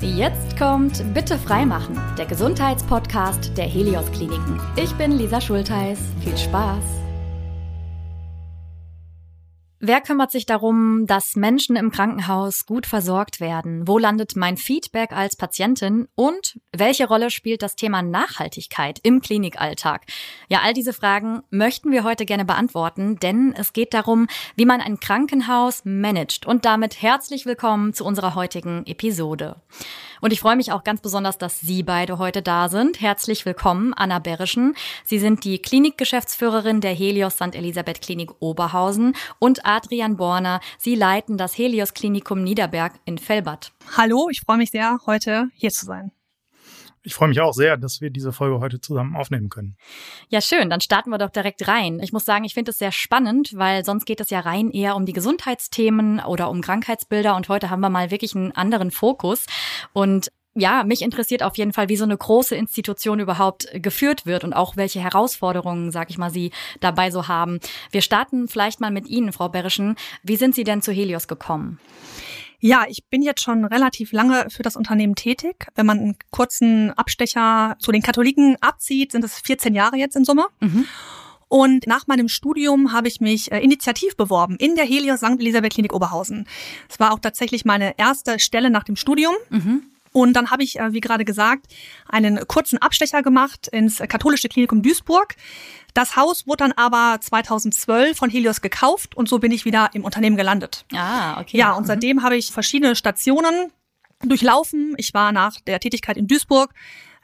Jetzt 0.00 0.56
kommt 0.56 1.02
Bitte 1.12 1.36
freimachen, 1.36 1.98
der 2.16 2.26
Gesundheitspodcast 2.26 3.56
der 3.56 3.66
Helios 3.66 4.10
Kliniken. 4.12 4.60
Ich 4.76 4.94
bin 4.94 5.10
Lisa 5.10 5.40
Schultheiß. 5.40 5.98
Viel 6.22 6.38
Spaß! 6.38 7.07
Wer 9.80 10.00
kümmert 10.00 10.32
sich 10.32 10.44
darum, 10.44 11.06
dass 11.06 11.36
Menschen 11.36 11.76
im 11.76 11.92
Krankenhaus 11.92 12.66
gut 12.66 12.84
versorgt 12.84 13.38
werden? 13.38 13.86
Wo 13.86 13.96
landet 13.96 14.34
mein 14.34 14.56
Feedback 14.56 15.12
als 15.12 15.36
Patientin? 15.36 16.08
Und 16.16 16.58
welche 16.76 17.06
Rolle 17.06 17.30
spielt 17.30 17.62
das 17.62 17.76
Thema 17.76 18.02
Nachhaltigkeit 18.02 18.98
im 19.04 19.20
Klinikalltag? 19.20 20.06
Ja, 20.48 20.62
all 20.64 20.72
diese 20.74 20.92
Fragen 20.92 21.42
möchten 21.50 21.92
wir 21.92 22.02
heute 22.02 22.26
gerne 22.26 22.44
beantworten, 22.44 23.20
denn 23.20 23.54
es 23.56 23.72
geht 23.72 23.94
darum, 23.94 24.26
wie 24.56 24.66
man 24.66 24.80
ein 24.80 24.98
Krankenhaus 24.98 25.82
managt. 25.84 26.44
Und 26.44 26.64
damit 26.64 27.00
herzlich 27.00 27.46
willkommen 27.46 27.94
zu 27.94 28.04
unserer 28.04 28.34
heutigen 28.34 28.84
Episode. 28.84 29.62
Und 30.20 30.32
ich 30.32 30.40
freue 30.40 30.56
mich 30.56 30.72
auch 30.72 30.84
ganz 30.84 31.00
besonders, 31.00 31.38
dass 31.38 31.60
Sie 31.60 31.82
beide 31.82 32.18
heute 32.18 32.42
da 32.42 32.68
sind. 32.68 33.00
Herzlich 33.00 33.44
willkommen, 33.44 33.94
Anna 33.94 34.18
Berischen. 34.18 34.74
Sie 35.04 35.18
sind 35.18 35.44
die 35.44 35.60
Klinikgeschäftsführerin 35.60 36.80
der 36.80 36.92
Helios 36.92 37.34
St. 37.34 37.54
Elisabeth 37.54 38.02
Klinik 38.02 38.30
Oberhausen 38.40 39.14
und 39.38 39.64
Adrian 39.64 40.16
Borner. 40.16 40.60
Sie 40.78 40.94
leiten 40.94 41.38
das 41.38 41.56
Helios 41.56 41.94
Klinikum 41.94 42.42
Niederberg 42.42 42.94
in 43.04 43.18
Fellbad. 43.18 43.72
Hallo, 43.96 44.28
ich 44.30 44.40
freue 44.40 44.58
mich 44.58 44.70
sehr, 44.70 44.98
heute 45.06 45.48
hier 45.54 45.70
zu 45.70 45.86
sein. 45.86 46.12
Ich 47.08 47.14
freue 47.14 47.28
mich 47.28 47.40
auch 47.40 47.54
sehr, 47.54 47.78
dass 47.78 48.02
wir 48.02 48.10
diese 48.10 48.32
Folge 48.32 48.60
heute 48.60 48.82
zusammen 48.82 49.16
aufnehmen 49.16 49.48
können. 49.48 49.78
Ja, 50.28 50.42
schön. 50.42 50.68
Dann 50.68 50.82
starten 50.82 51.08
wir 51.08 51.16
doch 51.16 51.30
direkt 51.30 51.66
rein. 51.66 52.00
Ich 52.02 52.12
muss 52.12 52.26
sagen, 52.26 52.44
ich 52.44 52.52
finde 52.52 52.70
es 52.70 52.76
sehr 52.76 52.92
spannend, 52.92 53.52
weil 53.54 53.82
sonst 53.82 54.04
geht 54.04 54.20
es 54.20 54.28
ja 54.28 54.40
rein 54.40 54.70
eher 54.70 54.94
um 54.94 55.06
die 55.06 55.14
Gesundheitsthemen 55.14 56.20
oder 56.20 56.50
um 56.50 56.60
Krankheitsbilder. 56.60 57.34
Und 57.34 57.48
heute 57.48 57.70
haben 57.70 57.80
wir 57.80 57.88
mal 57.88 58.10
wirklich 58.10 58.36
einen 58.36 58.52
anderen 58.52 58.90
Fokus. 58.90 59.46
Und 59.94 60.30
ja, 60.54 60.84
mich 60.84 61.00
interessiert 61.00 61.42
auf 61.42 61.56
jeden 61.56 61.72
Fall, 61.72 61.88
wie 61.88 61.96
so 61.96 62.04
eine 62.04 62.16
große 62.16 62.54
Institution 62.54 63.20
überhaupt 63.20 63.68
geführt 63.72 64.26
wird 64.26 64.44
und 64.44 64.52
auch 64.52 64.76
welche 64.76 65.00
Herausforderungen, 65.00 65.90
sag 65.90 66.10
ich 66.10 66.18
mal, 66.18 66.30
Sie 66.30 66.50
dabei 66.80 67.10
so 67.10 67.26
haben. 67.26 67.58
Wir 67.90 68.02
starten 68.02 68.48
vielleicht 68.48 68.80
mal 68.80 68.90
mit 68.90 69.06
Ihnen, 69.06 69.32
Frau 69.32 69.48
Berischen. 69.48 69.96
Wie 70.22 70.36
sind 70.36 70.54
Sie 70.54 70.64
denn 70.64 70.82
zu 70.82 70.92
Helios 70.92 71.26
gekommen? 71.26 71.80
Ja, 72.60 72.86
ich 72.88 73.06
bin 73.06 73.22
jetzt 73.22 73.42
schon 73.42 73.64
relativ 73.64 74.12
lange 74.12 74.46
für 74.50 74.62
das 74.62 74.76
Unternehmen 74.76 75.14
tätig. 75.14 75.66
Wenn 75.76 75.86
man 75.86 75.98
einen 75.98 76.16
kurzen 76.30 76.90
Abstecher 76.92 77.76
zu 77.78 77.92
den 77.92 78.02
Katholiken 78.02 78.56
abzieht, 78.60 79.12
sind 79.12 79.24
es 79.24 79.38
14 79.38 79.74
Jahre 79.74 79.96
jetzt 79.96 80.16
in 80.16 80.24
Summe. 80.24 80.46
Mhm. 80.60 80.86
Und 81.48 81.86
nach 81.86 82.06
meinem 82.06 82.28
Studium 82.28 82.92
habe 82.92 83.08
ich 83.08 83.20
mich 83.20 83.50
äh, 83.50 83.60
initiativ 83.60 84.16
beworben 84.16 84.56
in 84.56 84.74
der 84.74 84.84
Helios 84.84 85.20
St. 85.20 85.38
Elisabeth 85.38 85.72
Klinik 85.72 85.94
Oberhausen. 85.94 86.46
Es 86.90 87.00
war 87.00 87.12
auch 87.12 87.20
tatsächlich 87.20 87.64
meine 87.64 87.98
erste 87.98 88.38
Stelle 88.38 88.70
nach 88.70 88.84
dem 88.84 88.96
Studium. 88.96 89.34
Mhm. 89.48 89.84
Und 90.12 90.34
dann 90.34 90.50
habe 90.50 90.62
ich, 90.62 90.78
äh, 90.78 90.92
wie 90.92 91.00
gerade 91.00 91.24
gesagt, 91.24 91.66
einen 92.08 92.46
kurzen 92.46 92.78
Abstecher 92.78 93.22
gemacht 93.22 93.68
ins 93.68 93.98
katholische 93.98 94.48
Klinikum 94.48 94.82
Duisburg. 94.82 95.34
Das 95.94 96.16
Haus 96.16 96.46
wurde 96.46 96.64
dann 96.64 96.72
aber 96.72 97.20
2012 97.20 98.16
von 98.16 98.30
Helios 98.30 98.60
gekauft 98.60 99.16
und 99.16 99.28
so 99.28 99.38
bin 99.38 99.52
ich 99.52 99.64
wieder 99.64 99.90
im 99.94 100.04
Unternehmen 100.04 100.36
gelandet. 100.36 100.84
Ah, 100.94 101.40
okay. 101.40 101.56
Ja, 101.56 101.72
und 101.72 101.82
mhm. 101.82 101.86
seitdem 101.86 102.22
habe 102.22 102.36
ich 102.36 102.52
verschiedene 102.52 102.94
Stationen 102.94 103.72
durchlaufen. 104.22 104.94
Ich 104.96 105.14
war 105.14 105.32
nach 105.32 105.60
der 105.60 105.80
Tätigkeit 105.80 106.16
in 106.16 106.26
Duisburg 106.26 106.72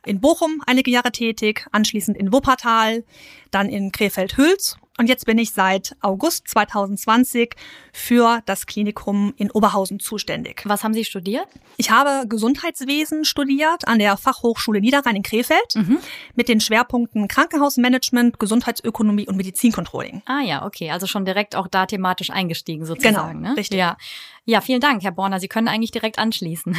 in 0.07 0.21
Bochum 0.21 0.63
einige 0.67 0.91
Jahre 0.91 1.13
tätig, 1.13 1.67
anschließend 1.73 2.17
in 2.17 2.33
Wuppertal, 2.33 3.05
dann 3.51 3.69
in 3.69 3.91
Krefeld-Hüls 3.91 4.77
und 4.97 5.09
jetzt 5.09 5.27
bin 5.27 5.39
ich 5.39 5.51
seit 5.51 5.97
August 6.03 6.47
2020 6.49 7.57
für 7.93 8.41
das 8.47 8.67
Klinikum 8.67 9.35
in 9.37 9.51
Oberhausen 9.51 9.99
zuständig. 9.99 10.63
Was 10.67 10.85
haben 10.85 10.95
Sie 10.95 11.05
studiert? 11.05 11.49
Ich 11.77 11.91
habe 11.91 12.29
Gesundheitswesen 12.29 13.25
studiert 13.25 13.89
an 13.89 13.99
der 13.99 14.17
Fachhochschule 14.17 14.81
Niederrhein 14.81 15.17
in 15.17 15.23
Krefeld 15.25 15.75
mhm. 15.75 15.99
mit 16.37 16.49
den 16.49 16.61
Schwerpunkten 16.61 17.27
Krankenhausmanagement, 17.27 18.39
Gesundheitsökonomie 18.39 19.27
und 19.27 19.37
Medizincontrolling. 19.37 20.23
Ah 20.27 20.43
ja, 20.43 20.65
okay, 20.65 20.91
also 20.91 21.09
schon 21.09 21.25
direkt 21.25 21.57
auch 21.57 21.67
da 21.67 21.87
thematisch 21.87 22.31
eingestiegen 22.31 22.87
sozusagen. 22.87 23.41
Genau, 23.41 23.49
ne? 23.51 23.57
richtig. 23.57 23.79
Ja. 23.79 23.97
ja, 24.45 24.61
vielen 24.61 24.81
Dank, 24.81 25.03
Herr 25.03 25.13
Borner. 25.13 25.41
Sie 25.41 25.49
können 25.49 25.67
eigentlich 25.67 25.91
direkt 25.91 26.19
anschließen. 26.19 26.77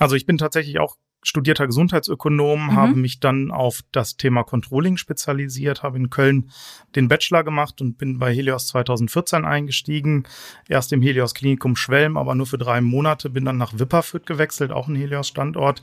Also 0.00 0.14
ich 0.14 0.26
bin 0.26 0.38
tatsächlich 0.38 0.78
auch 0.78 0.96
studierter 1.22 1.66
Gesundheitsökonom, 1.66 2.66
mhm. 2.66 2.76
habe 2.76 2.94
mich 2.94 3.20
dann 3.20 3.50
auf 3.50 3.80
das 3.92 4.16
Thema 4.16 4.44
Controlling 4.44 4.96
spezialisiert, 4.96 5.82
habe 5.82 5.98
in 5.98 6.10
Köln 6.10 6.50
den 6.94 7.08
Bachelor 7.08 7.44
gemacht 7.44 7.80
und 7.80 7.98
bin 7.98 8.18
bei 8.18 8.32
Helios 8.32 8.68
2014 8.68 9.44
eingestiegen. 9.44 10.24
Erst 10.68 10.92
im 10.92 11.02
Helios 11.02 11.34
Klinikum 11.34 11.76
Schwelm, 11.76 12.16
aber 12.16 12.34
nur 12.34 12.46
für 12.46 12.58
drei 12.58 12.80
Monate, 12.80 13.30
bin 13.30 13.44
dann 13.44 13.56
nach 13.56 13.78
Wipperfürth 13.78 14.26
gewechselt, 14.26 14.70
auch 14.70 14.88
ein 14.88 14.96
Helios 14.96 15.28
Standort, 15.28 15.82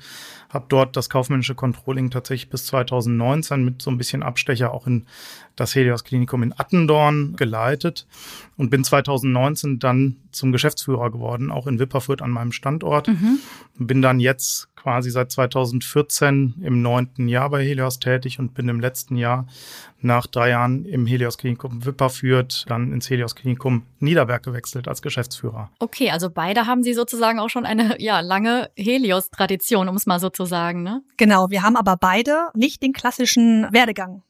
habe 0.49 0.65
dort 0.69 0.95
das 0.95 1.09
kaufmännische 1.09 1.55
Controlling 1.55 2.11
tatsächlich 2.11 2.49
bis 2.49 2.65
2019 2.67 3.63
mit 3.63 3.81
so 3.81 3.91
ein 3.91 3.97
bisschen 3.97 4.23
Abstecher 4.23 4.73
auch 4.73 4.87
in 4.87 5.05
das 5.55 5.75
Helios 5.75 6.03
Klinikum 6.03 6.43
in 6.43 6.53
Attendorn 6.57 7.35
geleitet 7.35 8.07
und 8.57 8.69
bin 8.69 8.83
2019 8.83 9.79
dann 9.79 10.17
zum 10.31 10.51
Geschäftsführer 10.51 11.11
geworden, 11.11 11.51
auch 11.51 11.67
in 11.67 11.79
Wipperfürth 11.79 12.21
an 12.21 12.31
meinem 12.31 12.51
Standort. 12.51 13.07
Mhm. 13.07 13.39
Bin 13.77 14.01
dann 14.01 14.19
jetzt 14.19 14.69
quasi 14.75 15.09
seit 15.09 15.24
2014 15.27 16.55
im 16.61 16.81
neunten 16.81 17.27
Jahr 17.27 17.49
bei 17.49 17.63
Helios 17.63 17.99
tätig 17.99 18.39
und 18.39 18.53
bin 18.53 18.69
im 18.69 18.79
letzten 18.79 19.15
Jahr 19.15 19.47
nach 20.01 20.27
drei 20.27 20.49
Jahren 20.49 20.85
im 20.85 21.05
Helios 21.05 21.37
Klinikum 21.37 21.85
Wipperfürth 21.85 22.65
dann 22.67 22.93
ins 22.93 23.09
Helios 23.09 23.35
Klinikum 23.35 23.83
Niederberg 23.99 24.43
gewechselt 24.43 24.87
als 24.87 25.01
Geschäftsführer. 25.01 25.69
Okay, 25.79 26.11
also 26.11 26.29
beide 26.29 26.67
haben 26.67 26.83
Sie 26.83 26.93
sozusagen 26.93 27.39
auch 27.39 27.49
schon 27.49 27.65
eine 27.65 28.01
ja 28.01 28.19
lange 28.19 28.69
Helios-Tradition, 28.75 29.89
um 29.89 29.95
es 29.95 30.05
mal 30.05 30.19
so 30.19 30.29
zu 30.29 30.45
sagen, 30.45 30.83
ne? 30.83 31.01
Genau, 31.17 31.49
wir 31.49 31.63
haben 31.63 31.75
aber 31.75 31.97
beide 31.97 32.49
nicht 32.53 32.83
den 32.83 32.93
klassischen 32.93 33.67
Werdegang 33.71 34.23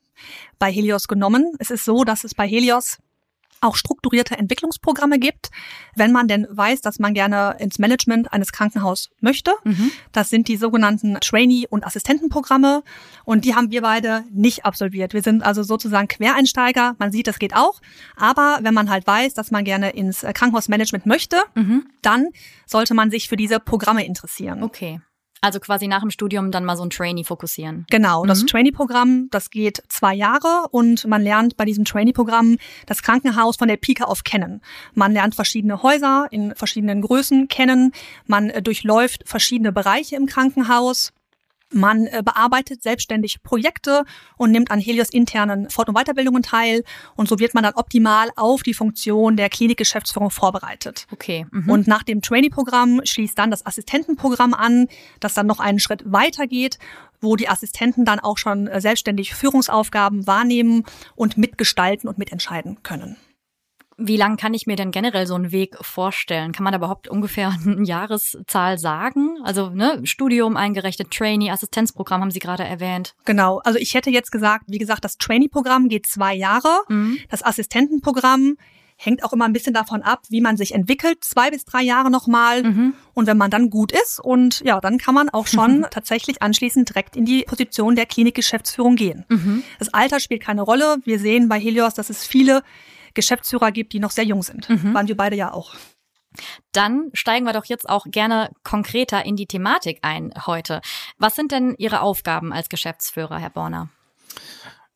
bei 0.59 0.71
Helios 0.71 1.07
genommen. 1.07 1.53
Es 1.59 1.69
ist 1.69 1.85
so, 1.85 2.03
dass 2.03 2.23
es 2.23 2.33
bei 2.33 2.47
Helios 2.47 2.99
auch 3.65 3.75
strukturierte 3.75 4.37
Entwicklungsprogramme 4.37 5.19
gibt, 5.19 5.49
wenn 5.95 6.11
man 6.11 6.27
denn 6.27 6.47
weiß, 6.49 6.81
dass 6.81 6.99
man 6.99 7.13
gerne 7.13 7.55
ins 7.59 7.79
Management 7.79 8.31
eines 8.33 8.51
Krankenhauses 8.51 9.09
möchte. 9.21 9.53
Mhm. 9.63 9.91
Das 10.11 10.29
sind 10.29 10.47
die 10.47 10.57
sogenannten 10.57 11.17
Trainee- 11.21 11.67
und 11.69 11.85
Assistentenprogramme 11.85 12.83
und 13.23 13.45
die 13.45 13.55
haben 13.55 13.71
wir 13.71 13.81
beide 13.81 14.23
nicht 14.31 14.65
absolviert. 14.65 15.13
Wir 15.13 15.21
sind 15.21 15.43
also 15.43 15.63
sozusagen 15.63 16.07
Quereinsteiger. 16.07 16.95
Man 16.99 17.11
sieht, 17.11 17.27
das 17.27 17.39
geht 17.39 17.55
auch. 17.55 17.81
Aber 18.15 18.59
wenn 18.61 18.73
man 18.73 18.89
halt 18.89 19.05
weiß, 19.07 19.33
dass 19.33 19.51
man 19.51 19.63
gerne 19.63 19.91
ins 19.91 20.21
Krankenhausmanagement 20.21 21.05
möchte, 21.05 21.37
mhm. 21.55 21.87
dann 22.01 22.29
sollte 22.65 22.93
man 22.93 23.11
sich 23.11 23.29
für 23.29 23.35
diese 23.35 23.59
Programme 23.59 24.05
interessieren. 24.05 24.63
Okay. 24.63 24.99
Also 25.41 25.59
quasi 25.59 25.87
nach 25.87 26.01
dem 26.01 26.09
Studium 26.09 26.51
dann 26.51 26.65
mal 26.65 26.77
so 26.77 26.83
ein 26.83 26.89
Trainee 26.89 27.23
fokussieren. 27.23 27.85
Genau, 27.89 28.25
das 28.25 28.41
mhm. 28.41 28.47
Trainee-Programm, 28.47 29.27
das 29.31 29.49
geht 29.49 29.83
zwei 29.89 30.15
Jahre 30.15 30.67
und 30.71 31.05
man 31.07 31.21
lernt 31.21 31.55
bei 31.57 31.65
diesem 31.65 31.85
Trainee-Programm 31.85 32.57
das 32.87 33.03
Krankenhaus 33.03 33.57
von 33.57 33.67
der 33.67 33.77
Pike 33.77 34.07
auf 34.07 34.23
kennen. 34.23 34.61
Man 34.93 35.11
lernt 35.11 35.35
verschiedene 35.35 35.83
Häuser 35.83 36.27
in 36.31 36.55
verschiedenen 36.55 37.01
Größen 37.01 37.47
kennen, 37.47 37.91
man 38.25 38.49
äh, 38.49 38.61
durchläuft 38.61 39.23
verschiedene 39.27 39.71
Bereiche 39.71 40.15
im 40.15 40.25
Krankenhaus. 40.25 41.13
Man 41.71 42.05
äh, 42.05 42.21
bearbeitet 42.23 42.83
selbstständig 42.83 43.41
Projekte 43.41 44.03
und 44.37 44.51
nimmt 44.51 44.71
an 44.71 44.79
Helios 44.79 45.09
internen 45.09 45.69
Fort- 45.69 45.89
und 45.89 45.95
Weiterbildungen 45.95 46.43
teil. 46.43 46.83
Und 47.15 47.27
so 47.27 47.39
wird 47.39 47.53
man 47.53 47.63
dann 47.63 47.73
optimal 47.73 48.29
auf 48.35 48.63
die 48.63 48.73
Funktion 48.73 49.35
der 49.35 49.49
Klinikgeschäftsführung 49.49 50.29
vorbereitet. 50.29 51.07
Okay. 51.11 51.47
Mhm. 51.51 51.69
Und 51.69 51.87
nach 51.87 52.03
dem 52.03 52.21
Trainee-Programm 52.21 53.01
schließt 53.03 53.37
dann 53.37 53.51
das 53.51 53.65
Assistentenprogramm 53.65 54.53
an, 54.53 54.87
das 55.19 55.33
dann 55.33 55.47
noch 55.47 55.59
einen 55.59 55.79
Schritt 55.79 56.03
weiter 56.05 56.47
geht, 56.47 56.77
wo 57.21 57.35
die 57.35 57.49
Assistenten 57.49 58.05
dann 58.05 58.19
auch 58.19 58.37
schon 58.37 58.67
äh, 58.67 58.79
selbstständig 58.79 59.33
Führungsaufgaben 59.33 60.27
wahrnehmen 60.27 60.83
und 61.15 61.37
mitgestalten 61.37 62.07
und 62.07 62.17
mitentscheiden 62.17 62.83
können. 62.83 63.17
Wie 63.97 64.17
lang 64.17 64.35
kann 64.35 64.53
ich 64.53 64.67
mir 64.67 64.75
denn 64.75 64.91
generell 64.91 65.25
so 65.25 65.35
einen 65.35 65.51
Weg 65.51 65.77
vorstellen? 65.79 66.51
Kann 66.51 66.63
man 66.63 66.73
da 66.73 66.77
überhaupt 66.77 67.07
ungefähr 67.07 67.55
eine 67.65 67.85
Jahreszahl 67.85 68.77
sagen? 68.77 69.37
Also 69.43 69.69
ne, 69.69 70.01
Studium 70.03 70.57
eingerechnet, 70.57 71.11
Trainee, 71.11 71.51
Assistenzprogramm 71.51 72.21
haben 72.21 72.31
Sie 72.31 72.39
gerade 72.39 72.63
erwähnt. 72.63 73.15
Genau, 73.25 73.59
also 73.59 73.79
ich 73.79 73.93
hätte 73.93 74.09
jetzt 74.09 74.31
gesagt, 74.31 74.65
wie 74.67 74.79
gesagt, 74.79 75.05
das 75.05 75.17
Trainee-Programm 75.17 75.87
geht 75.87 76.07
zwei 76.07 76.33
Jahre. 76.35 76.79
Mhm. 76.89 77.19
Das 77.29 77.43
Assistentenprogramm 77.43 78.57
hängt 78.97 79.23
auch 79.23 79.33
immer 79.33 79.45
ein 79.45 79.53
bisschen 79.53 79.73
davon 79.73 80.01
ab, 80.01 80.23
wie 80.29 80.41
man 80.41 80.57
sich 80.57 80.73
entwickelt, 80.73 81.23
zwei 81.23 81.51
bis 81.51 81.65
drei 81.65 81.81
Jahre 81.81 82.09
nochmal. 82.09 82.63
Mhm. 82.63 82.93
Und 83.13 83.27
wenn 83.27 83.37
man 83.37 83.51
dann 83.51 83.69
gut 83.69 83.91
ist 83.91 84.19
und 84.19 84.61
ja, 84.61 84.79
dann 84.79 84.97
kann 84.97 85.15
man 85.15 85.29
auch 85.29 85.47
schon 85.47 85.79
mhm. 85.79 85.85
tatsächlich 85.91 86.41
anschließend 86.41 86.89
direkt 86.89 87.15
in 87.15 87.25
die 87.25 87.43
Position 87.43 87.95
der 87.95 88.05
Klinikgeschäftsführung 88.05 88.95
gehen. 88.95 89.25
Mhm. 89.29 89.63
Das 89.79 89.93
Alter 89.93 90.19
spielt 90.19 90.41
keine 90.41 90.61
Rolle. 90.61 90.97
Wir 91.03 91.19
sehen 91.19 91.49
bei 91.49 91.59
Helios, 91.59 91.93
dass 91.93 92.09
es 92.09 92.25
viele 92.25 92.63
Geschäftsführer 93.15 93.71
gibt, 93.71 93.93
die 93.93 93.99
noch 93.99 94.11
sehr 94.11 94.25
jung 94.25 94.43
sind. 94.43 94.69
Mhm. 94.69 94.93
Waren 94.93 95.07
wir 95.07 95.17
beide 95.17 95.35
ja 95.35 95.51
auch. 95.51 95.73
Dann 96.71 97.09
steigen 97.13 97.45
wir 97.45 97.53
doch 97.53 97.65
jetzt 97.65 97.89
auch 97.89 98.05
gerne 98.09 98.51
konkreter 98.63 99.25
in 99.25 99.35
die 99.35 99.47
Thematik 99.47 99.99
ein 100.01 100.33
heute. 100.45 100.81
Was 101.17 101.35
sind 101.35 101.51
denn 101.51 101.75
Ihre 101.77 102.01
Aufgaben 102.01 102.51
als 102.51 102.69
Geschäftsführer, 102.69 103.39
Herr 103.39 103.49
Borner? 103.49 103.89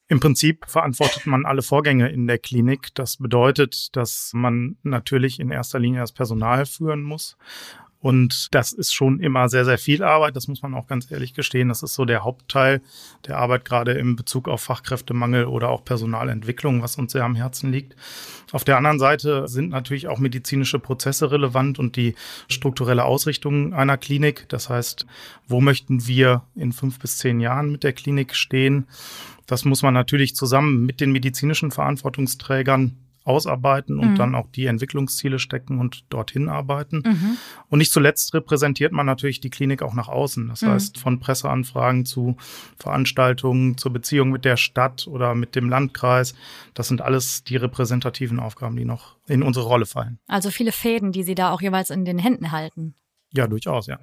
Im 0.09 0.19
Prinzip 0.19 0.65
verantwortet 0.67 1.27
man 1.27 1.45
alle 1.45 1.61
Vorgänge 1.61 2.09
in 2.09 2.27
der 2.27 2.39
Klinik. 2.39 2.89
Das 2.95 3.17
bedeutet, 3.17 3.95
dass 3.95 4.31
man 4.33 4.77
natürlich 4.81 5.39
in 5.39 5.51
erster 5.51 5.79
Linie 5.79 6.01
das 6.01 6.11
Personal 6.11 6.65
führen 6.65 7.03
muss 7.03 7.37
Und 8.01 8.47
das 8.55 8.71
ist 8.71 8.93
schon 8.93 9.19
immer 9.19 9.49
sehr, 9.49 9.65
sehr 9.65 9.77
viel 9.77 10.03
Arbeit. 10.03 10.35
Das 10.37 10.47
muss 10.47 10.61
man 10.61 10.73
auch 10.73 10.87
ganz 10.87 11.11
ehrlich 11.11 11.33
gestehen. 11.33 11.67
Das 11.67 11.83
ist 11.83 11.95
so 11.95 12.05
der 12.05 12.23
Hauptteil 12.23 12.81
der 13.27 13.37
Arbeit, 13.37 13.65
gerade 13.65 13.91
im 13.91 14.15
Bezug 14.15 14.47
auf 14.47 14.61
Fachkräftemangel 14.61 15.45
oder 15.45 15.69
auch 15.69 15.83
Personalentwicklung, 15.83 16.81
was 16.81 16.97
uns 16.97 17.11
sehr 17.11 17.25
am 17.25 17.35
Herzen 17.35 17.71
liegt. 17.71 17.97
Auf 18.53 18.63
der 18.63 18.77
anderen 18.77 18.99
Seite 18.99 19.49
sind 19.49 19.69
natürlich 19.69 20.07
auch 20.07 20.17
medizinische 20.17 20.79
Prozesse 20.79 21.29
relevant 21.29 21.77
und 21.77 21.97
die 21.97 22.15
strukturelle 22.47 23.03
Ausrichtung 23.03 23.73
einer 23.73 23.97
Klinik. 23.97 24.47
Das 24.47 24.69
heißt, 24.69 25.05
wo 25.47 25.59
möchten 25.59 26.07
wir 26.07 26.43
in 26.55 26.71
fünf 26.71 26.99
bis 26.99 27.17
zehn 27.17 27.41
Jahren 27.41 27.69
mit 27.69 27.83
der 27.83 27.93
Klinik 27.93 28.33
stehen? 28.33 28.87
Das 29.45 29.65
muss 29.65 29.81
man 29.81 29.93
natürlich 29.93 30.35
zusammen 30.35 30.85
mit 30.85 31.01
den 31.01 31.11
medizinischen 31.11 31.71
Verantwortungsträgern 31.71 32.95
ausarbeiten 33.23 33.99
und 33.99 34.11
mhm. 34.11 34.15
dann 34.15 34.35
auch 34.35 34.47
die 34.51 34.65
Entwicklungsziele 34.65 35.39
stecken 35.39 35.79
und 35.79 36.03
dorthin 36.09 36.49
arbeiten. 36.49 37.03
Mhm. 37.05 37.37
Und 37.67 37.79
nicht 37.79 37.91
zuletzt 37.91 38.33
repräsentiert 38.33 38.91
man 38.91 39.05
natürlich 39.05 39.39
die 39.39 39.49
Klinik 39.49 39.81
auch 39.81 39.93
nach 39.93 40.07
außen. 40.07 40.47
Das 40.47 40.61
mhm. 40.61 40.69
heißt, 40.69 40.97
von 40.97 41.19
Presseanfragen 41.19 42.05
zu 42.05 42.37
Veranstaltungen, 42.77 43.77
zur 43.77 43.93
Beziehung 43.93 44.29
mit 44.31 44.45
der 44.45 44.57
Stadt 44.57 45.07
oder 45.07 45.35
mit 45.35 45.55
dem 45.55 45.69
Landkreis. 45.69 46.33
Das 46.73 46.87
sind 46.87 47.01
alles 47.01 47.43
die 47.43 47.57
repräsentativen 47.57 48.39
Aufgaben, 48.39 48.75
die 48.75 48.85
noch 48.85 49.17
in 49.27 49.43
unsere 49.43 49.65
Rolle 49.65 49.85
fallen. 49.85 50.19
Also 50.27 50.49
viele 50.49 50.71
Fäden, 50.71 51.11
die 51.11 51.23
Sie 51.23 51.35
da 51.35 51.51
auch 51.51 51.61
jeweils 51.61 51.89
in 51.89 52.05
den 52.05 52.19
Händen 52.19 52.51
halten. 52.51 52.95
Ja, 53.31 53.47
durchaus, 53.47 53.87
ja. 53.87 53.99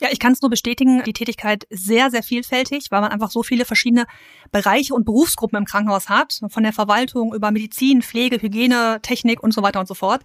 Ja, 0.00 0.08
ich 0.12 0.20
kann 0.20 0.32
es 0.32 0.42
nur 0.42 0.50
bestätigen, 0.50 1.02
die 1.04 1.12
Tätigkeit 1.12 1.66
sehr, 1.70 2.10
sehr 2.10 2.22
vielfältig, 2.22 2.86
weil 2.90 3.00
man 3.00 3.10
einfach 3.10 3.30
so 3.30 3.42
viele 3.42 3.64
verschiedene 3.64 4.06
Bereiche 4.52 4.94
und 4.94 5.04
Berufsgruppen 5.04 5.58
im 5.58 5.64
Krankenhaus 5.64 6.08
hat, 6.08 6.40
von 6.48 6.62
der 6.62 6.72
Verwaltung 6.72 7.34
über 7.34 7.50
Medizin, 7.50 8.02
Pflege, 8.02 8.40
Hygiene, 8.40 9.00
Technik 9.02 9.42
und 9.42 9.52
so 9.52 9.62
weiter 9.62 9.80
und 9.80 9.86
so 9.86 9.94
fort. 9.94 10.22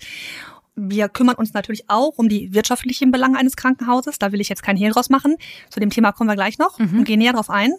Wir 0.75 1.09
kümmern 1.09 1.35
uns 1.35 1.53
natürlich 1.53 1.89
auch 1.89 2.17
um 2.17 2.29
die 2.29 2.53
wirtschaftlichen 2.53 3.11
Belange 3.11 3.37
eines 3.37 3.55
Krankenhauses. 3.55 4.19
Da 4.19 4.31
will 4.31 4.41
ich 4.41 4.49
jetzt 4.49 4.63
kein 4.63 4.77
Hehl 4.77 4.91
draus 4.91 5.09
machen. 5.09 5.35
Zu 5.69 5.79
dem 5.79 5.89
Thema 5.89 6.11
kommen 6.11 6.29
wir 6.29 6.35
gleich 6.35 6.57
noch 6.57 6.79
mhm. 6.79 6.99
und 6.99 7.03
gehen 7.05 7.19
näher 7.19 7.33
drauf 7.33 7.49
ein. 7.49 7.73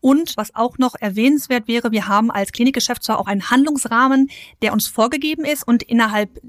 Und 0.00 0.36
was 0.36 0.54
auch 0.54 0.78
noch 0.78 0.94
erwähnenswert 1.00 1.66
wäre, 1.66 1.90
wir 1.90 2.08
haben 2.08 2.30
als 2.30 2.52
Klinikgeschäftsführer 2.52 3.18
auch 3.18 3.26
einen 3.26 3.50
Handlungsrahmen, 3.50 4.28
der 4.62 4.72
uns 4.72 4.86
vorgegeben 4.86 5.44
ist 5.44 5.66
und 5.66 5.82
innerhalb 5.82 6.40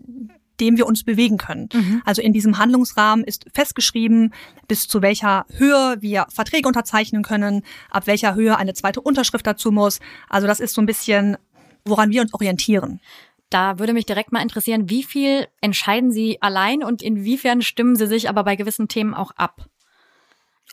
dem 0.59 0.77
wir 0.77 0.87
uns 0.87 1.03
bewegen 1.03 1.37
können. 1.37 1.69
Mhm. 1.73 2.01
Also 2.05 2.21
in 2.21 2.33
diesem 2.33 2.57
Handlungsrahmen 2.57 3.25
ist 3.25 3.45
festgeschrieben, 3.53 4.33
bis 4.67 4.87
zu 4.87 5.01
welcher 5.01 5.45
Höhe 5.57 5.97
wir 5.99 6.27
Verträge 6.29 6.67
unterzeichnen 6.67 7.23
können, 7.23 7.63
ab 7.89 8.07
welcher 8.07 8.35
Höhe 8.35 8.57
eine 8.57 8.73
zweite 8.73 9.01
Unterschrift 9.01 9.45
dazu 9.45 9.71
muss. 9.71 9.99
Also 10.29 10.47
das 10.47 10.59
ist 10.59 10.73
so 10.73 10.81
ein 10.81 10.85
bisschen, 10.85 11.37
woran 11.85 12.11
wir 12.11 12.21
uns 12.21 12.33
orientieren. 12.33 12.99
Da 13.49 13.79
würde 13.79 13.93
mich 13.93 14.05
direkt 14.05 14.31
mal 14.31 14.41
interessieren, 14.41 14.89
wie 14.89 15.03
viel 15.03 15.47
entscheiden 15.61 16.11
Sie 16.11 16.41
allein 16.41 16.83
und 16.83 17.01
inwiefern 17.01 17.61
stimmen 17.61 17.95
Sie 17.95 18.07
sich 18.07 18.27
aber 18.27 18.43
bei 18.43 18.55
gewissen 18.55 18.87
Themen 18.87 19.13
auch 19.13 19.31
ab? 19.31 19.69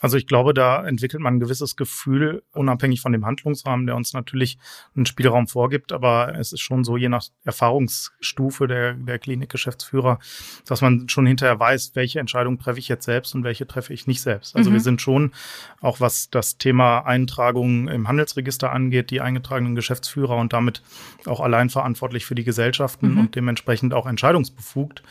Also 0.01 0.17
ich 0.17 0.27
glaube, 0.27 0.53
da 0.53 0.85
entwickelt 0.85 1.21
man 1.21 1.35
ein 1.35 1.39
gewisses 1.39 1.75
Gefühl, 1.75 2.43
unabhängig 2.51 2.99
von 2.99 3.11
dem 3.11 3.25
Handlungsrahmen, 3.25 3.85
der 3.85 3.95
uns 3.95 4.13
natürlich 4.13 4.57
einen 4.95 5.05
Spielraum 5.05 5.47
vorgibt. 5.47 5.93
Aber 5.93 6.35
es 6.37 6.51
ist 6.51 6.61
schon 6.61 6.83
so, 6.83 6.97
je 6.97 7.09
nach 7.09 7.27
Erfahrungsstufe 7.45 8.67
der, 8.67 8.95
der 8.95 9.19
Klinikgeschäftsführer, 9.19 10.19
dass 10.65 10.81
man 10.81 11.07
schon 11.09 11.25
hinterher 11.25 11.59
weiß, 11.59 11.91
welche 11.93 12.19
Entscheidung 12.19 12.59
treffe 12.59 12.79
ich 12.79 12.87
jetzt 12.87 13.05
selbst 13.05 13.35
und 13.35 13.43
welche 13.43 13.67
treffe 13.67 13.93
ich 13.93 14.07
nicht 14.07 14.21
selbst. 14.21 14.55
Also 14.55 14.71
mhm. 14.71 14.73
wir 14.73 14.81
sind 14.81 15.01
schon, 15.01 15.31
auch 15.79 15.99
was 15.99 16.29
das 16.29 16.57
Thema 16.57 17.05
Eintragung 17.05 17.87
im 17.87 18.07
Handelsregister 18.07 18.71
angeht, 18.71 19.11
die 19.11 19.21
eingetragenen 19.21 19.75
Geschäftsführer 19.75 20.37
und 20.37 20.53
damit 20.53 20.81
auch 21.25 21.39
allein 21.39 21.69
verantwortlich 21.69 22.25
für 22.25 22.35
die 22.35 22.43
Gesellschaften 22.43 23.13
mhm. 23.13 23.19
und 23.19 23.35
dementsprechend 23.35 23.93
auch 23.93 24.07
entscheidungsbefugt. 24.07 25.03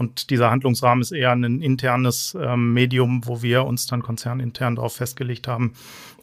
Und 0.00 0.30
dieser 0.30 0.50
Handlungsrahmen 0.50 1.02
ist 1.02 1.12
eher 1.12 1.30
ein 1.32 1.60
internes 1.60 2.34
ähm, 2.40 2.72
Medium, 2.72 3.20
wo 3.26 3.42
wir 3.42 3.66
uns 3.66 3.86
dann 3.86 4.02
konzernintern 4.02 4.76
darauf 4.76 4.96
festgelegt 4.96 5.46
haben, 5.46 5.74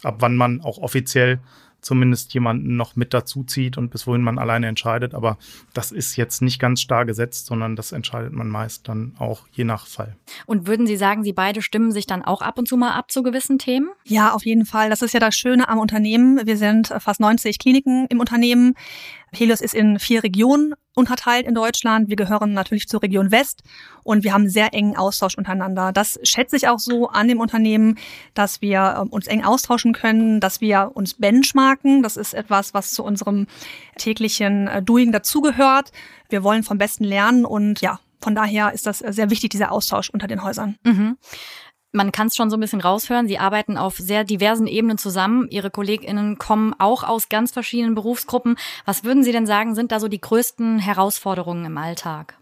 ab 0.01 0.15
wann 0.17 0.35
man 0.35 0.61
auch 0.61 0.79
offiziell 0.79 1.39
zumindest 1.79 2.33
jemanden 2.33 2.75
noch 2.75 2.95
mit 2.95 3.13
dazu 3.13 3.43
zieht 3.43 3.77
und 3.77 3.91
bis 3.91 4.07
wohin 4.07 4.23
man 4.23 4.39
alleine 4.39 4.65
entscheidet. 4.65 5.13
Aber 5.13 5.37
das 5.75 5.91
ist 5.91 6.15
jetzt 6.15 6.41
nicht 6.41 6.59
ganz 6.59 6.81
starr 6.81 7.05
gesetzt, 7.05 7.45
sondern 7.45 7.75
das 7.75 7.91
entscheidet 7.91 8.33
man 8.33 8.49
meist 8.49 8.87
dann 8.87 9.13
auch 9.19 9.41
je 9.51 9.63
nach 9.63 9.85
Fall. 9.85 10.15
Und 10.47 10.65
würden 10.65 10.87
Sie 10.87 10.97
sagen, 10.97 11.23
Sie 11.23 11.33
beide 11.33 11.61
stimmen 11.61 11.91
sich 11.91 12.07
dann 12.07 12.25
auch 12.25 12.41
ab 12.41 12.57
und 12.57 12.67
zu 12.67 12.77
mal 12.77 12.93
ab 12.93 13.11
zu 13.11 13.21
gewissen 13.21 13.59
Themen? 13.59 13.89
Ja, 14.05 14.33
auf 14.33 14.43
jeden 14.43 14.65
Fall. 14.65 14.89
Das 14.89 15.03
ist 15.03 15.13
ja 15.13 15.19
das 15.19 15.35
Schöne 15.35 15.69
am 15.69 15.77
Unternehmen. 15.77 16.41
Wir 16.47 16.57
sind 16.57 16.87
fast 16.97 17.19
90 17.19 17.59
Kliniken 17.59 18.07
im 18.09 18.19
Unternehmen. 18.19 18.73
Helios 19.33 19.61
ist 19.61 19.73
in 19.73 19.99
vier 19.99 20.23
Regionen 20.23 20.73
unterteilt 20.95 21.45
in 21.45 21.53
Deutschland. 21.53 22.09
Wir 22.09 22.15
gehören 22.15 22.53
natürlich 22.53 22.87
zur 22.87 23.03
Region 23.03 23.31
West 23.31 23.61
und 24.03 24.23
wir 24.23 24.33
haben 24.33 24.49
sehr 24.49 24.73
engen 24.73 24.97
Austausch 24.97 25.37
untereinander. 25.37 25.91
Das 25.91 26.19
schätze 26.23 26.55
ich 26.55 26.67
auch 26.67 26.79
so 26.79 27.09
an 27.09 27.27
dem 27.27 27.39
Unternehmen, 27.39 27.97
dass 28.33 28.61
wir 28.61 28.97
ähm, 28.99 29.09
uns 29.09 29.27
eng 29.27 29.43
austauschen 29.43 29.93
können, 29.93 30.39
dass 30.39 30.59
wir 30.59 30.91
uns 30.95 31.13
benchmarken. 31.13 32.01
Das 32.01 32.17
ist 32.17 32.33
etwas, 32.33 32.73
was 32.73 32.91
zu 32.91 33.03
unserem 33.03 33.47
täglichen 33.97 34.67
äh, 34.67 34.81
Doing 34.81 35.11
dazugehört. 35.11 35.91
Wir 36.29 36.43
wollen 36.43 36.63
vom 36.63 36.77
Besten 36.77 37.03
lernen 37.03 37.45
und 37.45 37.81
ja, 37.81 37.99
von 38.19 38.33
daher 38.33 38.73
ist 38.73 38.87
das 38.87 38.99
sehr 38.99 39.29
wichtig, 39.29 39.51
dieser 39.51 39.71
Austausch 39.71 40.09
unter 40.09 40.27
den 40.27 40.43
Häusern. 40.43 40.77
Mhm. 40.83 41.17
Man 41.97 42.11
kann 42.11 42.27
es 42.27 42.35
schon 42.35 42.51
so 42.51 42.57
ein 42.57 42.59
bisschen 42.59 42.79
raushören. 42.79 43.27
Sie 43.27 43.39
arbeiten 43.39 43.75
auf 43.75 43.97
sehr 43.97 44.23
diversen 44.23 44.67
Ebenen 44.67 44.99
zusammen. 44.99 45.47
Ihre 45.49 45.71
KollegInnen 45.71 46.37
kommen 46.37 46.75
auch 46.77 47.03
aus 47.03 47.27
ganz 47.27 47.51
verschiedenen 47.51 47.95
Berufsgruppen. 47.95 48.55
Was 48.85 49.03
würden 49.03 49.23
Sie 49.23 49.31
denn 49.31 49.47
sagen, 49.47 49.73
sind 49.73 49.91
da 49.91 49.99
so 49.99 50.07
die 50.07 50.21
größten 50.21 50.77
Herausforderungen 50.77 51.65
im 51.65 51.77
Alltag? 51.77 52.37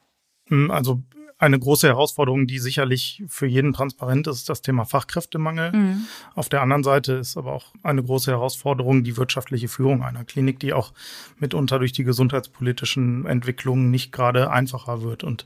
Hm, 0.50 0.70
also 0.72 1.00
eine 1.38 1.60
große 1.60 1.88
Herausforderung, 1.88 2.48
die 2.48 2.60
sicherlich 2.60 3.22
für 3.28 3.46
jeden 3.46 3.74
transparent 3.74 4.26
ist, 4.28 4.48
das 4.48 4.62
Thema 4.62 4.86
Fachkräftemangel. 4.86 5.74
Mhm. 5.74 6.06
Auf 6.34 6.48
der 6.48 6.62
anderen 6.62 6.84
Seite 6.84 7.14
ist 7.14 7.36
aber 7.36 7.52
auch 7.52 7.74
eine 7.84 8.02
große 8.02 8.32
Herausforderung 8.32 9.04
die 9.04 9.18
wirtschaftliche 9.18 9.68
Führung 9.68 10.04
einer 10.04 10.24
Klinik, 10.24 10.60
die 10.60 10.72
auch 10.72 10.94
mitunter 11.38 11.80
durch 11.80 11.92
die 11.92 12.06
gesundheitspolitischen 12.06 13.26
Entwicklungen 13.26 13.92
nicht 13.92 14.14
gerade 14.14 14.50
einfacher 14.50 15.02
wird. 15.02 15.26
Und 15.26 15.46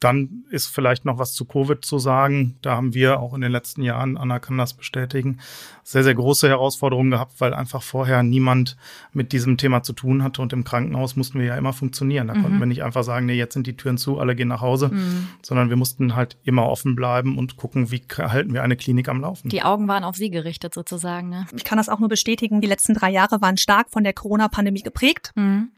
dann 0.00 0.44
ist 0.50 0.66
vielleicht 0.66 1.04
noch 1.04 1.18
was 1.18 1.34
zu 1.34 1.44
Covid 1.44 1.84
zu 1.84 1.98
sagen. 1.98 2.56
Da 2.62 2.74
haben 2.74 2.94
wir 2.94 3.20
auch 3.20 3.34
in 3.34 3.42
den 3.42 3.52
letzten 3.52 3.82
Jahren, 3.82 4.16
Anna 4.16 4.38
kann 4.38 4.58
das 4.58 4.74
bestätigen, 4.74 5.38
sehr, 5.84 6.02
sehr 6.02 6.14
große 6.14 6.48
Herausforderungen 6.48 7.10
gehabt, 7.10 7.40
weil 7.40 7.52
einfach 7.52 7.82
vorher 7.82 8.22
niemand 8.22 8.76
mit 9.12 9.32
diesem 9.32 9.58
Thema 9.58 9.82
zu 9.82 9.92
tun 9.92 10.22
hatte. 10.22 10.40
Und 10.40 10.52
im 10.52 10.64
Krankenhaus 10.64 11.16
mussten 11.16 11.38
wir 11.38 11.46
ja 11.46 11.56
immer 11.56 11.74
funktionieren. 11.74 12.28
Da 12.28 12.34
mhm. 12.34 12.42
konnten 12.42 12.58
wir 12.58 12.66
nicht 12.66 12.82
einfach 12.82 13.04
sagen, 13.04 13.26
nee, 13.26 13.34
jetzt 13.34 13.52
sind 13.52 13.66
die 13.66 13.76
Türen 13.76 13.98
zu, 13.98 14.18
alle 14.18 14.34
gehen 14.34 14.48
nach 14.48 14.62
Hause, 14.62 14.88
mhm. 14.88 15.19
Sondern 15.42 15.68
wir 15.68 15.76
mussten 15.76 16.16
halt 16.16 16.36
immer 16.44 16.66
offen 16.66 16.96
bleiben 16.96 17.38
und 17.38 17.56
gucken, 17.56 17.90
wie 17.90 18.02
halten 18.18 18.52
wir 18.52 18.62
eine 18.62 18.76
Klinik 18.76 19.08
am 19.08 19.20
Laufen. 19.20 19.48
Die 19.48 19.62
Augen 19.62 19.88
waren 19.88 20.04
auf 20.04 20.16
Sie 20.16 20.30
gerichtet 20.30 20.74
sozusagen. 20.74 21.28
Ne? 21.28 21.46
Ich 21.56 21.64
kann 21.64 21.78
das 21.78 21.88
auch 21.88 21.98
nur 21.98 22.08
bestätigen. 22.08 22.60
Die 22.60 22.66
letzten 22.66 22.94
drei 22.94 23.10
Jahre 23.10 23.40
waren 23.40 23.56
stark 23.56 23.90
von 23.90 24.04
der 24.04 24.12
Corona-Pandemie 24.12 24.82
geprägt. 24.82 25.32
Mhm. 25.34 25.70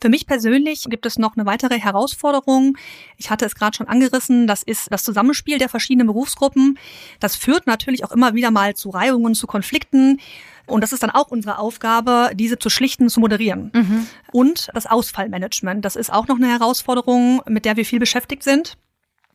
Für 0.00 0.08
mich 0.08 0.26
persönlich 0.26 0.84
gibt 0.88 1.06
es 1.06 1.18
noch 1.18 1.36
eine 1.36 1.46
weitere 1.46 1.78
Herausforderung. 1.78 2.76
Ich 3.16 3.30
hatte 3.30 3.44
es 3.44 3.54
gerade 3.54 3.76
schon 3.76 3.88
angerissen. 3.88 4.46
Das 4.46 4.62
ist 4.62 4.92
das 4.92 5.02
Zusammenspiel 5.04 5.58
der 5.58 5.68
verschiedenen 5.68 6.06
Berufsgruppen. 6.06 6.78
Das 7.20 7.36
führt 7.36 7.66
natürlich 7.66 8.04
auch 8.04 8.12
immer 8.12 8.34
wieder 8.34 8.50
mal 8.50 8.74
zu 8.74 8.90
Reibungen, 8.90 9.34
zu 9.34 9.46
Konflikten. 9.46 10.20
Und 10.68 10.82
das 10.82 10.92
ist 10.92 11.02
dann 11.02 11.10
auch 11.10 11.28
unsere 11.28 11.58
Aufgabe, 11.58 12.30
diese 12.34 12.58
zu 12.58 12.70
schlichten, 12.70 13.08
zu 13.08 13.20
moderieren. 13.20 13.70
Mhm. 13.74 14.06
Und 14.32 14.68
das 14.74 14.86
Ausfallmanagement, 14.86 15.84
das 15.84 15.96
ist 15.96 16.12
auch 16.12 16.28
noch 16.28 16.36
eine 16.36 16.48
Herausforderung, 16.48 17.42
mit 17.46 17.64
der 17.64 17.76
wir 17.76 17.84
viel 17.84 17.98
beschäftigt 17.98 18.42
sind. 18.42 18.76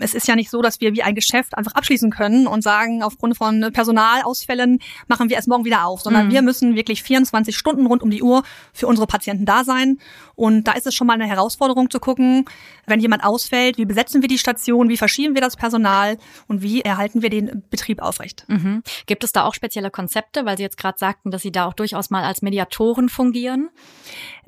Es 0.04 0.14
ist 0.14 0.28
ja 0.28 0.36
nicht 0.36 0.50
so, 0.50 0.62
dass 0.62 0.82
wir 0.82 0.94
wie 0.94 1.04
ein 1.04 1.16
Geschäft 1.16 1.58
einfach 1.58 1.74
abschließen 1.74 2.12
können 2.12 2.48
und 2.48 2.62
sagen, 2.62 3.04
aufgrund 3.04 3.38
von 3.38 3.72
Personalausfällen 3.72 4.80
machen 5.08 5.30
wir 5.30 5.36
erst 5.36 5.48
morgen 5.48 5.66
wieder 5.66 5.86
auf, 5.86 6.02
sondern 6.02 6.28
mhm. 6.28 6.32
wir 6.32 6.42
müssen 6.42 6.76
wirklich 6.76 7.04
24 7.04 7.56
Stunden 7.56 7.86
rund 7.86 8.04
um 8.04 8.10
die 8.10 8.22
Uhr 8.22 8.44
für 8.74 8.88
unsere 8.88 9.08
Patienten 9.08 9.46
da 9.46 9.64
sein. 9.64 10.00
Und 10.36 10.68
da 10.68 10.74
ist 10.74 10.88
es 10.88 10.96
schon 10.96 11.08
mal 11.08 11.14
eine 11.14 11.28
Herausforderung 11.28 11.90
zu 11.90 12.00
gucken, 12.00 12.46
wenn 12.86 13.00
jemand 13.00 13.24
ausfällt, 13.24 13.78
wie 13.78 13.86
besetzen 13.86 14.22
wir 14.22 14.28
die 14.28 14.38
Station, 14.38 14.90
wie 14.90 14.98
verschieben 14.98 15.36
wir 15.36 15.42
das 15.42 15.56
Personal 15.56 16.18
und 16.48 16.62
wie 16.62 16.82
erhalten 16.82 17.22
wir 17.22 17.30
den 17.30 17.64
Betrieb 17.70 18.02
aufrecht. 18.02 18.46
Mhm. 18.48 18.84
Gibt 19.06 19.24
es 19.24 19.32
da 19.32 19.44
auch 19.46 19.54
spezielle 19.54 19.92
Konzepte, 19.92 20.46
weil 20.46 20.58
Sie 20.58 20.64
jetzt 20.64 20.78
gerade 20.78 20.98
sagten, 20.98 21.32
dass 21.32 21.42
Sie 21.42 21.52
da 21.52 21.66
auch 21.66 21.74
durchaus 21.74 22.10
mal 22.10 22.24
als 22.24 22.42
Mediatoren 22.42 23.10
fungieren? 23.10 23.70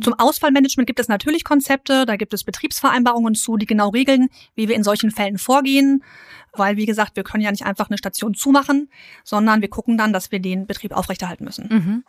Zum 0.02 0.14
Ausfallmanagement 0.14 0.88
gibt 0.88 1.00
es 1.00 1.08
natürlich 1.08 1.44
Konzepte, 1.44 2.06
da 2.06 2.18
gibt 2.18 2.34
es 2.34 2.44
Betriebsvereinbarungen 2.44 3.36
zu, 3.36 3.58
die 3.58 3.66
genau 3.66 3.90
regeln, 3.90 4.28
wie 4.56 4.68
wir 4.68 4.76
in 4.76 4.84
solchen 4.84 5.12
Fällen 5.12 5.38
vorgehen, 5.46 6.04
weil 6.54 6.78
wie 6.78 6.86
gesagt, 6.86 7.16
wir 7.16 7.24
können 7.24 7.44
ja 7.44 7.52
nicht 7.52 7.66
einfach 7.66 7.90
eine 7.90 7.98
Station 7.98 8.34
zumachen, 8.34 8.90
sondern 9.24 9.62
wir 9.62 9.70
gucken 9.70 9.98
dann, 9.98 10.14
dass 10.14 10.32
wir 10.32 10.40
den 10.40 10.68
Betrieb 10.68 10.92
aufrechterhalten 10.92 11.46
müssen. 11.46 11.68
Mhm. 11.70 12.04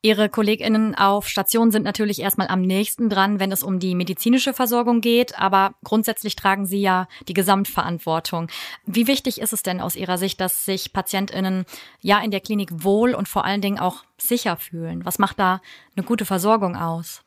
Ihre 0.00 0.28
KollegInnen 0.28 0.94
auf 0.94 1.26
Station 1.26 1.72
sind 1.72 1.82
natürlich 1.82 2.20
erstmal 2.20 2.46
am 2.46 2.62
nächsten 2.62 3.08
dran, 3.08 3.40
wenn 3.40 3.50
es 3.50 3.64
um 3.64 3.80
die 3.80 3.96
medizinische 3.96 4.54
Versorgung 4.54 5.00
geht, 5.00 5.36
aber 5.36 5.74
grundsätzlich 5.82 6.36
tragen 6.36 6.66
sie 6.66 6.80
ja 6.80 7.08
die 7.26 7.34
Gesamtverantwortung. 7.34 8.48
Wie 8.86 9.08
wichtig 9.08 9.40
ist 9.40 9.52
es 9.52 9.64
denn 9.64 9.80
aus 9.80 9.96
Ihrer 9.96 10.16
Sicht, 10.16 10.40
dass 10.40 10.64
sich 10.64 10.92
PatientInnen 10.92 11.64
ja 12.00 12.20
in 12.20 12.30
der 12.30 12.40
Klinik 12.40 12.84
wohl 12.84 13.12
und 13.12 13.28
vor 13.28 13.44
allen 13.44 13.60
Dingen 13.60 13.80
auch 13.80 14.04
sicher 14.18 14.56
fühlen? 14.56 15.04
Was 15.04 15.18
macht 15.18 15.40
da 15.40 15.60
eine 15.96 16.06
gute 16.06 16.24
Versorgung 16.24 16.76
aus? 16.76 17.22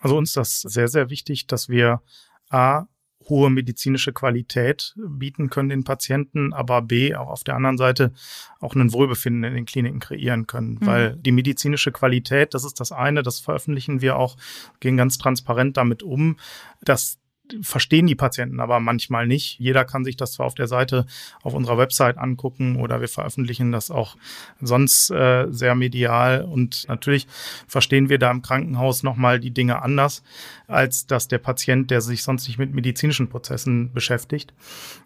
Also 0.00 0.18
uns 0.18 0.30
ist 0.30 0.36
das 0.36 0.60
sehr, 0.60 0.88
sehr 0.88 1.08
wichtig, 1.08 1.46
dass 1.46 1.70
wir 1.70 2.02
A, 2.50 2.84
hohe 3.28 3.50
medizinische 3.50 4.12
Qualität 4.12 4.94
bieten 4.96 5.50
können 5.50 5.68
den 5.68 5.84
Patienten, 5.84 6.52
aber 6.52 6.82
B, 6.82 7.14
auch 7.14 7.28
auf 7.28 7.44
der 7.44 7.56
anderen 7.56 7.78
Seite 7.78 8.12
auch 8.60 8.74
ein 8.74 8.92
Wohlbefinden 8.92 9.44
in 9.44 9.54
den 9.54 9.66
Kliniken 9.66 10.00
kreieren 10.00 10.46
können. 10.46 10.78
Mhm. 10.80 10.86
Weil 10.86 11.16
die 11.16 11.32
medizinische 11.32 11.92
Qualität, 11.92 12.54
das 12.54 12.64
ist 12.64 12.80
das 12.80 12.92
eine, 12.92 13.22
das 13.22 13.40
veröffentlichen 13.40 14.00
wir 14.00 14.16
auch, 14.16 14.36
gehen 14.80 14.96
ganz 14.96 15.18
transparent 15.18 15.76
damit 15.76 16.02
um, 16.02 16.36
dass 16.82 17.18
verstehen 17.60 18.06
die 18.06 18.14
Patienten 18.14 18.60
aber 18.60 18.80
manchmal 18.80 19.26
nicht. 19.26 19.58
Jeder 19.58 19.84
kann 19.84 20.04
sich 20.04 20.16
das 20.16 20.32
zwar 20.32 20.46
auf 20.46 20.54
der 20.54 20.68
Seite 20.68 21.06
auf 21.42 21.54
unserer 21.54 21.78
Website 21.78 22.18
angucken 22.18 22.76
oder 22.76 23.00
wir 23.00 23.08
veröffentlichen 23.08 23.72
das 23.72 23.90
auch 23.90 24.16
sonst 24.60 25.10
äh, 25.10 25.46
sehr 25.50 25.74
medial 25.74 26.42
und 26.42 26.86
natürlich 26.88 27.26
verstehen 27.66 28.08
wir 28.08 28.18
da 28.18 28.30
im 28.30 28.42
Krankenhaus 28.42 29.02
nochmal 29.02 29.40
die 29.40 29.50
Dinge 29.50 29.82
anders, 29.82 30.22
als 30.66 31.06
dass 31.06 31.28
der 31.28 31.38
Patient, 31.38 31.90
der 31.90 32.00
sich 32.00 32.22
sonst 32.22 32.46
nicht 32.46 32.58
mit 32.58 32.74
medizinischen 32.74 33.28
Prozessen 33.28 33.92
beschäftigt. 33.92 34.54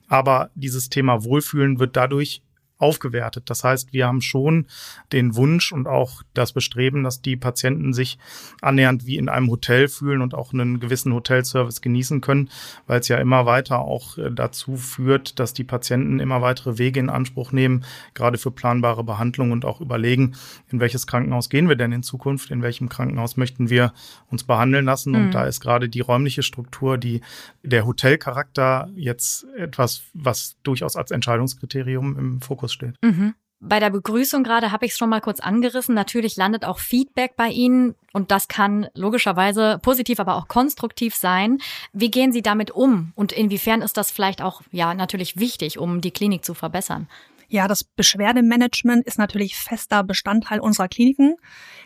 Aber 0.09 0.51
dieses 0.55 0.89
Thema 0.89 1.25
Wohlfühlen 1.25 1.79
wird 1.79 1.97
dadurch 1.97 2.43
aufgewertet. 2.79 3.49
Das 3.49 3.65
heißt, 3.65 3.93
wir 3.93 4.07
haben 4.07 4.21
schon 4.21 4.67
den 5.13 5.35
Wunsch 5.35 5.73
und 5.73 5.87
auch 5.87 6.23
das 6.35 6.53
Bestreben, 6.53 7.05
dass 7.05 7.23
die 7.23 7.37
Patienten 7.37 7.93
sich 7.93 8.19
annähernd 8.61 9.07
wie 9.07 9.17
in 9.17 9.29
einem 9.29 9.51
Hotel 9.51 9.89
fühlen 9.89 10.21
und 10.21 10.35
auch 10.35 10.53
einen 10.53 10.79
gewissen 10.79 11.13
Hotelservice 11.15 11.81
genießen 11.81 12.21
können, 12.21 12.51
weil 12.87 13.01
es 13.01 13.09
ja 13.09 13.17
immer 13.17 13.47
weiter 13.47 13.81
auch 13.81 14.19
äh, 14.19 14.31
dazu 14.31 14.77
führt, 14.77 15.39
dass 15.39 15.55
die 15.55 15.65
Patienten 15.65 16.21
immer 16.21 16.43
weitere 16.43 16.79
Wege 16.79 17.01
in 17.01 17.09
Anspruch 17.09 17.53
nehmen, 17.53 17.85
gerade 18.15 18.37
für 18.37 18.51
planbare 18.51 19.05
Behandlung 19.05 19.53
und 19.53 19.65
auch 19.65 19.81
überlegen, 19.81 20.35
in 20.71 20.81
welches 20.81 21.07
Krankenhaus 21.07 21.49
gehen 21.49 21.69
wir 21.69 21.77
denn 21.77 21.93
in 21.93 22.03
Zukunft, 22.03 22.51
in 22.51 22.63
welchem 22.63 22.89
Krankenhaus 22.89 23.37
möchten 23.37 23.71
wir 23.71 23.93
uns 24.31 24.45
behandeln 24.45 24.85
lassen. 24.85 25.13
Mhm. 25.13 25.17
Und 25.17 25.31
da 25.33 25.45
ist 25.45 25.61
gerade 25.61 25.89
die 25.89 26.01
räumliche 26.01 26.43
Struktur, 26.43 26.99
die 26.99 27.23
der 27.63 27.87
Hotelcharakter 27.87 28.91
jetzt 28.95 29.47
etwas, 29.57 30.03
was 30.13 30.57
durchaus 30.63 30.97
als 30.97 31.11
Entscheidungskriterium 31.11 32.19
im 32.19 32.41
Fokus 32.41 32.66
Fokus 32.67 32.73
steht. 32.73 32.95
Mhm. 33.03 33.35
Bei 33.59 33.81
der 33.81 33.89
Begrüßung 33.89 34.45
gerade 34.45 34.71
habe 34.71 34.85
ich 34.85 34.93
es 34.93 34.99
schon 34.99 35.09
mal 35.09 35.23
kurz 35.23 35.41
angerissen. 35.41 35.95
Natürlich 35.95 36.37
landet 36.37 36.67
auch 36.67 36.79
Feedback 36.79 37.37
bei 37.37 37.49
Ihnen 37.49 37.95
und 38.13 38.31
das 38.31 38.49
kann 38.49 38.89
logischerweise 38.95 39.79
positiv, 39.83 40.21
aber 40.21 40.37
auch 40.37 40.47
konstruktiv 40.47 41.15
sein. 41.15 41.59
Wie 41.95 42.11
gehen 42.11 42.33
Sie 42.33 42.43
damit 42.43 42.71
um 42.71 43.13
und 43.15 43.33
inwiefern 43.33 43.81
ist 43.81 43.97
das 43.97 44.11
vielleicht 44.11 44.43
auch 44.43 44.61
ja 44.73 44.93
natürlich 44.93 45.39
wichtig, 45.39 45.79
um 45.79 46.03
die 46.03 46.11
Klinik 46.11 46.45
zu 46.45 46.53
verbessern? 46.53 47.09
Ja, 47.49 47.67
das 47.67 47.85
Beschwerdemanagement 47.85 49.07
ist 49.07 49.19
natürlich 49.19 49.57
fester 49.57 50.03
Bestandteil 50.03 50.61
unserer 50.61 50.89
Kliniken, 50.89 51.37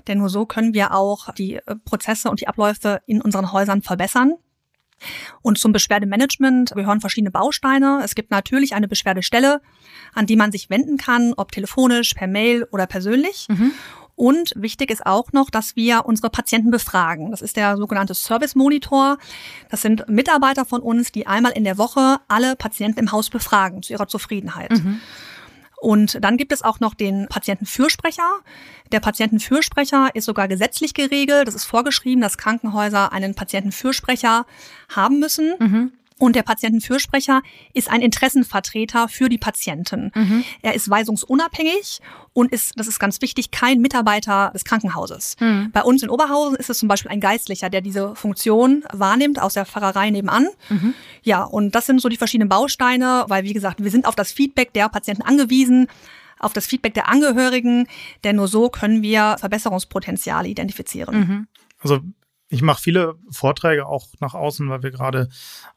denn 0.08 0.18
nur 0.18 0.30
so 0.30 0.46
können 0.46 0.74
wir 0.74 0.94
auch 0.94 1.32
die 1.34 1.56
äh, 1.56 1.76
Prozesse 1.84 2.30
und 2.30 2.40
die 2.40 2.48
Abläufe 2.48 3.00
in 3.06 3.20
unseren 3.20 3.52
Häusern 3.52 3.82
verbessern. 3.82 4.34
Und 5.42 5.58
zum 5.58 5.72
Beschwerdemanagement 5.72 6.72
gehören 6.74 7.00
verschiedene 7.00 7.30
Bausteine. 7.30 8.00
Es 8.04 8.14
gibt 8.14 8.30
natürlich 8.30 8.74
eine 8.74 8.88
Beschwerdestelle, 8.88 9.60
an 10.14 10.26
die 10.26 10.36
man 10.36 10.52
sich 10.52 10.70
wenden 10.70 10.96
kann, 10.96 11.34
ob 11.36 11.52
telefonisch, 11.52 12.14
per 12.14 12.26
Mail 12.26 12.66
oder 12.70 12.86
persönlich. 12.86 13.46
Mhm. 13.48 13.72
Und 14.20 14.52
wichtig 14.54 14.90
ist 14.90 15.06
auch 15.06 15.32
noch, 15.32 15.48
dass 15.48 15.76
wir 15.76 16.04
unsere 16.04 16.28
Patienten 16.28 16.70
befragen. 16.70 17.30
Das 17.30 17.40
ist 17.40 17.56
der 17.56 17.78
sogenannte 17.78 18.12
Service 18.12 18.54
Monitor. 18.54 19.16
Das 19.70 19.80
sind 19.80 20.06
Mitarbeiter 20.10 20.66
von 20.66 20.82
uns, 20.82 21.10
die 21.10 21.26
einmal 21.26 21.52
in 21.52 21.64
der 21.64 21.78
Woche 21.78 22.18
alle 22.28 22.54
Patienten 22.54 23.00
im 23.00 23.12
Haus 23.12 23.30
befragen 23.30 23.82
zu 23.82 23.94
ihrer 23.94 24.08
Zufriedenheit. 24.08 24.72
Mhm. 24.72 25.00
Und 25.80 26.22
dann 26.22 26.36
gibt 26.36 26.52
es 26.52 26.62
auch 26.62 26.78
noch 26.78 26.94
den 26.94 27.26
Patientenfürsprecher. 27.28 28.40
Der 28.92 29.00
Patientenfürsprecher 29.00 30.10
ist 30.14 30.26
sogar 30.26 30.46
gesetzlich 30.46 30.92
geregelt. 30.92 31.48
Das 31.48 31.54
ist 31.54 31.64
vorgeschrieben, 31.64 32.20
dass 32.20 32.36
Krankenhäuser 32.36 33.12
einen 33.12 33.34
Patientenfürsprecher 33.34 34.44
haben 34.90 35.18
müssen. 35.18 35.54
Mhm. 35.58 35.92
Und 36.20 36.36
der 36.36 36.42
Patientenfürsprecher 36.42 37.40
ist 37.72 37.90
ein 37.90 38.02
Interessenvertreter 38.02 39.08
für 39.08 39.30
die 39.30 39.38
Patienten. 39.38 40.12
Mhm. 40.14 40.44
Er 40.60 40.74
ist 40.74 40.90
weisungsunabhängig 40.90 42.00
und 42.34 42.52
ist, 42.52 42.78
das 42.78 42.86
ist 42.86 42.98
ganz 42.98 43.22
wichtig, 43.22 43.50
kein 43.50 43.80
Mitarbeiter 43.80 44.50
des 44.52 44.64
Krankenhauses. 44.64 45.36
Mhm. 45.40 45.70
Bei 45.72 45.82
uns 45.82 46.02
in 46.02 46.10
Oberhausen 46.10 46.56
ist 46.56 46.68
es 46.68 46.78
zum 46.78 46.88
Beispiel 46.88 47.10
ein 47.10 47.20
Geistlicher, 47.20 47.70
der 47.70 47.80
diese 47.80 48.14
Funktion 48.14 48.84
wahrnimmt 48.92 49.40
aus 49.40 49.54
der 49.54 49.64
Pfarrerei 49.64 50.10
nebenan. 50.10 50.48
Mhm. 50.68 50.92
Ja, 51.22 51.42
und 51.42 51.74
das 51.74 51.86
sind 51.86 52.02
so 52.02 52.10
die 52.10 52.18
verschiedenen 52.18 52.50
Bausteine, 52.50 53.24
weil 53.28 53.44
wie 53.44 53.54
gesagt, 53.54 53.82
wir 53.82 53.90
sind 53.90 54.04
auf 54.04 54.14
das 54.14 54.30
Feedback 54.30 54.74
der 54.74 54.90
Patienten 54.90 55.22
angewiesen 55.22 55.88
auf 56.38 56.54
das 56.54 56.66
Feedback 56.66 56.94
der 56.94 57.08
Angehörigen, 57.08 57.86
denn 58.24 58.36
nur 58.36 58.48
so 58.48 58.70
können 58.70 59.02
wir 59.02 59.36
Verbesserungspotenziale 59.38 60.48
identifizieren. 60.48 61.18
Mhm. 61.18 61.46
Also 61.80 62.00
ich 62.52 62.62
mache 62.62 62.82
viele 62.82 63.14
Vorträge 63.30 63.86
auch 63.86 64.08
nach 64.18 64.34
außen, 64.34 64.68
weil 64.68 64.82
wir 64.82 64.90
gerade 64.90 65.28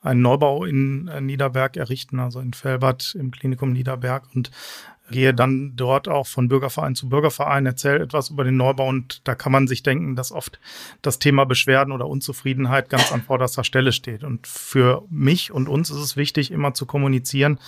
einen 0.01 0.21
Neubau 0.21 0.65
in 0.65 1.07
äh, 1.07 1.21
Niederberg 1.21 1.77
errichten, 1.77 2.19
also 2.19 2.39
in 2.39 2.53
Felbert 2.53 3.15
im 3.17 3.29
Klinikum 3.29 3.71
Niederberg. 3.71 4.23
Und 4.33 4.49
gehe 5.11 5.33
dann 5.33 5.75
dort 5.75 6.07
auch 6.07 6.27
von 6.27 6.47
Bürgerverein 6.47 6.95
zu 6.95 7.09
Bürgerverein, 7.09 7.65
erzähle 7.65 8.03
etwas 8.03 8.29
über 8.29 8.43
den 8.43 8.55
Neubau 8.55 8.87
und 8.87 9.21
da 9.27 9.35
kann 9.35 9.51
man 9.51 9.67
sich 9.67 9.83
denken, 9.83 10.15
dass 10.15 10.31
oft 10.31 10.59
das 11.01 11.19
Thema 11.19 11.45
Beschwerden 11.45 11.91
oder 11.91 12.07
Unzufriedenheit 12.07 12.89
ganz 12.89 13.11
an 13.11 13.21
vorderster 13.21 13.63
Stelle 13.63 13.91
steht. 13.91 14.23
Und 14.23 14.47
für 14.47 15.03
mich 15.09 15.51
und 15.51 15.67
uns 15.67 15.89
ist 15.89 15.97
es 15.97 16.15
wichtig, 16.15 16.51
immer 16.51 16.73
zu 16.73 16.85
kommunizieren, 16.85 17.59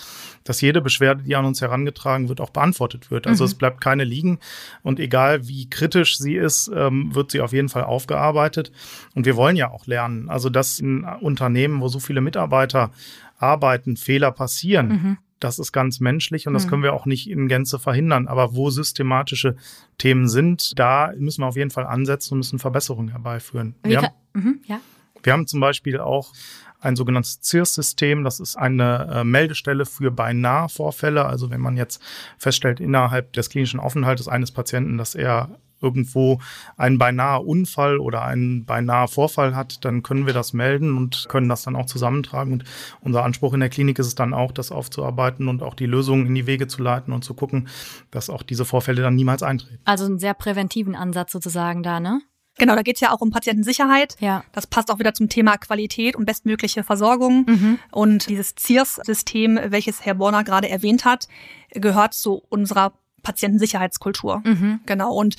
dass 0.44 0.60
jede 0.60 0.80
Beschwerde, 0.80 1.24
die 1.24 1.36
an 1.36 1.44
uns 1.44 1.60
herangetragen 1.60 2.28
wird, 2.28 2.40
auch 2.40 2.50
beantwortet 2.50 3.10
wird. 3.10 3.26
Also 3.26 3.44
mhm. 3.44 3.48
es 3.48 3.54
bleibt 3.54 3.80
keine 3.80 4.04
liegen 4.04 4.38
und 4.82 4.98
egal 4.98 5.46
wie 5.46 5.68
kritisch 5.68 6.18
sie 6.18 6.36
ist, 6.36 6.70
ähm, 6.74 7.14
wird 7.14 7.30
sie 7.32 7.42
auf 7.42 7.52
jeden 7.52 7.68
Fall 7.68 7.84
aufgearbeitet. 7.84 8.72
Und 9.14 9.26
wir 9.26 9.36
wollen 9.36 9.56
ja 9.56 9.70
auch 9.70 9.86
lernen. 9.86 10.30
Also 10.30 10.48
dass 10.48 10.78
in 10.78 11.04
Unternehmen, 11.04 11.80
wo 11.80 11.88
so 11.88 12.00
viele 12.00 12.22
Mitarbeiter 12.22 12.90
arbeiten, 13.38 13.96
Fehler 13.96 14.32
passieren. 14.32 14.88
Mhm 14.88 15.18
das 15.40 15.58
ist 15.58 15.72
ganz 15.72 16.00
menschlich 16.00 16.46
und 16.46 16.54
das 16.54 16.66
mhm. 16.66 16.70
können 16.70 16.82
wir 16.82 16.94
auch 16.94 17.06
nicht 17.06 17.28
in 17.28 17.48
Gänze 17.48 17.78
verhindern. 17.78 18.28
Aber 18.28 18.54
wo 18.54 18.70
systematische 18.70 19.56
Themen 19.98 20.28
sind, 20.28 20.78
da 20.78 21.12
müssen 21.16 21.42
wir 21.42 21.46
auf 21.46 21.56
jeden 21.56 21.70
Fall 21.70 21.86
ansetzen 21.86 22.34
und 22.34 22.38
müssen 22.38 22.58
Verbesserungen 22.58 23.10
herbeiführen. 23.10 23.74
Wir 23.82 24.02
haben, 24.02 24.14
mhm, 24.34 24.60
ja. 24.66 24.80
wir 25.22 25.32
haben 25.32 25.46
zum 25.46 25.60
Beispiel 25.60 26.00
auch 26.00 26.32
ein 26.80 26.96
sogenanntes 26.96 27.40
CIRS-System. 27.42 28.24
Das 28.24 28.40
ist 28.40 28.56
eine 28.56 29.08
äh, 29.12 29.24
Meldestelle 29.24 29.86
für 29.86 30.10
beinahe 30.10 30.68
Vorfälle. 30.68 31.24
Also 31.24 31.50
wenn 31.50 31.60
man 31.60 31.76
jetzt 31.76 32.00
feststellt 32.38 32.80
innerhalb 32.80 33.32
des 33.32 33.50
klinischen 33.50 33.80
Aufenthaltes 33.80 34.28
eines 34.28 34.52
Patienten, 34.52 34.98
dass 34.98 35.14
er 35.14 35.58
irgendwo 35.80 36.40
einen 36.76 36.98
beinahe 36.98 37.40
Unfall 37.40 37.98
oder 37.98 38.24
einen 38.24 38.64
beinahe 38.64 39.08
Vorfall 39.08 39.54
hat, 39.54 39.84
dann 39.84 40.02
können 40.02 40.26
wir 40.26 40.34
das 40.34 40.52
melden 40.52 40.96
und 40.96 41.26
können 41.28 41.48
das 41.48 41.62
dann 41.62 41.76
auch 41.76 41.86
zusammentragen. 41.86 42.52
Und 42.52 42.64
unser 43.00 43.24
Anspruch 43.24 43.54
in 43.54 43.60
der 43.60 43.68
Klinik 43.68 43.98
ist 43.98 44.06
es 44.06 44.14
dann 44.14 44.34
auch, 44.34 44.52
das 44.52 44.72
aufzuarbeiten 44.72 45.48
und 45.48 45.62
auch 45.62 45.74
die 45.74 45.86
Lösungen 45.86 46.26
in 46.26 46.34
die 46.34 46.46
Wege 46.46 46.66
zu 46.66 46.82
leiten 46.82 47.12
und 47.12 47.22
zu 47.22 47.34
gucken, 47.34 47.68
dass 48.10 48.30
auch 48.30 48.42
diese 48.42 48.64
Vorfälle 48.64 49.02
dann 49.02 49.14
niemals 49.14 49.42
eintreten. 49.42 49.80
Also 49.84 50.06
einen 50.06 50.18
sehr 50.18 50.34
präventiven 50.34 50.94
Ansatz 50.94 51.32
sozusagen 51.32 51.82
da, 51.82 52.00
ne? 52.00 52.20
Genau, 52.58 52.74
da 52.74 52.82
geht's 52.82 53.00
ja 53.00 53.12
auch 53.12 53.20
um 53.20 53.30
Patientensicherheit. 53.30 54.16
Ja. 54.18 54.42
Das 54.52 54.66
passt 54.66 54.90
auch 54.90 54.98
wieder 54.98 55.12
zum 55.12 55.28
Thema 55.28 55.58
Qualität 55.58 56.16
und 56.16 56.24
bestmögliche 56.24 56.84
Versorgung. 56.84 57.44
Mhm. 57.46 57.78
Und 57.92 58.28
dieses 58.28 58.54
CIRS-System, 58.58 59.60
welches 59.66 60.04
Herr 60.04 60.14
Borner 60.14 60.42
gerade 60.42 60.68
erwähnt 60.68 61.04
hat, 61.04 61.28
gehört 61.70 62.14
zu 62.14 62.42
unserer 62.48 62.94
Patientensicherheitskultur. 63.26 64.40
Mhm. 64.44 64.78
Genau. 64.86 65.12
Und 65.12 65.34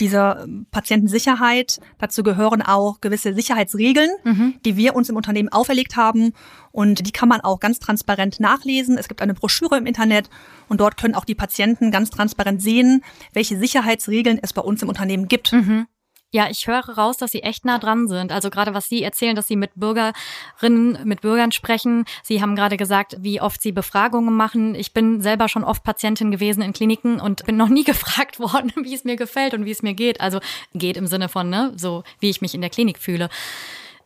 diese 0.00 0.46
Patientensicherheit, 0.70 1.80
dazu 1.96 2.22
gehören 2.22 2.60
auch 2.60 3.00
gewisse 3.00 3.32
Sicherheitsregeln, 3.32 4.10
mhm. 4.22 4.54
die 4.66 4.76
wir 4.76 4.94
uns 4.94 5.08
im 5.08 5.16
Unternehmen 5.16 5.48
auferlegt 5.48 5.96
haben. 5.96 6.34
Und 6.72 7.06
die 7.06 7.10
kann 7.10 7.30
man 7.30 7.40
auch 7.40 7.58
ganz 7.58 7.78
transparent 7.78 8.38
nachlesen. 8.38 8.98
Es 8.98 9.08
gibt 9.08 9.22
eine 9.22 9.32
Broschüre 9.32 9.78
im 9.78 9.86
Internet 9.86 10.28
und 10.68 10.82
dort 10.82 10.98
können 10.98 11.14
auch 11.14 11.24
die 11.24 11.34
Patienten 11.34 11.90
ganz 11.90 12.10
transparent 12.10 12.60
sehen, 12.60 13.02
welche 13.32 13.56
Sicherheitsregeln 13.58 14.38
es 14.42 14.52
bei 14.52 14.60
uns 14.60 14.82
im 14.82 14.90
Unternehmen 14.90 15.26
gibt. 15.26 15.54
Mhm. 15.54 15.86
Ja, 16.34 16.48
ich 16.48 16.66
höre 16.66 16.88
raus, 16.88 17.18
dass 17.18 17.30
Sie 17.30 17.42
echt 17.42 17.66
nah 17.66 17.78
dran 17.78 18.08
sind. 18.08 18.32
Also 18.32 18.48
gerade 18.48 18.72
was 18.72 18.88
Sie 18.88 19.02
erzählen, 19.02 19.36
dass 19.36 19.48
Sie 19.48 19.56
mit 19.56 19.72
Bürgerinnen, 19.74 20.98
mit 21.04 21.20
Bürgern 21.20 21.52
sprechen. 21.52 22.06
Sie 22.22 22.40
haben 22.40 22.56
gerade 22.56 22.78
gesagt, 22.78 23.16
wie 23.20 23.42
oft 23.42 23.60
Sie 23.60 23.70
Befragungen 23.70 24.34
machen. 24.34 24.74
Ich 24.74 24.94
bin 24.94 25.20
selber 25.20 25.50
schon 25.50 25.62
oft 25.62 25.84
Patientin 25.84 26.30
gewesen 26.30 26.62
in 26.62 26.72
Kliniken 26.72 27.20
und 27.20 27.44
bin 27.44 27.58
noch 27.58 27.68
nie 27.68 27.84
gefragt 27.92 28.40
worden, 28.40 28.72
wie 28.82 28.94
es 28.94 29.04
mir 29.04 29.16
gefällt 29.16 29.52
und 29.52 29.66
wie 29.66 29.72
es 29.72 29.82
mir 29.82 29.92
geht. 29.92 30.22
Also 30.22 30.40
geht 30.72 30.96
im 30.96 31.06
Sinne 31.06 31.28
von, 31.28 31.50
ne, 31.50 31.74
so 31.76 32.02
wie 32.18 32.30
ich 32.30 32.40
mich 32.40 32.54
in 32.54 32.62
der 32.62 32.70
Klinik 32.70 32.98
fühle. 32.98 33.28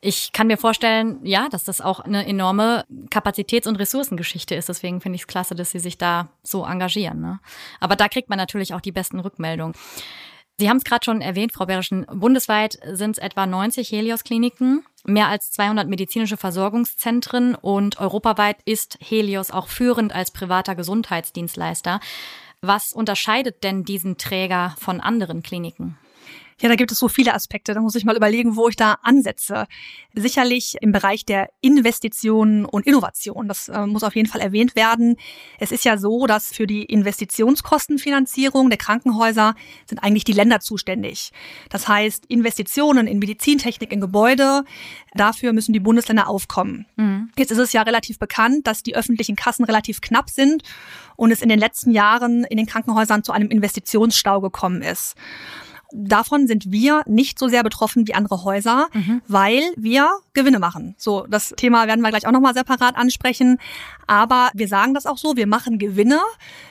Ich 0.00 0.33
kann 0.33 0.49
mir 0.49 0.59
vorstellen, 0.59 1.21
ja, 1.23 1.49
dass 1.49 1.62
das 1.62 1.80
auch 1.80 2.00
eine 2.00 2.26
enorme 2.26 2.85
Kapazitäts- 3.09 3.68
und 3.68 3.76
Ressourcengeschichte 3.76 4.56
ist. 4.56 4.68
Deswegen 4.68 5.00
finde 5.00 5.14
ich 5.14 5.23
es 5.23 5.26
klasse, 5.28 5.54
dass 5.54 5.71
Sie 5.71 5.78
sich 5.78 5.97
da 5.97 6.28
so 6.42 6.64
engagieren. 6.64 7.21
Ne? 7.21 7.38
Aber 7.78 7.95
da 7.95 8.09
kriegt 8.09 8.28
man 8.28 8.37
natürlich 8.37 8.75
auch 8.75 8.80
die 8.80 8.92
besten 8.92 9.21
Rückmeldungen. 9.21 9.75
Sie 10.59 10.71
haben 10.71 10.79
es 10.79 10.85
gerade 10.85 11.05
schon 11.05 11.21
erwähnt, 11.21 11.53
Frau 11.53 11.67
Berischen, 11.67 12.07
bundesweit 12.11 12.79
sind 12.91 13.19
es 13.19 13.23
etwa 13.23 13.47
90 13.47 13.91
Helios-Kliniken, 13.91 14.85
mehr 15.05 15.29
als 15.29 15.51
200 15.51 15.87
medizinische 15.87 16.39
Versorgungszentren 16.39 17.55
und 17.55 18.01
europaweit 18.01 18.57
ist 18.65 18.97
Helios 19.01 19.51
auch 19.51 19.69
führend 19.69 20.15
als 20.15 20.31
privater 20.31 20.75
Gesundheitsdienstleister. 20.75 22.01
Was 22.63 22.95
unterscheidet 22.95 23.65
denn 23.65 23.85
diesen 23.85 24.17
Träger 24.17 24.75
von 24.79 25.03
anderen 25.03 25.43
Kliniken? 25.43 25.99
Ja, 26.61 26.71
da 26.71 26.75
gibt 26.75 26.91
es 26.91 26.99
so 26.99 27.09
viele 27.09 27.35
Aspekte. 27.35 27.75
Da 27.75 27.81
muss 27.81 27.95
ich 27.97 28.07
mal 28.07 28.17
überlegen, 28.17 28.57
wo 28.57 28.69
ich 28.69 28.77
da 28.77 28.97
ansetze. 29.03 29.67
Sicherlich 30.15 30.77
im 30.81 30.91
Bereich 30.91 31.27
der 31.27 31.51
Investitionen 31.61 32.65
und 32.65 32.87
Innovation. 32.87 33.47
Das 33.47 33.69
äh, 33.69 33.87
muss 33.87 34.03
auf 34.03 34.17
jeden 34.17 34.29
Fall 34.29 34.41
erwähnt 34.41 34.75
werden. 34.75 35.17
Es 35.59 35.71
ist 35.71 35.85
ja 35.85 35.99
so, 35.99 36.27
dass 36.27 36.53
für 36.53 36.67
die 36.67 36.85
Investitionskostenfinanzierung 36.85 38.71
der 38.71 38.79
Krankenhäuser 38.79 39.55
sind 39.87 39.99
eigentlich 39.99 40.25
die 40.25 40.33
Länder 40.33 40.61
zuständig. 40.61 41.31
Das 41.69 41.89
heißt, 41.89 42.25
Investitionen 42.27 43.07
in 43.07 43.19
Medizintechnik, 43.19 43.93
in 43.93 44.01
Gebäude, 44.01 44.65
dafür 45.15 45.53
müssen 45.53 45.75
die 45.75 45.81
Bundesländer 45.81 46.27
aufkommen. 46.27 46.87
Mhm. 46.97 47.31
Jetzt 47.37 47.51
ist 47.51 47.59
es 47.59 47.75
ja 47.75 47.83
relativ 47.83 48.19
bekannt, 48.19 48.67
dass 48.67 48.83
die 48.83 48.97
öffentlichen 48.97 49.37
Kassen 49.37 49.65
relativ 49.65 50.01
knapp 50.01 50.31
sind 50.31 50.63
und 51.17 51.33
es 51.33 51.43
in 51.43 51.51
den 51.51 51.59
letzten 51.59 51.91
Jahren 51.91 52.45
in 52.45 52.57
den 52.57 52.67
Krankenhäusern 52.67 53.25
zu 53.25 53.33
einem 53.33 53.51
Investitionsstau 53.51 54.41
gekommen 54.41 54.81
ist. 54.81 55.17
Davon 55.93 56.47
sind 56.47 56.71
wir 56.71 57.02
nicht 57.07 57.38
so 57.38 57.49
sehr 57.49 57.62
betroffen 57.62 58.07
wie 58.09 58.14
andere 58.14 58.43
Häuser, 58.43 58.88
mhm. 58.93 59.23
weil 59.28 59.62
wir 59.76 60.11
Gewinne 60.35 60.59
machen. 60.59 60.95
So, 60.99 61.26
das 61.28 61.55
Thema 61.57 61.87
werden 61.87 62.00
wir 62.00 62.11
gleich 62.11 62.26
auch 62.26 62.33
nochmal 62.33 62.55
separat 62.55 62.97
ansprechen. 62.97 63.59
Aber 64.07 64.50
wir 64.55 64.69
sagen 64.69 64.95
das 64.95 65.07
auch 65.07 65.19
so, 65.19 65.37
wir 65.37 65.47
machen 65.47 65.78
Gewinne, 65.78 66.21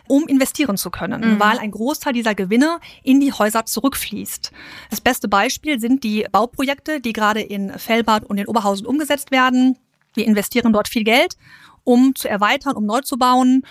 um 0.08 0.28
investieren 0.28 0.78
zu 0.78 0.90
können, 0.90 1.36
mhm. 1.36 1.40
weil 1.40 1.58
ein 1.60 1.72
Großteil 1.72 2.14
dieser 2.14 2.36
Gewinne 2.36 2.80
in 3.04 3.20
die 3.20 3.32
Häuser 3.32 3.66
zurückfließt. 3.66 4.52
Das 4.90 5.02
beste 5.02 5.28
Beispiel 5.28 5.80
sind 5.80 6.04
die 6.04 6.26
Bauprojekte, 6.32 7.00
die 7.00 7.14
gerade 7.14 7.42
in 7.42 7.78
Fellbad 7.78 8.26
und 8.26 8.38
in 8.38 8.48
Oberhausen 8.48 8.86
umgesetzt 8.86 9.32
werden. 9.32 9.78
Wir 10.14 10.26
investieren 10.26 10.74
dort 10.74 10.88
viel 10.88 11.04
Geld, 11.04 11.38
um 11.84 12.16
zu 12.16 12.28
erweitern, 12.30 12.76
um 12.76 12.86
neu 12.86 13.02
zu 13.02 13.18
bauen. 13.18 13.64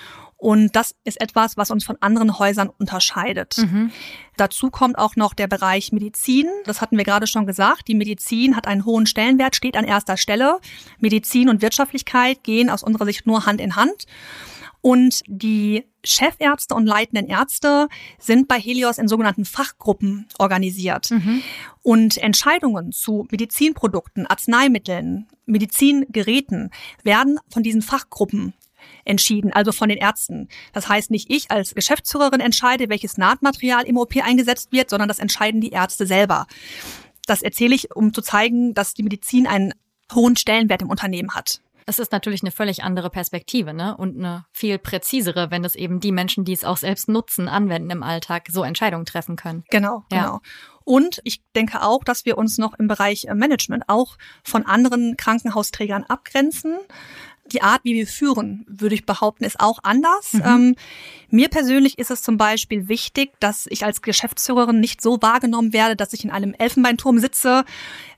Und 0.45 0.77
das 0.77 0.95
ist 1.05 1.23
etwas, 1.23 1.57
was 1.57 1.71
uns 1.71 1.85
von 1.85 1.97
anderen 2.01 2.39
Häusern 2.39 2.69
unterscheidet. 2.69 3.57
Mhm. 3.57 3.91
Dazu 4.37 4.71
kommt 4.71 4.99
auch 4.99 5.17
noch 5.17 5.33
der 5.33 5.47
Bereich 5.47 5.91
Medizin. 5.91 6.47
Das 6.67 6.83
hatten 6.83 6.99
wir 6.99 7.05
gerade 7.05 7.27
schon 7.27 7.47
gesagt. 7.47 7.89
Die 7.89 7.95
Medizin 7.95 8.55
hat 8.55 8.67
einen 8.67 8.85
hohen 8.85 9.07
Stellenwert, 9.07 9.57
steht 9.57 9.75
an 9.75 9.87
erster 9.87 10.19
Stelle. 10.19 10.59
Medizin 10.99 11.49
und 11.49 11.63
Wirtschaftlichkeit 11.63 12.45
gehen 12.45 12.69
aus 12.69 12.83
unserer 12.83 13.07
Sicht 13.07 13.27
nur 13.27 13.47
Hand 13.47 13.59
in 13.59 13.75
Hand. 13.75 14.05
Und 14.83 15.23
die 15.27 15.87
Chefärzte 16.05 16.75
und 16.75 16.85
leitenden 16.85 17.27
Ärzte 17.27 17.89
sind 18.19 18.47
bei 18.47 18.61
Helios 18.61 18.99
in 18.99 19.09
sogenannten 19.09 19.47
Fachgruppen 19.47 20.29
organisiert. 20.39 21.11
Mhm. 21.11 21.43
Und 21.81 22.19
Entscheidungen 22.19 22.93
zu 22.93 23.27
Medizinprodukten, 23.31 24.27
Arzneimitteln, 24.27 25.27
Medizingeräten 25.47 26.71
werden 27.03 27.39
von 27.49 27.63
diesen 27.63 27.81
Fachgruppen 27.81 28.53
entschieden, 29.05 29.53
also 29.53 29.73
von 29.73 29.89
den 29.89 29.99
Ärzten. 29.99 30.49
Das 30.73 30.89
heißt, 30.89 31.11
nicht 31.11 31.31
ich 31.31 31.51
als 31.51 31.75
Geschäftsführerin 31.75 32.41
entscheide, 32.41 32.89
welches 32.89 33.17
Nahtmaterial 33.17 33.85
im 33.85 33.97
OP 33.97 34.17
eingesetzt 34.23 34.73
wird, 34.73 34.91
sondern 34.91 35.09
das 35.09 35.19
entscheiden 35.19 35.61
die 35.61 35.71
Ärzte 35.71 36.07
selber. 36.07 36.47
Das 37.27 37.43
erzähle 37.43 37.75
ich, 37.75 37.95
um 37.95 38.13
zu 38.13 38.23
zeigen, 38.23 38.75
dass 38.75 38.95
die 38.95 39.03
Medizin 39.03 39.47
einen 39.47 39.73
hohen 40.15 40.37
Stellenwert 40.37 40.83
im 40.83 40.91
Unternehmen 40.91 41.35
hat. 41.35 41.61
Es 41.87 41.99
ist 41.99 42.13
natürlich 42.13 42.43
eine 42.43 42.51
völlig 42.51 42.83
andere 42.83 43.11
Perspektive, 43.11 43.75
ne? 43.75 43.95
Und 43.97 44.17
eine 44.17 44.47
viel 44.53 44.79
präzisere, 44.79 45.51
wenn 45.51 45.65
es 45.65 45.75
eben 45.75 46.01
die 46.01 46.13
Menschen, 46.13 46.45
die 46.45 46.55
es 46.55 46.65
auch 46.65 46.79
selbst 46.79 47.09
nutzen, 47.09 47.47
anwenden 47.47 47.91
im 47.91 48.03
Alltag, 48.03 48.49
so 48.51 48.63
Entscheidungen 48.63 49.05
treffen 49.05 49.37
können. 49.37 49.65
Genau, 49.71 50.03
ja. 50.11 50.23
genau. 50.23 50.41
Und 50.85 51.21
ich 51.25 51.43
denke 51.55 51.83
auch, 51.83 52.03
dass 52.05 52.25
wir 52.25 52.39
uns 52.39 52.59
noch 52.59 52.75
im 52.75 52.89
Bereich 52.89 53.27
Management 53.33 53.85
auch 53.89 54.17
von 54.45 54.65
anderen 54.65 55.17
Krankenhausträgern 55.17 56.05
abgrenzen 56.05 56.77
die 57.47 57.63
Art, 57.63 57.85
wie 57.85 57.95
wir 57.95 58.07
führen, 58.07 58.65
würde 58.67 58.95
ich 58.95 59.05
behaupten, 59.05 59.45
ist 59.45 59.61
auch 59.61 59.81
anders. 59.83 60.33
Mhm. 60.33 60.43
Ähm, 60.45 60.77
mir 61.31 61.49
persönlich 61.49 61.99
ist 61.99 62.11
es 62.11 62.23
zum 62.23 62.37
Beispiel 62.37 62.89
wichtig, 62.89 63.33
dass 63.39 63.67
ich 63.69 63.85
als 63.85 64.03
Geschäftsführerin 64.03 64.81
nicht 64.81 65.03
so 65.03 65.21
wahrgenommen 65.21 65.73
werde, 65.73 65.97
dass 65.97 66.13
ich 66.13 66.25
in 66.25 66.31
einem 66.31 66.55
Elfenbeinturm 66.55 67.19
sitze 67.19 67.65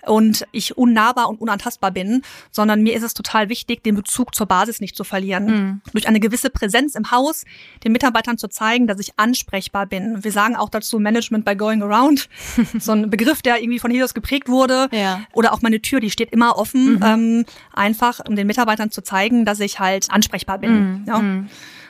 und 0.07 0.47
ich 0.53 0.77
unnahbar 0.77 1.29
und 1.29 1.41
unantastbar 1.41 1.91
bin, 1.91 2.23
sondern 2.51 2.83
mir 2.83 2.95
ist 2.95 3.03
es 3.03 3.15
total 3.15 3.49
wichtig, 3.49 3.83
den 3.83 3.95
Bezug 3.95 4.35
zur 4.35 4.47
Basis 4.47 4.81
nicht 4.81 4.97
zu 4.97 5.05
verlieren. 5.05 5.47
Mhm. 5.47 5.81
Durch 5.93 6.09
eine 6.09 6.21
gewisse 6.21 6.51
Präsenz 6.51 6.95
im 6.95 7.11
Haus 7.11 7.45
den 7.85 7.93
Mitarbeitern 7.93 8.39
zu 8.39 8.49
zeigen, 8.49 8.87
dass 8.87 8.99
ich 9.01 9.19
ansprechbar 9.19 9.87
bin. 9.87 10.23
Wir 10.25 10.33
sagen 10.33 10.57
auch 10.57 10.69
dazu 10.69 10.99
Management 10.99 11.45
by 11.45 11.57
Going 11.57 11.83
Around, 11.83 12.29
so 12.79 12.93
ein 12.93 13.11
Begriff, 13.11 13.43
der 13.43 13.61
irgendwie 13.61 13.79
von 13.79 13.91
Helios 13.91 14.15
geprägt 14.15 14.49
wurde. 14.49 14.89
Ja. 14.93 15.21
Oder 15.33 15.53
auch 15.53 15.63
meine 15.63 15.81
Tür, 15.81 16.01
die 16.01 16.11
steht 16.11 16.33
immer 16.33 16.57
offen, 16.57 16.95
mhm. 16.95 17.03
ähm, 17.03 17.45
einfach 17.73 18.21
um 18.27 18.37
den 18.37 18.47
Mitarbeitern 18.47 18.91
zu 18.91 19.03
zeigen, 19.03 19.45
dass 19.45 19.61
ich 19.61 19.79
halt 19.79 20.11
ansprechbar 20.11 20.59
bin. 20.59 21.01
Mhm. 21.01 21.05
Ja. 21.07 21.23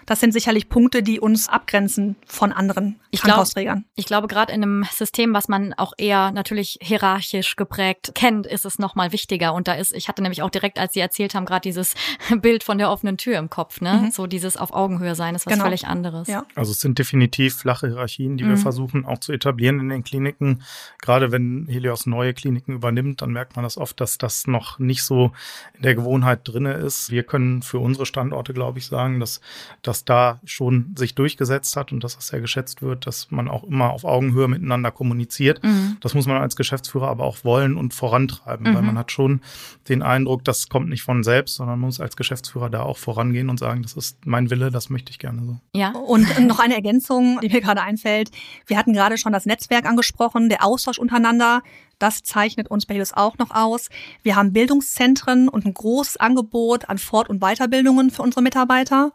Das 0.06 0.20
sind 0.20 0.32
sicherlich 0.32 0.68
Punkte, 0.68 1.02
die 1.02 1.20
uns 1.20 1.48
abgrenzen 1.48 2.16
von 2.26 2.52
anderen 2.52 3.00
ich 3.10 3.20
Krankenhausträgern. 3.20 3.80
Glaub, 3.80 3.92
ich 3.96 4.06
glaube, 4.06 4.28
gerade 4.28 4.52
in 4.52 4.62
einem 4.62 4.84
System, 4.90 5.34
was 5.34 5.48
man 5.48 5.74
auch 5.74 5.92
eher 5.98 6.30
natürlich 6.30 6.78
hierarchisch 6.80 7.56
geprägt 7.56 8.12
kennt, 8.14 8.46
ist 8.46 8.64
es 8.64 8.78
nochmal 8.78 9.12
wichtiger. 9.12 9.54
Und 9.54 9.68
da 9.68 9.74
ist, 9.74 9.92
ich 9.92 10.08
hatte 10.08 10.22
nämlich 10.22 10.42
auch 10.42 10.50
direkt, 10.50 10.78
als 10.78 10.94
Sie 10.94 11.00
erzählt 11.00 11.34
haben, 11.34 11.44
gerade 11.44 11.62
dieses 11.62 11.94
Bild 12.40 12.64
von 12.64 12.78
der 12.78 12.90
offenen 12.90 13.16
Tür 13.16 13.38
im 13.38 13.50
Kopf, 13.50 13.80
ne? 13.80 14.02
Mhm. 14.04 14.10
So 14.10 14.26
dieses 14.26 14.56
auf 14.56 14.72
Augenhöhe 14.72 15.14
sein, 15.14 15.34
ist 15.34 15.46
was 15.46 15.52
genau. 15.52 15.64
völlig 15.64 15.86
anderes. 15.86 16.28
Ja. 16.28 16.46
Also 16.54 16.72
es 16.72 16.80
sind 16.80 16.98
definitiv 16.98 17.56
flache 17.56 17.88
Hierarchien, 17.88 18.36
die 18.36 18.44
mhm. 18.44 18.50
wir 18.50 18.56
versuchen 18.56 19.04
auch 19.04 19.18
zu 19.18 19.32
etablieren 19.32 19.80
in 19.80 19.88
den 19.88 20.04
Kliniken. 20.04 20.62
Gerade 21.00 21.32
wenn 21.32 21.66
Helios 21.68 22.06
neue 22.06 22.34
Kliniken 22.34 22.74
übernimmt, 22.74 23.22
dann 23.22 23.30
merkt 23.30 23.56
man 23.56 23.62
das 23.62 23.76
oft, 23.76 24.00
dass 24.00 24.18
das 24.18 24.46
noch 24.46 24.78
nicht 24.78 25.02
so 25.02 25.32
in 25.74 25.82
der 25.82 25.94
Gewohnheit 25.94 26.40
drinne 26.44 26.74
ist. 26.74 27.10
Wir 27.10 27.22
können 27.22 27.62
für 27.62 27.78
unsere 27.78 28.06
Standorte, 28.06 28.52
glaube 28.52 28.78
ich, 28.78 28.86
sagen, 28.86 29.20
dass, 29.20 29.40
dass 29.82 29.95
das 29.96 30.04
da 30.04 30.40
schon 30.44 30.94
sich 30.96 31.14
durchgesetzt 31.14 31.76
hat 31.76 31.92
und 31.92 32.04
dass 32.04 32.16
das 32.16 32.28
sehr 32.28 32.40
geschätzt 32.40 32.82
wird, 32.82 33.06
dass 33.06 33.30
man 33.30 33.48
auch 33.48 33.64
immer 33.64 33.90
auf 33.90 34.04
Augenhöhe 34.04 34.48
miteinander 34.48 34.90
kommuniziert. 34.90 35.62
Mhm. 35.64 35.96
Das 36.00 36.14
muss 36.14 36.26
man 36.26 36.36
als 36.36 36.56
Geschäftsführer 36.56 37.08
aber 37.08 37.24
auch 37.24 37.44
wollen 37.44 37.76
und 37.76 37.94
vorantreiben, 37.94 38.70
mhm. 38.70 38.74
weil 38.74 38.82
man 38.82 38.98
hat 38.98 39.10
schon 39.10 39.40
den 39.88 40.02
Eindruck, 40.02 40.44
das 40.44 40.68
kommt 40.68 40.88
nicht 40.88 41.02
von 41.02 41.22
selbst, 41.22 41.56
sondern 41.56 41.78
man 41.78 41.88
muss 41.88 42.00
als 42.00 42.16
Geschäftsführer 42.16 42.70
da 42.70 42.82
auch 42.82 42.98
vorangehen 42.98 43.48
und 43.48 43.58
sagen, 43.58 43.82
das 43.82 43.94
ist 43.94 44.26
mein 44.26 44.50
Wille, 44.50 44.70
das 44.70 44.90
möchte 44.90 45.10
ich 45.10 45.18
gerne 45.18 45.42
so. 45.44 45.56
Ja, 45.74 45.92
und 45.92 46.46
noch 46.46 46.58
eine 46.58 46.74
Ergänzung, 46.74 47.40
die 47.42 47.48
mir 47.48 47.60
gerade 47.60 47.82
einfällt. 47.82 48.30
Wir 48.66 48.76
hatten 48.76 48.92
gerade 48.92 49.16
schon 49.16 49.32
das 49.32 49.46
Netzwerk 49.46 49.86
angesprochen, 49.86 50.48
der 50.48 50.64
Austausch 50.64 50.98
untereinander. 50.98 51.62
Das 51.98 52.22
zeichnet 52.22 52.68
uns 52.70 52.84
bei 52.84 52.94
Helios 52.94 53.14
auch 53.14 53.38
noch 53.38 53.50
aus. 53.50 53.88
Wir 54.22 54.36
haben 54.36 54.52
Bildungszentren 54.52 55.48
und 55.48 55.64
ein 55.64 55.72
großes 55.72 56.18
Angebot 56.18 56.90
an 56.90 56.98
Fort- 56.98 57.30
und 57.30 57.40
Weiterbildungen 57.40 58.10
für 58.10 58.20
unsere 58.20 58.42
Mitarbeiter 58.42 59.12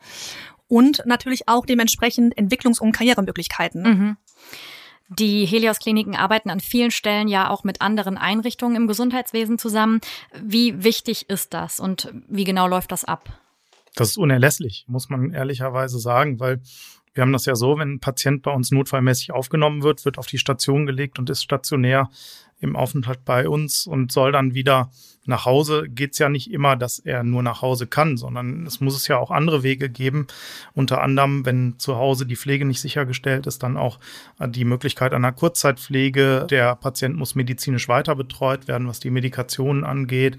und 0.71 1.03
natürlich 1.05 1.49
auch 1.49 1.65
dementsprechend 1.65 2.37
Entwicklungs- 2.37 2.79
und 2.79 2.93
Karrieremöglichkeiten. 2.93 3.83
Mhm. 3.83 4.17
Die 5.09 5.45
Helios-Kliniken 5.45 6.15
arbeiten 6.15 6.49
an 6.49 6.61
vielen 6.61 6.91
Stellen 6.91 7.27
ja 7.27 7.49
auch 7.49 7.65
mit 7.65 7.81
anderen 7.81 8.17
Einrichtungen 8.17 8.77
im 8.77 8.87
Gesundheitswesen 8.87 9.59
zusammen. 9.59 9.99
Wie 10.41 10.81
wichtig 10.85 11.29
ist 11.29 11.53
das 11.53 11.81
und 11.81 12.13
wie 12.29 12.45
genau 12.45 12.67
läuft 12.67 12.93
das 12.93 13.03
ab? 13.03 13.37
Das 13.95 14.11
ist 14.11 14.17
unerlässlich, 14.17 14.85
muss 14.87 15.09
man 15.09 15.33
ehrlicherweise 15.33 15.99
sagen, 15.99 16.39
weil 16.39 16.61
wir 17.13 17.23
haben 17.23 17.33
das 17.33 17.45
ja 17.45 17.55
so, 17.55 17.77
wenn 17.77 17.95
ein 17.95 17.99
Patient 17.99 18.41
bei 18.41 18.51
uns 18.51 18.71
notfallmäßig 18.71 19.33
aufgenommen 19.33 19.83
wird, 19.83 20.05
wird 20.05 20.17
auf 20.17 20.27
die 20.27 20.37
Station 20.37 20.85
gelegt 20.85 21.19
und 21.19 21.29
ist 21.29 21.43
stationär 21.43 22.09
im 22.61 22.75
Aufenthalt 22.75 23.25
bei 23.25 23.49
uns 23.49 23.85
und 23.85 24.11
soll 24.11 24.31
dann 24.31 24.53
wieder 24.53 24.91
nach 25.25 25.45
Hause 25.45 25.87
geht 25.87 26.13
es 26.13 26.19
ja 26.19 26.29
nicht 26.29 26.51
immer, 26.51 26.75
dass 26.75 26.97
er 26.97 27.23
nur 27.23 27.43
nach 27.43 27.61
Hause 27.61 27.85
kann, 27.85 28.17
sondern 28.17 28.65
es 28.65 28.81
muss 28.81 28.95
es 28.95 29.07
ja 29.07 29.17
auch 29.17 29.29
andere 29.29 29.61
Wege 29.61 29.87
geben. 29.87 30.25
Unter 30.73 31.01
anderem, 31.01 31.45
wenn 31.45 31.77
zu 31.77 31.95
Hause 31.95 32.25
die 32.25 32.35
Pflege 32.35 32.65
nicht 32.65 32.81
sichergestellt 32.81 33.45
ist, 33.45 33.61
dann 33.61 33.77
auch 33.77 33.99
die 34.39 34.65
Möglichkeit 34.65 35.13
einer 35.13 35.31
Kurzzeitpflege. 35.31 36.47
Der 36.49 36.75
Patient 36.75 37.17
muss 37.17 37.35
medizinisch 37.35 37.87
weiter 37.87 38.15
betreut 38.15 38.67
werden, 38.67 38.87
was 38.87 38.99
die 38.99 39.11
Medikationen 39.11 39.83
angeht 39.83 40.37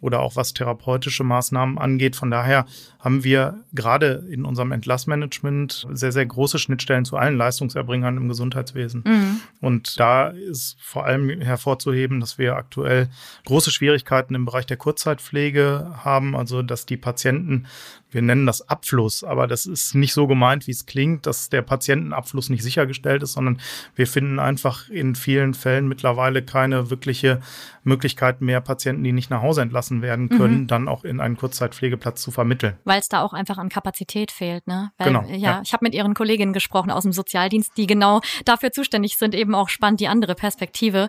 oder 0.00 0.20
auch 0.20 0.34
was 0.34 0.54
therapeutische 0.54 1.24
Maßnahmen 1.24 1.76
angeht. 1.76 2.16
Von 2.16 2.30
daher 2.30 2.64
haben 3.02 3.24
wir 3.24 3.64
gerade 3.72 4.24
in 4.30 4.44
unserem 4.44 4.70
Entlassmanagement 4.70 5.88
sehr, 5.90 6.12
sehr 6.12 6.24
große 6.24 6.60
Schnittstellen 6.60 7.04
zu 7.04 7.16
allen 7.16 7.36
Leistungserbringern 7.36 8.16
im 8.16 8.28
Gesundheitswesen. 8.28 9.02
Mhm. 9.04 9.40
Und 9.60 9.98
da 9.98 10.28
ist 10.28 10.76
vor 10.80 11.04
allem 11.04 11.28
hervorzuheben, 11.40 12.20
dass 12.20 12.38
wir 12.38 12.54
aktuell 12.54 13.08
große 13.44 13.72
Schwierigkeiten 13.72 14.36
im 14.36 14.44
Bereich 14.44 14.66
der 14.66 14.76
Kurzzeitpflege 14.76 15.96
haben, 16.04 16.36
also 16.36 16.62
dass 16.62 16.86
die 16.86 16.96
Patienten 16.96 17.66
wir 18.12 18.22
nennen 18.22 18.46
das 18.46 18.68
Abfluss, 18.68 19.24
aber 19.24 19.46
das 19.46 19.66
ist 19.66 19.94
nicht 19.94 20.12
so 20.12 20.26
gemeint, 20.26 20.66
wie 20.66 20.70
es 20.70 20.86
klingt, 20.86 21.26
dass 21.26 21.48
der 21.48 21.62
Patientenabfluss 21.62 22.50
nicht 22.50 22.62
sichergestellt 22.62 23.22
ist, 23.22 23.32
sondern 23.32 23.58
wir 23.96 24.06
finden 24.06 24.38
einfach 24.38 24.88
in 24.90 25.14
vielen 25.14 25.54
Fällen 25.54 25.88
mittlerweile 25.88 26.42
keine 26.42 26.90
wirkliche 26.90 27.40
Möglichkeit 27.84 28.40
mehr, 28.40 28.60
Patienten, 28.60 29.02
die 29.02 29.12
nicht 29.12 29.30
nach 29.30 29.42
Hause 29.42 29.62
entlassen 29.62 30.02
werden 30.02 30.28
können, 30.28 30.62
mhm. 30.62 30.66
dann 30.66 30.88
auch 30.88 31.04
in 31.04 31.20
einen 31.20 31.36
Kurzzeitpflegeplatz 31.36 32.22
zu 32.22 32.30
vermitteln. 32.30 32.74
Weil 32.92 33.00
es 33.00 33.08
da 33.08 33.22
auch 33.22 33.32
einfach 33.32 33.56
an 33.56 33.70
Kapazität 33.70 34.30
fehlt, 34.30 34.66
ne? 34.66 34.92
Weil, 34.98 35.06
genau. 35.06 35.22
Ja, 35.22 35.36
ja. 35.36 35.60
ich 35.64 35.72
habe 35.72 35.82
mit 35.82 35.94
Ihren 35.94 36.12
Kolleginnen 36.12 36.52
gesprochen 36.52 36.90
aus 36.90 37.04
dem 37.04 37.12
Sozialdienst, 37.12 37.72
die 37.78 37.86
genau 37.86 38.20
dafür 38.44 38.70
zuständig 38.70 39.16
sind, 39.16 39.34
eben 39.34 39.54
auch 39.54 39.70
spannend 39.70 40.00
die 40.00 40.08
andere 40.08 40.34
Perspektive 40.34 41.08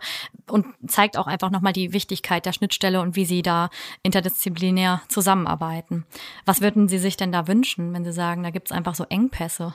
und 0.49 0.65
zeigt 0.87 1.17
auch 1.17 1.27
einfach 1.27 1.51
nochmal 1.51 1.73
die 1.73 1.91
Wichtigkeit 1.91 2.45
der 2.45 2.53
Schnittstelle 2.53 3.01
und 3.01 3.17
wie 3.17 3.25
sie 3.25 3.41
da 3.41 3.69
interdisziplinär 4.01 5.01
zusammenarbeiten. 5.09 6.05
Was 6.45 6.61
würden 6.61 6.87
Sie 6.87 6.99
sich 6.99 7.17
denn 7.17 7.33
da 7.33 7.49
wünschen, 7.49 7.93
wenn 7.93 8.05
Sie 8.05 8.13
sagen, 8.13 8.43
da 8.43 8.51
gibt 8.51 8.69
es 8.69 8.71
einfach 8.71 8.95
so 8.95 9.03
Engpässe? 9.09 9.73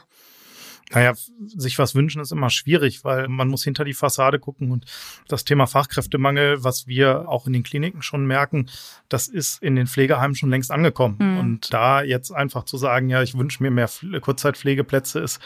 Naja, 0.93 1.13
sich 1.47 1.79
was 1.79 1.95
wünschen 1.95 2.23
ist 2.23 2.33
immer 2.33 2.51
schwierig, 2.51 3.05
weil 3.05 3.29
man 3.29 3.49
muss 3.49 3.63
hinter 3.63 3.85
die 3.85 3.93
Fassade 3.93 4.39
gucken 4.39 4.71
und 4.71 4.87
das 5.29 5.45
Thema 5.45 5.67
Fachkräftemangel, 5.67 6.65
was 6.65 6.87
wir 6.87 7.29
auch 7.29 7.47
in 7.47 7.53
den 7.53 7.63
Kliniken 7.63 8.03
schon 8.03 8.27
merken, 8.27 8.71
das 9.09 9.29
ist 9.29 9.63
in 9.63 9.77
den 9.77 9.87
Pflegeheimen 9.87 10.35
schon 10.35 10.51
längst 10.51 10.71
angekommen. 10.71 11.17
Mhm. 11.19 11.39
Und 11.39 11.75
da 11.75 12.03
jetzt 12.03 12.31
einfach 12.31 12.65
zu 12.65 12.79
sagen, 12.79 13.11
ja, 13.11 13.23
ich 13.23 13.37
wünsche 13.37 13.63
mir 13.63 13.71
mehr 13.71 13.91
Kurzzeitpflegeplätze, 14.21 15.21
ist 15.21 15.41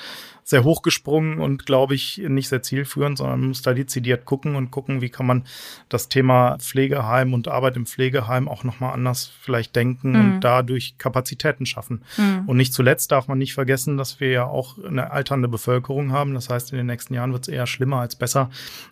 sehr 0.44 0.64
hochgesprungen 0.64 1.38
und 1.38 1.66
glaube 1.66 1.94
ich 1.94 2.18
nicht 2.18 2.48
sehr 2.48 2.62
zielführend, 2.62 3.18
sondern 3.18 3.40
man 3.40 3.48
muss 3.50 3.62
da 3.62 3.74
dezidiert 3.74 4.24
gucken 4.24 4.56
und 4.56 4.70
gucken, 4.70 5.00
wie 5.00 5.08
kann 5.08 5.26
man 5.26 5.44
das 5.88 6.08
Thema 6.08 6.58
Pflegeheim 6.58 7.32
und 7.32 7.48
Arbeit 7.48 7.76
im 7.76 7.86
Pflegeheim 7.86 8.48
auch 8.48 8.64
nochmal 8.64 8.92
anders 8.92 9.32
vielleicht 9.40 9.76
denken 9.76 10.10
mhm. 10.10 10.20
und 10.20 10.40
dadurch 10.40 10.98
Kapazitäten 10.98 11.66
schaffen. 11.66 12.02
Mhm. 12.16 12.48
Und 12.48 12.56
nicht 12.56 12.72
zuletzt 12.72 13.12
darf 13.12 13.28
man 13.28 13.38
nicht 13.38 13.54
vergessen, 13.54 13.96
dass 13.96 14.18
wir 14.18 14.30
ja 14.30 14.44
auch 14.44 14.82
eine 14.82 15.12
alternde 15.32 15.48
Bevölkerung 15.48 16.12
haben. 16.12 16.34
Das 16.34 16.48
heißt, 16.50 16.72
in 16.72 16.78
den 16.78 16.86
nächsten 16.86 17.14
Jahren 17.14 17.32
wird 17.32 17.48
es 17.48 17.48
eher 17.48 17.66
schlimmer 17.66 18.00
als 18.00 18.16
besser, 18.16 18.50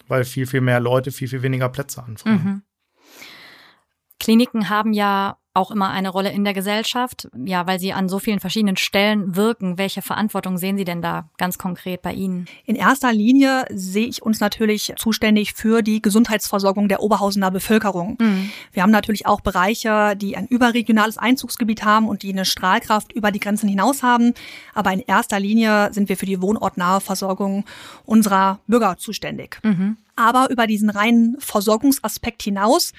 weil 0.08 0.24
viel, 0.24 0.46
viel 0.46 0.60
mehr 0.60 0.80
Leute 0.80 1.12
viel, 1.12 1.28
viel 1.28 1.42
weniger 1.42 1.68
Plätze 1.68 2.02
anfragen. 2.02 2.44
Mhm. 2.44 2.62
Kliniken 4.18 4.68
haben 4.68 4.92
ja 4.92 5.38
auch 5.60 5.70
immer 5.70 5.90
eine 5.90 6.08
Rolle 6.08 6.32
in 6.32 6.44
der 6.44 6.54
Gesellschaft, 6.54 7.28
ja, 7.44 7.66
weil 7.66 7.78
sie 7.78 7.92
an 7.92 8.08
so 8.08 8.18
vielen 8.18 8.40
verschiedenen 8.40 8.76
Stellen 8.76 9.36
wirken. 9.36 9.78
Welche 9.78 10.02
Verantwortung 10.02 10.58
sehen 10.58 10.76
Sie 10.76 10.84
denn 10.84 11.02
da 11.02 11.28
ganz 11.36 11.58
konkret 11.58 12.02
bei 12.02 12.12
Ihnen? 12.12 12.46
In 12.64 12.74
erster 12.74 13.12
Linie 13.12 13.66
sehe 13.70 14.06
ich 14.06 14.22
uns 14.22 14.40
natürlich 14.40 14.92
zuständig 14.96 15.52
für 15.52 15.82
die 15.82 16.00
Gesundheitsversorgung 16.00 16.88
der 16.88 17.02
Oberhausener 17.02 17.50
Bevölkerung. 17.50 18.16
Mhm. 18.18 18.50
Wir 18.72 18.82
haben 18.82 18.90
natürlich 18.90 19.26
auch 19.26 19.40
Bereiche, 19.42 20.16
die 20.16 20.36
ein 20.36 20.46
überregionales 20.46 21.18
Einzugsgebiet 21.18 21.84
haben 21.84 22.08
und 22.08 22.22
die 22.22 22.32
eine 22.32 22.44
Strahlkraft 22.44 23.12
über 23.12 23.30
die 23.30 23.40
Grenzen 23.40 23.68
hinaus 23.68 24.02
haben. 24.02 24.32
Aber 24.74 24.92
in 24.92 25.00
erster 25.00 25.38
Linie 25.38 25.92
sind 25.92 26.08
wir 26.08 26.16
für 26.16 26.26
die 26.26 26.40
wohnortnahe 26.40 27.00
Versorgung 27.00 27.64
unserer 28.06 28.60
Bürger 28.66 28.96
zuständig. 28.96 29.58
Mhm. 29.62 29.98
Aber 30.16 30.50
über 30.50 30.66
diesen 30.66 30.90
reinen 30.90 31.36
Versorgungsaspekt 31.38 32.42
hinaus 32.42 32.92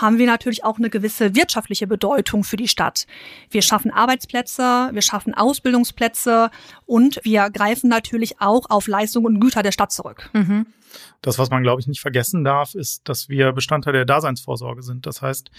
haben 0.00 0.18
wir 0.18 0.26
natürlich 0.26 0.64
auch 0.64 0.78
eine 0.78 0.90
gewisse 0.90 1.34
wirtschaftliche 1.34 1.86
Bedeutung 1.86 2.44
für 2.44 2.56
die 2.56 2.68
Stadt. 2.68 3.06
Wir 3.50 3.62
schaffen 3.62 3.90
Arbeitsplätze, 3.90 4.90
wir 4.92 5.02
schaffen 5.02 5.34
Ausbildungsplätze 5.34 6.50
und 6.84 7.20
wir 7.24 7.50
greifen 7.50 7.88
natürlich 7.88 8.40
auch 8.40 8.70
auf 8.70 8.86
Leistungen 8.86 9.26
und 9.26 9.40
Güter 9.40 9.62
der 9.62 9.72
Stadt 9.72 9.92
zurück. 9.92 10.30
Mhm. 10.32 10.66
Das, 11.22 11.38
was 11.38 11.50
man, 11.50 11.62
glaube 11.62 11.80
ich, 11.80 11.86
nicht 11.86 12.00
vergessen 12.00 12.44
darf, 12.44 12.74
ist, 12.74 13.08
dass 13.08 13.28
wir 13.28 13.52
Bestandteil 13.52 13.92
der 13.92 14.04
Daseinsvorsorge 14.04 14.82
sind. 14.82 15.06
Das 15.06 15.22
heißt, 15.22 15.50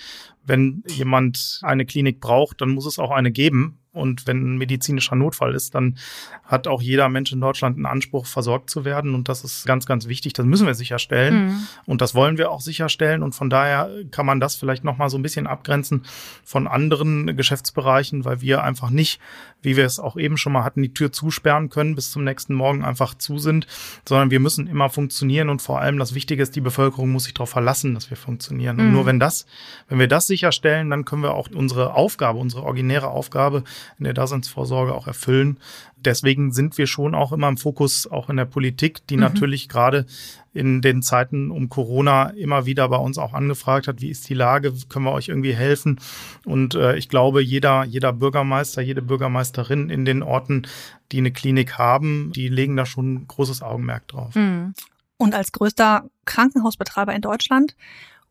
wenn 0.43 0.84
jemand 0.88 1.60
eine 1.63 1.86
Klinik 1.86 2.19
braucht, 2.19 2.62
dann 2.62 2.69
muss 2.69 2.86
es 2.86 3.00
auch 3.00 3.12
eine 3.12 3.32
geben. 3.32 3.80
Und 3.97 4.27
wenn 4.27 4.53
ein 4.53 4.57
medizinischer 4.57 5.15
Notfall 5.15 5.55
ist, 5.55 5.75
dann 5.75 5.97
hat 6.43 6.67
auch 6.67 6.81
jeder 6.81 7.10
Mensch 7.10 7.31
in 7.31 7.41
Deutschland 7.41 7.75
einen 7.75 7.86
Anspruch, 7.86 8.25
versorgt 8.25 8.69
zu 8.69 8.86
werden. 8.86 9.15
Und 9.15 9.29
das 9.29 9.43
ist 9.43 9.65
ganz, 9.65 9.86
ganz 9.86 10.07
wichtig. 10.07 10.33
Das 10.33 10.45
müssen 10.45 10.67
wir 10.67 10.75
sicherstellen. 10.75 11.47
Mhm. 11.47 11.67
Und 11.86 12.01
das 12.01 12.15
wollen 12.15 12.38
wir 12.38 12.51
auch 12.51 12.62
sicherstellen. 12.62 13.23
Und 13.23 13.33
von 13.33 13.49
daher 13.49 13.89
kann 14.12 14.25
man 14.25 14.39
das 14.39 14.55
vielleicht 14.55 14.83
nochmal 14.83 15.10
so 15.10 15.17
ein 15.17 15.21
bisschen 15.21 15.47
abgrenzen 15.47 16.03
von 16.43 16.67
anderen 16.67 17.36
Geschäftsbereichen, 17.36 18.25
weil 18.25 18.41
wir 18.41 18.63
einfach 18.63 18.89
nicht, 18.89 19.19
wie 19.62 19.75
wir 19.75 19.86
es 19.86 19.99
auch 19.99 20.17
eben 20.17 20.38
schon 20.38 20.53
mal 20.53 20.63
hatten, 20.63 20.81
die 20.81 20.93
Tür 20.93 21.12
zusperren 21.12 21.69
können, 21.69 21.95
bis 21.95 22.12
zum 22.12 22.23
nächsten 22.23 22.53
Morgen 22.53 22.86
einfach 22.86 23.13
zu 23.15 23.39
sind, 23.39 23.67
sondern 24.07 24.31
wir 24.31 24.39
müssen 24.39 24.67
immer 24.67 24.89
funktionieren. 24.89 25.49
Und 25.49 25.62
vor 25.62 25.81
allem 25.81 25.97
das 25.97 26.13
Wichtige 26.13 26.43
ist, 26.43 26.55
die 26.55 26.62
Bevölkerung 26.62 27.10
muss 27.10 27.25
sich 27.25 27.33
darauf 27.33 27.49
verlassen, 27.49 27.93
dass 27.93 28.10
wir 28.10 28.17
funktionieren. 28.17 28.79
Und 28.79 28.88
mhm. 28.88 28.93
nur 28.93 29.05
wenn 29.05 29.19
das, 29.19 29.45
wenn 29.89 29.99
wir 29.99 30.07
das 30.07 30.27
sicherstellen, 30.27 30.89
dann 30.89 31.05
können 31.05 31.23
wir 31.23 31.33
auch 31.33 31.49
unsere 31.53 31.93
Aufgabe, 31.93 32.39
unsere 32.39 32.63
originäre 32.63 33.07
Aufgabe 33.07 33.63
in 33.97 34.06
der 34.06 34.13
Daseinsvorsorge 34.13 34.93
auch 34.93 35.08
erfüllen. 35.08 35.60
Deswegen 35.97 36.52
sind 36.52 36.78
wir 36.78 36.88
schon 36.88 37.15
auch 37.15 37.32
immer 37.32 37.50
im 37.50 37.58
Fokus, 37.58 38.08
auch 38.08 38.30
in 38.30 38.38
der 38.38 38.45
Politik, 38.45 39.06
die 39.08 39.15
mhm. 39.15 39.23
natürlich 39.23 39.67
gerade 39.67 40.06
in 40.54 40.82
den 40.82 41.02
Zeiten 41.02 41.52
um 41.52 41.69
Corona 41.69 42.30
immer 42.30 42.65
wieder 42.65 42.89
bei 42.89 42.97
uns 42.97 43.17
auch 43.17 43.34
angefragt 43.34 43.88
hat, 43.88 44.02
wie 44.02 44.10
ist 44.10 44.28
die 44.28 44.34
Lage, 44.34 44.73
können 44.89 45.06
wir 45.06 45.12
euch 45.12 45.30
irgendwie 45.30 45.54
helfen? 45.54 46.00
Und 46.45 46.76
äh, 46.76 46.95
ich 46.95 47.10
glaube, 47.10 47.43
jeder, 47.43 47.84
jeder 47.84 48.12
Bürgermeister, 48.13 48.82
jede 48.82 49.02
Bürgermeisterin 49.02 49.89
in 49.89 50.06
den 50.06 50.23
Orten, 50.23 50.67
die 51.12 51.19
eine 51.19 51.32
Klinik 51.32 51.78
haben, 51.78 52.32
die 52.34 52.50
legen 52.50 52.76
da 52.76 52.86
schon 52.86 53.13
ein 53.13 53.28
großes 53.28 53.62
Augenmerk 53.62 54.08
drauf. 54.08 54.34
Mhm. 54.36 54.73
Und 55.17 55.34
als 55.34 55.52
größter 55.52 56.10
Krankenhausbetreiber 56.26 57.13
in 57.13 57.21
Deutschland 57.21 57.76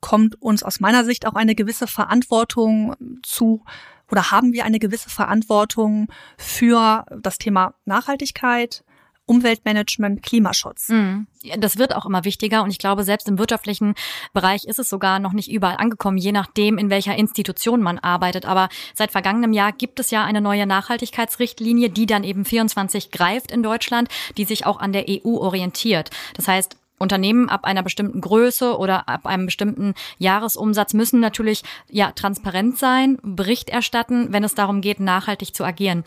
kommt 0.00 0.40
uns 0.40 0.62
aus 0.62 0.80
meiner 0.80 1.04
Sicht 1.04 1.26
auch 1.26 1.34
eine 1.34 1.54
gewisse 1.54 1.86
Verantwortung 1.86 2.94
zu, 3.22 3.64
oder 4.10 4.30
haben 4.30 4.52
wir 4.52 4.64
eine 4.64 4.78
gewisse 4.78 5.10
Verantwortung 5.10 6.08
für 6.36 7.04
das 7.20 7.38
Thema 7.38 7.74
Nachhaltigkeit, 7.84 8.84
Umweltmanagement, 9.26 10.22
Klimaschutz. 10.22 10.88
Mhm. 10.88 11.26
Das 11.58 11.78
wird 11.78 11.94
auch 11.94 12.06
immer 12.06 12.24
wichtiger 12.24 12.62
und 12.62 12.70
ich 12.70 12.78
glaube, 12.78 13.02
selbst 13.02 13.28
im 13.28 13.38
wirtschaftlichen 13.38 13.94
Bereich 14.32 14.64
ist 14.64 14.78
es 14.78 14.88
sogar 14.88 15.18
noch 15.18 15.32
nicht 15.32 15.50
überall 15.50 15.76
angekommen, 15.76 16.16
je 16.16 16.32
nachdem, 16.32 16.78
in 16.78 16.90
welcher 16.90 17.16
Institution 17.16 17.82
man 17.82 17.98
arbeitet. 17.98 18.46
Aber 18.46 18.68
seit 18.94 19.10
vergangenem 19.10 19.52
Jahr 19.52 19.72
gibt 19.72 19.98
es 19.98 20.12
ja 20.12 20.24
eine 20.24 20.40
neue 20.40 20.66
Nachhaltigkeitsrichtlinie, 20.66 21.90
die 21.90 22.06
dann 22.06 22.22
eben 22.22 22.44
24 22.44 23.10
greift 23.10 23.50
in 23.50 23.64
Deutschland, 23.64 24.08
die 24.36 24.44
sich 24.44 24.64
auch 24.64 24.78
an 24.78 24.92
der 24.92 25.06
EU 25.08 25.38
orientiert. 25.38 26.10
Das 26.34 26.46
heißt, 26.46 26.76
Unternehmen 26.98 27.48
ab 27.48 27.64
einer 27.64 27.82
bestimmten 27.82 28.20
Größe 28.20 28.76
oder 28.76 29.08
ab 29.08 29.26
einem 29.26 29.46
bestimmten 29.46 29.94
Jahresumsatz 30.18 30.94
müssen 30.94 31.20
natürlich 31.20 31.62
ja 31.90 32.12
transparent 32.12 32.78
sein, 32.78 33.18
Bericht 33.22 33.68
erstatten, 33.68 34.32
wenn 34.32 34.44
es 34.44 34.54
darum 34.54 34.80
geht, 34.80 35.00
nachhaltig 35.00 35.54
zu 35.54 35.64
agieren. 35.64 36.04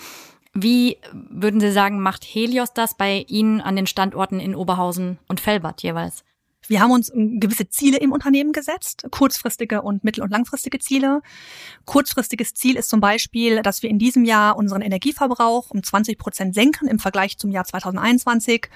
Wie 0.54 0.98
würden 1.12 1.60
Sie 1.60 1.72
sagen, 1.72 2.02
macht 2.02 2.24
Helios 2.24 2.74
das 2.74 2.96
bei 2.96 3.26
Ihnen 3.28 3.62
an 3.62 3.76
den 3.76 3.88
Standorten 3.88 4.40
in 4.40 4.56
Oberhausen 4.56 5.20
und 5.28 5.40
Fellbad 5.40 5.84
jeweils? 5.84 6.24
Wir 6.68 6.82
haben 6.82 6.92
uns 6.92 7.12
ähm, 7.14 7.40
gewisse 7.40 7.68
Ziele 7.70 7.98
im 7.98 8.12
Unternehmen 8.12 8.52
gesetzt, 8.52 9.08
kurzfristige 9.12 9.82
und 9.82 10.04
mittel- 10.04 10.24
und 10.24 10.30
langfristige 10.30 10.80
Ziele. 10.80 11.22
Kurzfristiges 11.86 12.54
Ziel 12.54 12.76
ist 12.76 12.90
zum 12.90 13.00
Beispiel, 13.00 13.62
dass 13.62 13.82
wir 13.82 13.90
in 13.90 13.98
diesem 13.98 14.24
Jahr 14.24 14.56
unseren 14.56 14.82
Energieverbrauch 14.82 15.72
um 15.72 15.82
20 15.82 16.18
Prozent 16.18 16.54
senken 16.54 16.88
im 16.88 17.00
Vergleich 17.00 17.38
zum 17.38 17.52
Jahr 17.52 17.66
2021. 17.66 18.70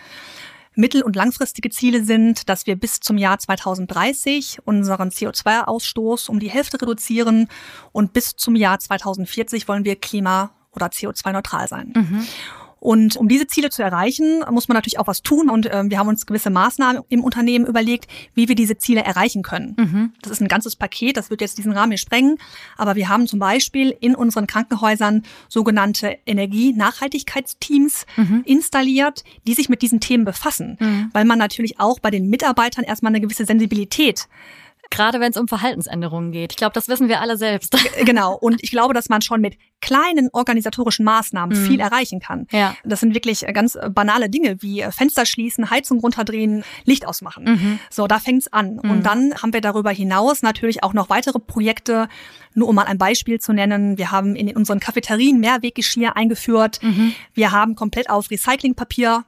Mittel- 0.75 1.03
und 1.03 1.15
langfristige 1.15 1.69
Ziele 1.69 2.03
sind, 2.03 2.49
dass 2.49 2.65
wir 2.67 2.75
bis 2.75 2.99
zum 2.99 3.17
Jahr 3.17 3.39
2030 3.39 4.59
unseren 4.65 5.09
CO2-Ausstoß 5.09 6.29
um 6.29 6.39
die 6.39 6.49
Hälfte 6.49 6.81
reduzieren 6.81 7.47
und 7.91 8.13
bis 8.13 8.35
zum 8.35 8.55
Jahr 8.55 8.79
2040 8.79 9.67
wollen 9.67 9.85
wir 9.85 9.95
klima- 9.95 10.51
oder 10.71 10.87
CO2-neutral 10.87 11.67
sein. 11.67 11.93
Mhm. 11.95 12.27
Und 12.83 13.15
um 13.15 13.29
diese 13.29 13.47
Ziele 13.47 13.69
zu 13.69 13.81
erreichen, 13.81 14.43
muss 14.51 14.67
man 14.67 14.75
natürlich 14.75 14.99
auch 14.99 15.07
was 15.07 15.21
tun. 15.21 15.49
Und 15.49 15.67
äh, 15.67 15.89
wir 15.89 15.97
haben 15.97 16.09
uns 16.09 16.25
gewisse 16.25 16.49
Maßnahmen 16.49 17.01
im 17.07 17.23
Unternehmen 17.23 17.65
überlegt, 17.65 18.11
wie 18.35 18.49
wir 18.49 18.55
diese 18.55 18.77
Ziele 18.77 19.05
erreichen 19.05 19.41
können. 19.41 19.77
Mhm. 19.79 20.13
Das 20.21 20.33
ist 20.33 20.41
ein 20.41 20.49
ganzes 20.49 20.75
Paket, 20.75 21.15
das 21.15 21.29
wird 21.29 21.39
jetzt 21.39 21.57
diesen 21.57 21.71
Rahmen 21.71 21.93
hier 21.93 21.97
sprengen. 21.97 22.37
Aber 22.77 22.95
wir 22.95 23.07
haben 23.07 23.25
zum 23.25 23.39
Beispiel 23.39 23.95
in 24.01 24.15
unseren 24.15 24.47
Krankenhäusern 24.47 25.23
sogenannte 25.47 26.17
Energienachhaltigkeitsteams 26.25 28.05
mhm. 28.17 28.41
installiert, 28.43 29.23
die 29.47 29.53
sich 29.53 29.69
mit 29.69 29.81
diesen 29.81 30.01
Themen 30.01 30.25
befassen. 30.25 30.75
Mhm. 30.77 31.09
Weil 31.13 31.23
man 31.23 31.39
natürlich 31.39 31.79
auch 31.79 31.99
bei 31.99 32.11
den 32.11 32.29
Mitarbeitern 32.29 32.83
erstmal 32.83 33.11
eine 33.11 33.21
gewisse 33.21 33.45
Sensibilität 33.45 34.27
Gerade 34.93 35.19
wenn 35.19 35.31
es 35.31 35.37
um 35.37 35.47
Verhaltensänderungen 35.47 36.31
geht. 36.31 36.51
Ich 36.51 36.57
glaube, 36.57 36.73
das 36.73 36.87
wissen 36.87 37.09
wir 37.09 37.19
alle 37.19 37.35
selbst. 37.35 37.75
Genau. 38.05 38.35
Und 38.35 38.61
ich 38.61 38.69
glaube, 38.69 38.93
dass 38.93 39.09
man 39.09 39.21
schon 39.23 39.41
mit 39.41 39.57
kleinen 39.81 40.29
organisatorischen 40.33 41.03
Maßnahmen 41.03 41.59
mhm. 41.59 41.65
viel 41.65 41.79
erreichen 41.79 42.19
kann. 42.19 42.45
Ja. 42.51 42.75
Das 42.83 42.99
sind 42.99 43.15
wirklich 43.15 43.43
ganz 43.53 43.77
banale 43.89 44.29
Dinge 44.29 44.61
wie 44.61 44.83
Fenster 44.91 45.25
schließen, 45.25 45.71
Heizung 45.71 45.99
runterdrehen, 45.99 46.63
Licht 46.85 47.07
ausmachen. 47.07 47.45
Mhm. 47.45 47.79
So, 47.89 48.05
da 48.05 48.19
fängt's 48.19 48.53
an. 48.53 48.79
Mhm. 48.83 48.91
Und 48.91 49.05
dann 49.05 49.33
haben 49.41 49.51
wir 49.51 49.61
darüber 49.61 49.89
hinaus 49.89 50.43
natürlich 50.43 50.83
auch 50.83 50.93
noch 50.93 51.09
weitere 51.09 51.39
Projekte. 51.39 52.07
Nur 52.53 52.69
um 52.69 52.75
mal 52.75 52.85
ein 52.85 52.99
Beispiel 52.99 53.39
zu 53.39 53.51
nennen, 53.51 53.97
wir 53.97 54.11
haben 54.11 54.35
in 54.35 54.55
unseren 54.55 54.79
Cafeterien 54.79 55.39
Mehrweggeschirr 55.39 56.15
eingeführt. 56.15 56.79
Mhm. 56.83 57.15
Wir 57.33 57.51
haben 57.51 57.73
komplett 57.75 58.11
auf 58.11 58.29
Recyclingpapier 58.29 59.25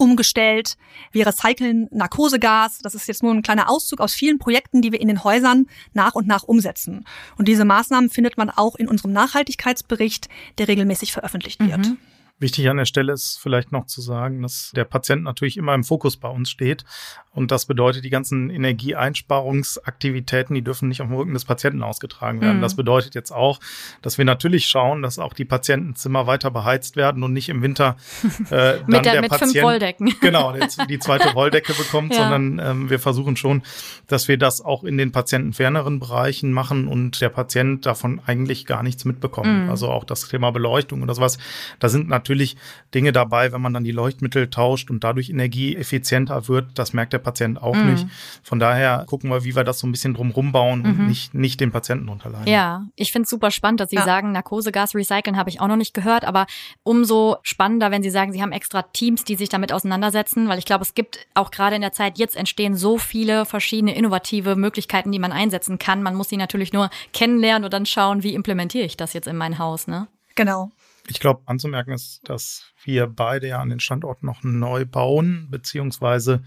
umgestellt. 0.00 0.76
Wir 1.12 1.26
recyceln 1.26 1.88
Narkosegas. 1.90 2.78
Das 2.78 2.94
ist 2.94 3.06
jetzt 3.06 3.22
nur 3.22 3.32
ein 3.32 3.42
kleiner 3.42 3.68
Auszug 3.68 4.00
aus 4.00 4.14
vielen 4.14 4.38
Projekten, 4.38 4.82
die 4.82 4.92
wir 4.92 5.00
in 5.00 5.08
den 5.08 5.22
Häusern 5.22 5.66
nach 5.92 6.14
und 6.14 6.26
nach 6.26 6.42
umsetzen. 6.44 7.04
Und 7.36 7.46
diese 7.48 7.64
Maßnahmen 7.64 8.10
findet 8.10 8.38
man 8.38 8.50
auch 8.50 8.76
in 8.76 8.88
unserem 8.88 9.12
Nachhaltigkeitsbericht, 9.12 10.28
der 10.58 10.68
regelmäßig 10.68 11.12
veröffentlicht 11.12 11.60
wird. 11.60 11.86
Mhm. 11.86 11.98
Wichtig 12.40 12.68
an 12.68 12.78
der 12.78 12.86
Stelle 12.86 13.12
ist 13.12 13.38
vielleicht 13.40 13.70
noch 13.70 13.86
zu 13.86 14.00
sagen, 14.00 14.42
dass 14.42 14.72
der 14.74 14.84
Patient 14.84 15.22
natürlich 15.22 15.58
immer 15.58 15.74
im 15.74 15.84
Fokus 15.84 16.16
bei 16.16 16.28
uns 16.28 16.50
steht. 16.50 16.84
Und 17.32 17.52
das 17.52 17.66
bedeutet, 17.66 18.04
die 18.04 18.10
ganzen 18.10 18.50
Energieeinsparungsaktivitäten, 18.50 20.52
die 20.54 20.62
dürfen 20.62 20.88
nicht 20.88 21.00
auf 21.00 21.06
dem 21.06 21.16
Rücken 21.16 21.32
des 21.32 21.44
Patienten 21.44 21.84
ausgetragen 21.84 22.40
werden. 22.40 22.56
Mhm. 22.56 22.62
Das 22.62 22.74
bedeutet 22.74 23.14
jetzt 23.14 23.30
auch, 23.30 23.60
dass 24.02 24.18
wir 24.18 24.24
natürlich 24.24 24.66
schauen, 24.66 25.02
dass 25.02 25.20
auch 25.20 25.32
die 25.32 25.44
Patientenzimmer 25.44 26.26
weiter 26.26 26.50
beheizt 26.50 26.96
werden 26.96 27.22
und 27.22 27.32
nicht 27.32 27.48
im 27.48 27.62
Winter 27.62 27.96
äh, 28.50 28.50
dann 28.50 28.86
mit 28.86 29.04
der, 29.04 29.12
der 29.12 29.20
mit 29.20 29.30
Patient 29.30 29.52
fünf 29.52 29.64
Wolldecken. 29.64 30.12
genau 30.20 30.56
die 30.88 30.98
zweite 30.98 31.32
Wolldecke 31.36 31.72
bekommt, 31.74 32.14
ja. 32.14 32.28
sondern 32.28 32.58
ähm, 32.58 32.90
wir 32.90 32.98
versuchen 32.98 33.36
schon, 33.36 33.62
dass 34.08 34.26
wir 34.26 34.38
das 34.38 34.60
auch 34.60 34.82
in 34.82 34.98
den 34.98 35.12
patientenferneren 35.12 36.00
Bereichen 36.00 36.50
machen 36.52 36.88
und 36.88 37.20
der 37.20 37.28
Patient 37.28 37.86
davon 37.86 38.20
eigentlich 38.26 38.66
gar 38.66 38.82
nichts 38.82 39.04
mitbekommt. 39.04 39.64
Mhm. 39.64 39.70
Also 39.70 39.88
auch 39.88 40.02
das 40.02 40.26
Thema 40.26 40.50
Beleuchtung 40.50 41.02
und 41.02 41.08
das 41.08 41.20
was, 41.20 41.38
da 41.78 41.88
sind 41.88 42.08
natürlich 42.08 42.29
natürlich 42.30 42.56
Dinge 42.94 43.10
dabei, 43.12 43.52
wenn 43.52 43.60
man 43.60 43.74
dann 43.74 43.82
die 43.82 43.90
Leuchtmittel 43.90 44.48
tauscht 44.50 44.90
und 44.90 45.02
dadurch 45.02 45.30
energieeffizienter 45.30 46.46
wird. 46.46 46.78
Das 46.78 46.92
merkt 46.92 47.12
der 47.12 47.18
Patient 47.18 47.60
auch 47.60 47.74
mhm. 47.74 47.92
nicht. 47.92 48.06
Von 48.42 48.60
daher 48.60 49.04
gucken 49.06 49.30
wir, 49.30 49.44
wie 49.44 49.56
wir 49.56 49.64
das 49.64 49.80
so 49.80 49.86
ein 49.86 49.92
bisschen 49.92 50.14
drumrum 50.14 50.52
bauen 50.52 50.82
und 50.82 50.98
mhm. 50.98 51.06
nicht, 51.08 51.34
nicht 51.34 51.60
den 51.60 51.72
Patienten 51.72 52.08
unterleiden. 52.08 52.46
Ja, 52.46 52.86
ich 52.94 53.10
finde 53.10 53.24
es 53.24 53.30
super 53.30 53.50
spannend, 53.50 53.80
dass 53.80 53.90
Sie 53.90 53.96
ja. 53.96 54.04
sagen, 54.04 54.30
Narkosegas 54.30 54.94
recyceln 54.94 55.36
habe 55.36 55.50
ich 55.50 55.60
auch 55.60 55.66
noch 55.66 55.76
nicht 55.76 55.92
gehört, 55.92 56.24
aber 56.24 56.46
umso 56.84 57.36
spannender, 57.42 57.90
wenn 57.90 58.02
Sie 58.02 58.10
sagen, 58.10 58.32
Sie 58.32 58.40
haben 58.40 58.52
extra 58.52 58.82
Teams, 58.82 59.24
die 59.24 59.34
sich 59.34 59.48
damit 59.48 59.72
auseinandersetzen, 59.72 60.48
weil 60.48 60.58
ich 60.58 60.64
glaube, 60.64 60.84
es 60.84 60.94
gibt 60.94 61.26
auch 61.34 61.50
gerade 61.50 61.74
in 61.74 61.82
der 61.82 61.92
Zeit 61.92 62.18
jetzt 62.18 62.36
entstehen 62.36 62.76
so 62.76 62.96
viele 62.98 63.44
verschiedene 63.44 63.96
innovative 63.96 64.54
Möglichkeiten, 64.54 65.10
die 65.10 65.18
man 65.18 65.32
einsetzen 65.32 65.78
kann. 65.78 66.02
Man 66.02 66.14
muss 66.14 66.28
sie 66.28 66.36
natürlich 66.36 66.72
nur 66.72 66.90
kennenlernen 67.12 67.64
und 67.64 67.72
dann 67.72 67.86
schauen, 67.86 68.22
wie 68.22 68.34
implementiere 68.34 68.84
ich 68.84 68.96
das 68.96 69.12
jetzt 69.12 69.26
in 69.26 69.36
mein 69.36 69.58
Haus, 69.58 69.88
ne? 69.88 70.06
Genau. 70.36 70.70
Ich 71.10 71.20
glaube, 71.20 71.42
anzumerken 71.46 71.92
ist, 71.92 72.20
dass 72.24 72.72
wir 72.84 73.06
beide 73.06 73.48
ja 73.48 73.60
an 73.60 73.70
den 73.70 73.80
Standorten 73.80 74.26
noch 74.26 74.42
neu 74.42 74.84
bauen, 74.84 75.48
beziehungsweise 75.50 76.42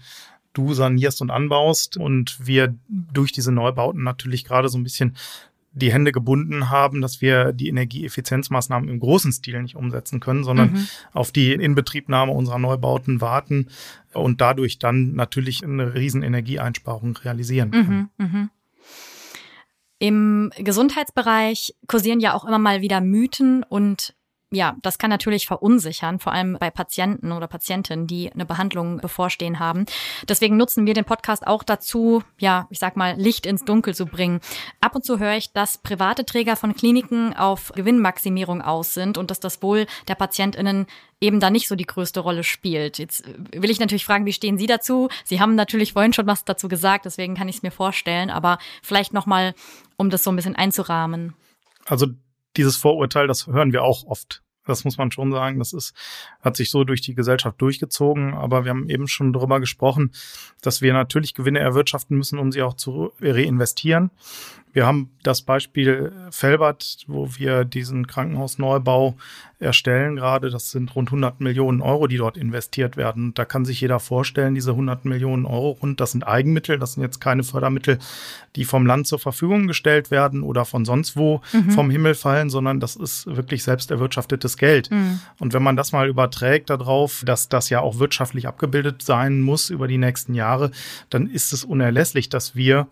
du 0.52 0.72
sanierst 0.72 1.20
und 1.20 1.30
anbaust 1.30 1.96
und 1.96 2.38
wir 2.46 2.74
durch 2.88 3.32
diese 3.32 3.52
Neubauten 3.52 4.02
natürlich 4.02 4.44
gerade 4.44 4.68
so 4.68 4.78
ein 4.78 4.84
bisschen 4.84 5.16
die 5.74 5.92
Hände 5.92 6.12
gebunden 6.12 6.70
haben, 6.70 7.00
dass 7.00 7.20
wir 7.20 7.52
die 7.52 7.68
Energieeffizienzmaßnahmen 7.68 8.88
im 8.88 9.00
großen 9.00 9.32
Stil 9.32 9.60
nicht 9.60 9.74
umsetzen 9.74 10.20
können, 10.20 10.44
sondern 10.44 10.72
mhm. 10.72 10.86
auf 11.12 11.32
die 11.32 11.52
Inbetriebnahme 11.52 12.32
unserer 12.32 12.60
Neubauten 12.60 13.20
warten 13.20 13.68
und 14.12 14.40
dadurch 14.40 14.78
dann 14.78 15.14
natürlich 15.14 15.64
eine 15.64 15.94
riesen 15.94 16.22
Energieeinsparung 16.22 17.16
realisieren 17.16 17.72
können. 17.72 18.10
Mhm, 18.18 18.26
mh. 18.26 18.48
Im 19.98 20.52
Gesundheitsbereich 20.58 21.74
kursieren 21.88 22.20
ja 22.20 22.34
auch 22.34 22.44
immer 22.44 22.58
mal 22.58 22.80
wieder 22.80 23.00
Mythen 23.00 23.62
und 23.62 24.14
ja, 24.50 24.76
das 24.82 24.98
kann 24.98 25.10
natürlich 25.10 25.46
verunsichern, 25.46 26.20
vor 26.20 26.32
allem 26.32 26.56
bei 26.60 26.70
Patienten 26.70 27.32
oder 27.32 27.48
Patientinnen, 27.48 28.06
die 28.06 28.32
eine 28.32 28.46
Behandlung 28.46 28.98
bevorstehen 28.98 29.58
haben. 29.58 29.84
Deswegen 30.28 30.56
nutzen 30.56 30.86
wir 30.86 30.94
den 30.94 31.04
Podcast 31.04 31.46
auch 31.46 31.62
dazu, 31.62 32.22
ja, 32.38 32.66
ich 32.70 32.78
sag 32.78 32.96
mal, 32.96 33.14
Licht 33.16 33.46
ins 33.46 33.64
Dunkel 33.64 33.94
zu 33.94 34.06
bringen. 34.06 34.40
Ab 34.80 34.94
und 34.94 35.04
zu 35.04 35.18
höre 35.18 35.36
ich, 35.36 35.52
dass 35.52 35.78
private 35.78 36.24
Träger 36.24 36.56
von 36.56 36.74
Kliniken 36.74 37.34
auf 37.34 37.72
Gewinnmaximierung 37.74 38.62
aus 38.62 38.94
sind 38.94 39.18
und 39.18 39.30
dass 39.30 39.40
das 39.40 39.62
Wohl 39.62 39.86
der 40.08 40.14
PatientInnen 40.14 40.86
eben 41.20 41.40
da 41.40 41.50
nicht 41.50 41.68
so 41.68 41.74
die 41.74 41.86
größte 41.86 42.20
Rolle 42.20 42.44
spielt. 42.44 42.98
Jetzt 42.98 43.24
will 43.52 43.70
ich 43.70 43.80
natürlich 43.80 44.04
fragen, 44.04 44.26
wie 44.26 44.32
stehen 44.32 44.58
Sie 44.58 44.66
dazu? 44.66 45.08
Sie 45.24 45.40
haben 45.40 45.54
natürlich 45.54 45.94
vorhin 45.94 46.12
schon 46.12 46.26
was 46.26 46.44
dazu 46.44 46.68
gesagt, 46.68 47.06
deswegen 47.06 47.34
kann 47.34 47.48
ich 47.48 47.56
es 47.56 47.62
mir 47.62 47.70
vorstellen, 47.70 48.30
aber 48.30 48.58
vielleicht 48.82 49.14
nochmal, 49.14 49.54
um 49.96 50.10
das 50.10 50.22
so 50.22 50.30
ein 50.30 50.36
bisschen 50.36 50.56
einzurahmen. 50.56 51.34
Also 51.86 52.08
dieses 52.56 52.76
Vorurteil, 52.76 53.26
das 53.26 53.46
hören 53.46 53.72
wir 53.72 53.82
auch 53.82 54.04
oft. 54.04 54.43
Das 54.66 54.84
muss 54.84 54.98
man 54.98 55.10
schon 55.12 55.32
sagen. 55.32 55.58
Das 55.58 55.72
ist, 55.72 55.94
hat 56.42 56.56
sich 56.56 56.70
so 56.70 56.84
durch 56.84 57.00
die 57.00 57.14
Gesellschaft 57.14 57.60
durchgezogen. 57.60 58.34
Aber 58.34 58.64
wir 58.64 58.70
haben 58.70 58.88
eben 58.88 59.08
schon 59.08 59.32
darüber 59.32 59.60
gesprochen, 59.60 60.12
dass 60.62 60.80
wir 60.80 60.92
natürlich 60.92 61.34
Gewinne 61.34 61.60
erwirtschaften 61.60 62.16
müssen, 62.16 62.38
um 62.38 62.52
sie 62.52 62.62
auch 62.62 62.74
zu 62.74 63.12
reinvestieren. 63.20 64.10
Wir 64.74 64.86
haben 64.86 65.10
das 65.22 65.42
Beispiel 65.42 66.12
Felbert, 66.30 67.04
wo 67.06 67.28
wir 67.36 67.64
diesen 67.64 68.08
Krankenhausneubau 68.08 69.14
erstellen 69.60 70.16
gerade. 70.16 70.50
Das 70.50 70.72
sind 70.72 70.94
rund 70.96 71.08
100 71.08 71.40
Millionen 71.40 71.80
Euro, 71.80 72.08
die 72.08 72.16
dort 72.16 72.36
investiert 72.36 72.96
werden. 72.96 73.34
Da 73.34 73.44
kann 73.44 73.64
sich 73.64 73.80
jeder 73.80 74.00
vorstellen, 74.00 74.56
diese 74.56 74.72
100 74.72 75.04
Millionen 75.04 75.46
Euro 75.46 75.76
und 75.80 76.00
das 76.00 76.10
sind 76.10 76.26
Eigenmittel. 76.26 76.80
Das 76.80 76.94
sind 76.94 77.04
jetzt 77.04 77.20
keine 77.20 77.44
Fördermittel, 77.44 78.00
die 78.56 78.64
vom 78.64 78.84
Land 78.84 79.06
zur 79.06 79.20
Verfügung 79.20 79.68
gestellt 79.68 80.10
werden 80.10 80.42
oder 80.42 80.64
von 80.64 80.84
sonst 80.84 81.16
wo 81.16 81.40
mhm. 81.52 81.70
vom 81.70 81.88
Himmel 81.88 82.14
fallen, 82.14 82.50
sondern 82.50 82.80
das 82.80 82.96
ist 82.96 83.26
wirklich 83.26 83.62
selbst 83.62 83.92
erwirtschaftetes 83.92 84.53
Geld. 84.56 84.90
Mhm. 84.90 85.20
Und 85.38 85.52
wenn 85.52 85.62
man 85.62 85.76
das 85.76 85.92
mal 85.92 86.08
überträgt 86.08 86.70
darauf, 86.70 87.22
dass 87.24 87.48
das 87.48 87.70
ja 87.70 87.80
auch 87.80 87.98
wirtschaftlich 87.98 88.46
abgebildet 88.46 89.02
sein 89.02 89.40
muss 89.40 89.70
über 89.70 89.88
die 89.88 89.98
nächsten 89.98 90.34
Jahre, 90.34 90.70
dann 91.10 91.26
ist 91.26 91.52
es 91.52 91.64
unerlässlich, 91.64 92.28
dass 92.28 92.54
wir 92.54 92.88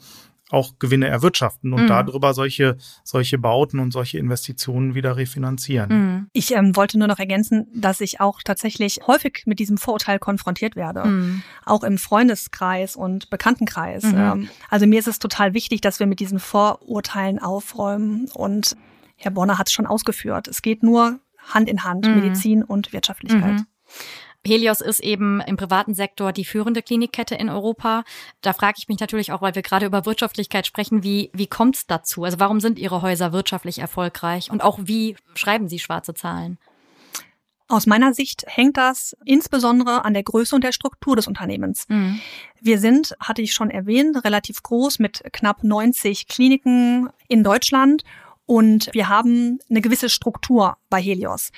auch 0.53 0.79
Gewinne 0.79 1.09
erwirtschaften 1.09 1.73
und 1.73 1.85
mhm. 1.85 1.89
darüber 1.89 2.35
solche, 2.35 2.77
solche 3.05 3.39
Bauten 3.39 3.81
und 3.81 3.91
solche 3.91 4.19
Investitionen 4.19 4.95
wieder 4.95 5.17
refinanzieren. 5.17 5.89
Mhm. 5.89 6.27
Ich 6.35 6.53
ähm, 6.53 6.77
wollte 6.77 6.99
nur 6.99 7.09
noch 7.09 7.19
ergänzen, 7.19 7.69
dass 7.75 8.03
ich 8.03 8.21
auch 8.21 8.43
tatsächlich 8.45 9.01
häufig 9.07 9.45
mit 9.47 9.59
diesem 9.59 9.79
Vorurteil 9.79 10.19
konfrontiert 10.19 10.77
werde, 10.77 11.05
mhm. 11.05 11.43
auch 11.65 11.83
im 11.83 11.97
Freundeskreis 11.97 12.97
und 12.97 13.31
Bekanntenkreis. 13.31 14.05
Mhm. 14.05 14.19
Ähm, 14.19 14.49
also 14.69 14.87
mir 14.87 14.99
ist 14.99 15.09
es 15.09 15.19
total 15.19 15.55
wichtig, 15.55 15.81
dass 15.81 16.01
wir 16.01 16.07
mit 16.07 16.21
diesen 16.21 16.39
Vorurteilen 16.39 17.39
aufräumen 17.39 18.29
und 18.35 18.77
Herr 19.17 19.31
Bonner 19.31 19.57
hat 19.57 19.69
es 19.69 19.73
schon 19.73 19.87
ausgeführt. 19.87 20.49
Es 20.49 20.61
geht 20.61 20.83
nur 20.83 21.19
Hand 21.43 21.69
in 21.69 21.85
Hand, 21.85 22.07
mhm. 22.07 22.17
Medizin 22.17 22.63
und 22.63 22.93
Wirtschaftlichkeit. 22.93 23.61
Mhm. 23.61 23.67
Helios 24.45 24.81
ist 24.81 25.01
eben 25.01 25.41
im 25.41 25.57
privaten 25.57 25.95
Sektor 25.95 26.33
die 26.33 26.45
führende 26.45 26.83
Klinikkette 26.83 27.37
in 27.37 27.49
Europa. 27.49 28.03
Da 28.41 28.53
frage 28.53 28.75
ich 28.79 28.89
mich 28.89 28.99
natürlich 28.99 29.31
auch, 29.31 29.41
weil 29.41 29.55
wir 29.55 29.63
gerade 29.63 29.87
über 29.87 30.05
Wirtschaftlichkeit 30.05 30.67
sprechen, 30.67 31.05
wie, 31.05 31.31
wie 31.33 31.47
kommt 31.47 31.77
es 31.77 31.87
dazu? 31.87 32.25
Also 32.25 32.41
warum 32.41 32.59
sind 32.59 32.79
Ihre 32.79 33.03
Häuser 33.03 33.33
wirtschaftlich 33.33 33.79
erfolgreich? 33.79 34.51
Und 34.51 34.63
auch 34.63 34.81
wie 34.83 35.17
schreiben 35.35 35.69
Sie 35.69 35.79
schwarze 35.79 36.15
Zahlen? 36.15 36.59
Aus 37.69 37.87
meiner 37.87 38.13
Sicht 38.13 38.45
hängt 38.49 38.77
das 38.77 39.17
insbesondere 39.25 40.05
an 40.05 40.13
der 40.13 40.25
Größe 40.25 40.55
und 40.55 40.65
der 40.65 40.73
Struktur 40.73 41.17
des 41.17 41.27
Unternehmens. 41.27 41.87
Mhm. 41.89 42.21
Wir 42.61 42.79
sind, 42.79 43.15
hatte 43.21 43.41
ich 43.43 43.55
schon 43.55 43.71
erwähnt, 43.71 44.25
relativ 44.25 44.63
groß 44.63 44.99
mit 44.99 45.23
knapp 45.33 45.63
90 45.63 46.27
Kliniken 46.27 47.09
in 47.29 47.45
Deutschland 47.45 48.03
und 48.47 48.91
wir 48.93 49.09
haben 49.09 49.61
eine 49.71 49.81
gewisse 49.81 50.09
Struktur 50.09 50.77
bei 50.91 51.01
Helios. 51.01 51.51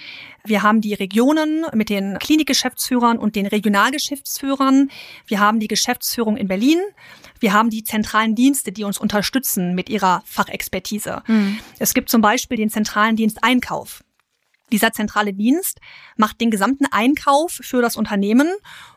Wir 0.44 0.62
haben 0.62 0.80
die 0.80 0.94
Regionen 0.94 1.64
mit 1.72 1.88
den 1.88 2.18
Klinikgeschäftsführern 2.18 3.18
und 3.18 3.36
den 3.36 3.46
Regionalgeschäftsführern. 3.46 4.90
Wir 5.26 5.40
haben 5.40 5.60
die 5.60 5.68
Geschäftsführung 5.68 6.36
in 6.36 6.46
Berlin. 6.46 6.78
Wir 7.40 7.52
haben 7.52 7.70
die 7.70 7.84
zentralen 7.84 8.34
Dienste, 8.34 8.70
die 8.70 8.84
uns 8.84 8.98
unterstützen 8.98 9.74
mit 9.74 9.88
ihrer 9.88 10.22
Fachexpertise. 10.26 11.22
Mhm. 11.26 11.58
Es 11.78 11.94
gibt 11.94 12.10
zum 12.10 12.20
Beispiel 12.20 12.58
den 12.58 12.70
zentralen 12.70 13.16
Dienst 13.16 13.42
Einkauf. 13.42 14.04
Dieser 14.72 14.92
zentrale 14.92 15.32
Dienst 15.32 15.80
macht 16.16 16.40
den 16.40 16.50
gesamten 16.50 16.86
Einkauf 16.90 17.60
für 17.62 17.82
das 17.82 17.96
Unternehmen 17.96 18.48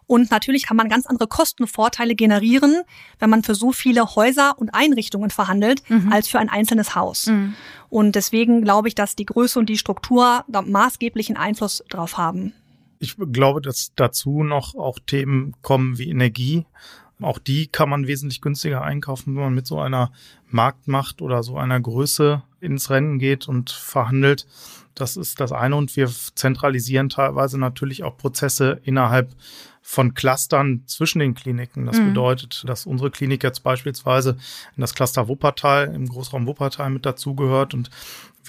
und 0.08 0.32
natürlich 0.32 0.66
kann 0.66 0.78
man 0.78 0.88
ganz 0.88 1.06
andere 1.06 1.28
Kostenvorteile 1.28 2.16
generieren, 2.16 2.84
wenn 3.20 3.30
man 3.30 3.44
für 3.44 3.54
so 3.54 3.74
viele 3.74 4.16
Häuser 4.16 4.58
und 4.58 4.74
Einrichtungen 4.74 5.30
verhandelt, 5.30 5.84
mhm. 5.90 6.12
als 6.12 6.30
für 6.30 6.40
ein 6.40 6.50
einzelnes 6.50 6.96
Haus. 6.96 7.28
Mhm. 7.28 7.56
Und 7.90 8.16
deswegen 8.16 8.64
glaube 8.64 8.88
ich, 8.88 8.96
dass 8.96 9.16
die 9.18 9.26
Größe 9.26 9.60
und 9.60 9.68
die 9.68 9.78
Struktur 9.78 10.46
da 10.48 10.62
maßgeblichen 10.62 11.36
Einfluss 11.36 11.84
darauf 11.90 12.18
haben. 12.18 12.54
Ich 13.00 13.18
glaube, 13.18 13.62
dass 13.62 13.92
dazu 13.96 14.44
noch 14.44 14.76
auch 14.76 14.98
Themen 15.06 15.54
kommen 15.62 15.98
wie 15.98 16.10
Energie. 16.10 16.66
Auch 17.22 17.40
die 17.40 17.68
kann 17.68 17.90
man 17.90 18.08
wesentlich 18.08 18.42
günstiger 18.42 18.84
einkaufen, 18.84 19.36
wenn 19.36 19.44
man 19.44 19.54
mit 19.54 19.68
so 19.68 19.80
einer 19.80 20.12
Marktmacht 20.50 21.22
oder 21.22 21.44
so 21.44 21.58
einer 21.58 21.80
Größe 21.80 22.44
ins 22.62 22.90
Rennen 22.90 23.20
geht 23.20 23.48
und 23.48 23.72
verhandelt. 23.72 24.48
Das 24.98 25.16
ist 25.16 25.40
das 25.40 25.52
eine. 25.52 25.76
Und 25.76 25.96
wir 25.96 26.08
zentralisieren 26.08 27.10
teilweise 27.10 27.60
natürlich 27.60 28.04
auch 28.04 28.18
Prozesse 28.18 28.82
innerhalb 28.84 29.30
von 29.82 30.16
Clustern 30.16 30.84
zwischen 30.86 31.20
den 31.20 31.34
Kliniken. 31.34 31.86
Das 31.86 31.98
mhm. 31.98 32.10
bedeutet, 32.10 32.64
dass 32.68 32.86
unsere 32.86 33.10
Klinik 33.10 33.44
jetzt 33.44 33.64
beispielsweise 33.64 34.32
in 34.76 34.82
das 34.82 34.94
Cluster 34.94 35.28
Wuppertal, 35.28 35.94
im 35.94 36.08
Großraum 36.10 36.46
Wuppertal 36.46 36.90
mit 36.90 37.06
dazugehört 37.06 37.74
und 37.74 37.90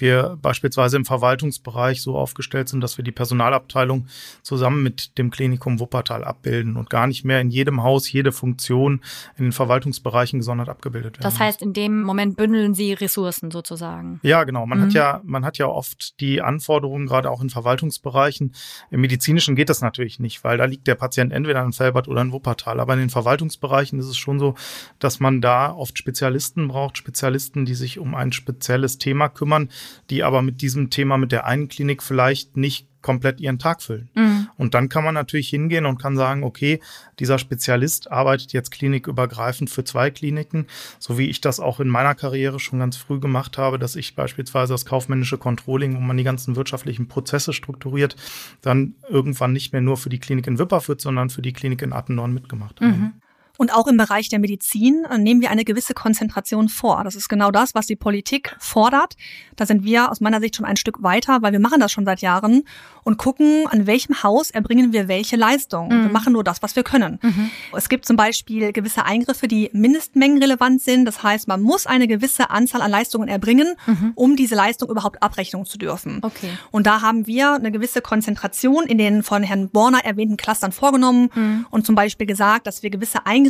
wir 0.01 0.37
beispielsweise 0.41 0.97
im 0.97 1.05
Verwaltungsbereich 1.05 2.01
so 2.01 2.17
aufgestellt 2.17 2.69
sind, 2.69 2.81
dass 2.81 2.97
wir 2.97 3.03
die 3.03 3.11
Personalabteilung 3.11 4.07
zusammen 4.41 4.83
mit 4.83 5.17
dem 5.17 5.31
Klinikum 5.31 5.79
Wuppertal 5.79 6.23
abbilden 6.23 6.77
und 6.77 6.89
gar 6.89 7.07
nicht 7.07 7.25
mehr 7.25 7.41
in 7.41 7.49
jedem 7.49 7.83
Haus 7.83 8.11
jede 8.11 8.31
Funktion 8.31 9.01
in 9.37 9.45
den 9.45 9.51
Verwaltungsbereichen 9.51 10.39
gesondert 10.39 10.69
abgebildet 10.69 11.17
werden. 11.17 11.23
Das 11.23 11.39
heißt, 11.39 11.61
in 11.61 11.73
dem 11.73 12.01
Moment 12.01 12.37
bündeln 12.37 12.73
Sie 12.73 12.93
Ressourcen 12.93 13.51
sozusagen. 13.51 14.19
Ja, 14.23 14.43
genau. 14.43 14.65
Man 14.65 14.79
mhm. 14.79 14.83
hat 14.83 14.93
ja, 14.93 15.21
man 15.23 15.45
hat 15.45 15.57
ja 15.57 15.67
oft 15.67 16.19
die 16.19 16.41
Anforderungen, 16.41 17.07
gerade 17.07 17.29
auch 17.29 17.41
in 17.41 17.49
Verwaltungsbereichen. 17.49 18.53
Im 18.91 19.01
medizinischen 19.01 19.55
geht 19.55 19.69
das 19.69 19.81
natürlich 19.81 20.19
nicht, 20.19 20.43
weil 20.43 20.57
da 20.57 20.65
liegt 20.65 20.87
der 20.87 20.95
Patient 20.95 21.31
entweder 21.31 21.63
in 21.63 21.73
Felbert 21.73 22.07
oder 22.07 22.21
in 22.21 22.31
Wuppertal. 22.31 22.79
Aber 22.79 22.93
in 22.93 22.99
den 22.99 23.09
Verwaltungsbereichen 23.09 23.99
ist 23.99 24.07
es 24.07 24.17
schon 24.17 24.39
so, 24.39 24.55
dass 24.99 25.19
man 25.19 25.41
da 25.41 25.71
oft 25.73 25.97
Spezialisten 25.97 26.67
braucht, 26.67 26.97
Spezialisten, 26.97 27.65
die 27.65 27.75
sich 27.75 27.99
um 27.99 28.15
ein 28.15 28.31
spezielles 28.31 28.97
Thema 28.97 29.29
kümmern, 29.29 29.69
die 30.09 30.23
aber 30.23 30.41
mit 30.41 30.61
diesem 30.61 30.89
Thema 30.89 31.17
mit 31.17 31.31
der 31.31 31.45
einen 31.45 31.67
Klinik 31.67 32.03
vielleicht 32.03 32.57
nicht 32.57 32.89
komplett 33.01 33.39
ihren 33.39 33.59
Tag 33.59 33.81
füllen. 33.81 34.09
Mhm. 34.13 34.49
Und 34.57 34.73
dann 34.73 34.89
kann 34.89 35.03
man 35.03 35.13
natürlich 35.13 35.49
hingehen 35.49 35.85
und 35.85 36.01
kann 36.01 36.17
sagen, 36.17 36.43
okay, 36.43 36.81
dieser 37.19 37.39
Spezialist 37.39 38.11
arbeitet 38.11 38.51
jetzt 38.51 38.71
klinikübergreifend 38.71 39.69
für 39.69 39.83
zwei 39.83 40.11
Kliniken, 40.11 40.67
so 40.99 41.17
wie 41.17 41.29
ich 41.29 41.39
das 41.39 41.59
auch 41.59 41.79
in 41.79 41.87
meiner 41.87 42.15
Karriere 42.15 42.59
schon 42.59 42.79
ganz 42.79 42.97
früh 42.97 43.19
gemacht 43.19 43.57
habe, 43.57 43.79
dass 43.79 43.95
ich 43.95 44.15
beispielsweise 44.15 44.73
das 44.73 44.85
kaufmännische 44.85 45.37
Controlling, 45.37 45.95
wo 45.95 46.01
man 46.01 46.17
die 46.17 46.23
ganzen 46.23 46.55
wirtschaftlichen 46.55 47.07
Prozesse 47.07 47.53
strukturiert, 47.53 48.15
dann 48.61 48.95
irgendwann 49.07 49.53
nicht 49.53 49.71
mehr 49.71 49.81
nur 49.81 49.97
für 49.97 50.09
die 50.09 50.19
Klinik 50.19 50.47
in 50.47 50.59
Wipperfürth, 50.59 51.01
sondern 51.01 51.29
für 51.29 51.41
die 51.41 51.53
Klinik 51.53 51.81
in 51.81 51.93
Attendorn 51.93 52.33
mitgemacht 52.33 52.81
habe. 52.81 52.91
Mhm. 52.91 53.13
Und 53.59 53.73
auch 53.73 53.87
im 53.87 53.97
Bereich 53.97 54.29
der 54.29 54.39
Medizin 54.39 55.03
äh, 55.03 55.17
nehmen 55.17 55.41
wir 55.41 55.51
eine 55.51 55.65
gewisse 55.65 55.93
Konzentration 55.93 56.69
vor. 56.69 57.03
Das 57.03 57.15
ist 57.15 57.27
genau 57.27 57.51
das, 57.51 57.75
was 57.75 57.87
die 57.87 57.97
Politik 57.97 58.55
fordert. 58.57 59.17
Da 59.57 59.65
sind 59.65 59.83
wir 59.83 60.09
aus 60.09 60.21
meiner 60.21 60.39
Sicht 60.39 60.55
schon 60.55 60.65
ein 60.65 60.77
Stück 60.77 61.03
weiter, 61.03 61.41
weil 61.41 61.51
wir 61.51 61.59
machen 61.59 61.81
das 61.81 61.91
schon 61.91 62.05
seit 62.05 62.21
Jahren 62.21 62.63
und 63.03 63.17
gucken, 63.17 63.65
an 63.69 63.85
welchem 63.85 64.23
Haus 64.23 64.49
erbringen 64.49 64.93
wir 64.93 65.09
welche 65.09 65.35
Leistung. 65.35 65.89
Mhm. 65.89 66.03
Wir 66.03 66.09
machen 66.09 66.31
nur 66.31 66.45
das, 66.45 66.61
was 66.61 66.77
wir 66.77 66.83
können. 66.83 67.19
Mhm. 67.21 67.51
Es 67.75 67.89
gibt 67.89 68.05
zum 68.05 68.15
Beispiel 68.15 68.71
gewisse 68.71 69.03
Eingriffe, 69.03 69.49
die 69.49 69.69
mindestmengenrelevant 69.73 70.81
sind. 70.81 71.03
Das 71.03 71.21
heißt, 71.21 71.49
man 71.49 71.61
muss 71.61 71.85
eine 71.85 72.07
gewisse 72.07 72.51
Anzahl 72.51 72.81
an 72.81 72.91
Leistungen 72.91 73.27
erbringen, 73.27 73.75
mhm. 73.85 74.13
um 74.15 74.37
diese 74.37 74.55
Leistung 74.55 74.89
überhaupt 74.89 75.21
abrechnen 75.21 75.65
zu 75.65 75.77
dürfen. 75.77 76.19
Okay. 76.21 76.51
Und 76.71 76.87
da 76.87 77.01
haben 77.01 77.27
wir 77.27 77.55
eine 77.55 77.71
gewisse 77.71 77.99
Konzentration 77.99 78.85
in 78.85 78.97
den 78.97 79.21
von 79.21 79.43
Herrn 79.43 79.67
Borner 79.67 80.05
erwähnten 80.05 80.37
Clustern 80.37 80.71
vorgenommen 80.71 81.29
mhm. 81.35 81.65
und 81.71 81.85
zum 81.85 81.95
Beispiel 81.95 82.25
gesagt, 82.25 82.65
dass 82.65 82.83
wir 82.83 82.89
gewisse 82.89 83.25
Eingriffe 83.25 83.48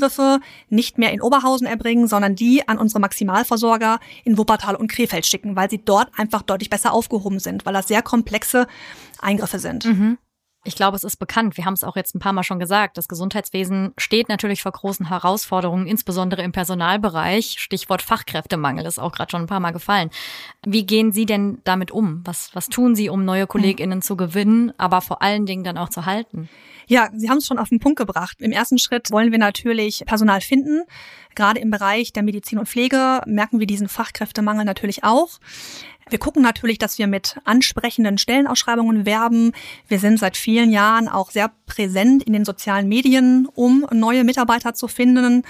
nicht 0.70 0.98
mehr 0.98 1.12
in 1.12 1.22
Oberhausen 1.22 1.68
erbringen, 1.68 2.08
sondern 2.08 2.36
die 2.36 2.68
an 2.68 2.78
unsere 2.78 3.00
Maximalversorger 3.00 4.00
in 4.24 4.38
Wuppertal 4.38 4.76
und 4.76 4.92
Krefeld 4.92 5.26
schicken, 5.26 5.56
weil 5.56 5.70
sie 5.70 5.84
dort 5.84 6.10
einfach 6.18 6.42
deutlich 6.42 6.70
besser 6.70 6.94
aufgehoben 6.94 7.40
sind, 7.40 7.66
weil 7.66 7.74
das 7.74 7.88
sehr 7.88 8.02
komplexe 8.02 8.68
Eingriffe 9.20 9.60
sind. 9.60 9.86
Mhm. 9.86 10.18
Ich 10.66 10.76
glaube, 10.76 10.98
es 10.98 11.06
ist 11.06 11.18
bekannt. 11.18 11.56
Wir 11.56 11.64
haben 11.64 11.74
es 11.74 11.86
auch 11.86 11.96
jetzt 11.96 12.16
ein 12.16 12.20
paar 12.20 12.34
Mal 12.34 12.44
schon 12.44 12.60
gesagt. 12.60 12.98
Das 12.98 13.08
Gesundheitswesen 13.08 13.94
steht 13.98 14.28
natürlich 14.28 14.62
vor 14.62 14.74
großen 14.74 15.08
Herausforderungen, 15.08 15.88
insbesondere 15.88 16.44
im 16.44 16.52
Personalbereich. 16.52 17.56
Stichwort 17.60 18.02
Fachkräftemangel 18.02 18.86
ist 18.86 19.00
auch 19.00 19.14
gerade 19.14 19.32
schon 19.32 19.42
ein 19.42 19.48
paar 19.48 19.62
Mal 19.62 19.72
gefallen. 19.72 20.10
Wie 20.66 20.86
gehen 20.86 21.14
Sie 21.14 21.26
denn 21.26 21.60
damit 21.64 21.92
um? 21.92 22.22
Was, 22.26 22.50
was 22.54 22.68
tun 22.68 22.94
Sie, 22.94 23.10
um 23.10 23.24
neue 23.24 23.48
KollegInnen 23.48 24.02
zu 24.02 24.18
gewinnen, 24.18 24.74
aber 24.78 25.00
vor 25.00 25.22
allen 25.22 25.46
Dingen 25.46 25.64
dann 25.64 25.78
auch 25.78 25.90
zu 25.90 26.06
halten? 26.06 26.50
Ja, 26.90 27.10
Sie 27.16 27.30
haben 27.30 27.38
es 27.38 27.46
schon 27.46 27.60
auf 27.60 27.70
den 27.70 27.80
Punkt 27.80 28.00
gebracht. 28.00 28.38
Im 28.42 28.52
ersten 28.52 28.80
Schritt 28.80 29.12
wollen 29.12 29.32
wir 29.32 29.38
natürlich 29.38 30.04
Personal 30.08 30.42
finden. 30.42 30.82
Gerade 31.36 31.60
im 31.60 31.70
Bereich 31.70 32.14
der 32.14 32.24
Medizin 32.24 32.58
und 32.58 32.68
Pflege 32.68 33.22
merken 33.28 33.60
wir 33.60 33.68
diesen 33.68 33.88
Fachkräftemangel 33.88 34.66
natürlich 34.66 35.04
auch. 35.04 35.40
Wir 36.10 36.18
gucken 36.18 36.42
natürlich, 36.42 36.80
dass 36.80 36.98
wir 36.98 37.06
mit 37.06 37.38
ansprechenden 37.46 38.18
Stellenausschreibungen 38.18 39.06
werben. 39.06 39.52
Wir 39.88 40.00
sind 40.00 40.18
seit 40.18 40.36
vielen 40.36 40.72
Jahren 40.72 41.08
auch 41.08 41.30
sehr 41.30 41.52
präsent 41.68 42.24
in 42.24 42.34
den 42.34 42.44
sozialen 42.44 42.88
Medien, 42.88 43.48
um 43.54 43.86
neue 43.92 44.24
Mitarbeiter 44.24 44.74
zu 44.74 44.88
finden. 44.88 45.44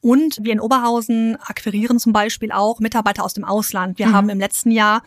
Und 0.00 0.38
wir 0.42 0.52
in 0.52 0.60
Oberhausen 0.60 1.36
akquirieren 1.40 1.98
zum 1.98 2.12
Beispiel 2.12 2.52
auch 2.52 2.78
Mitarbeiter 2.78 3.24
aus 3.24 3.34
dem 3.34 3.44
Ausland. 3.44 3.98
Wir 3.98 4.08
mhm. 4.08 4.12
haben 4.12 4.28
im 4.28 4.38
letzten 4.38 4.70
Jahr 4.70 5.02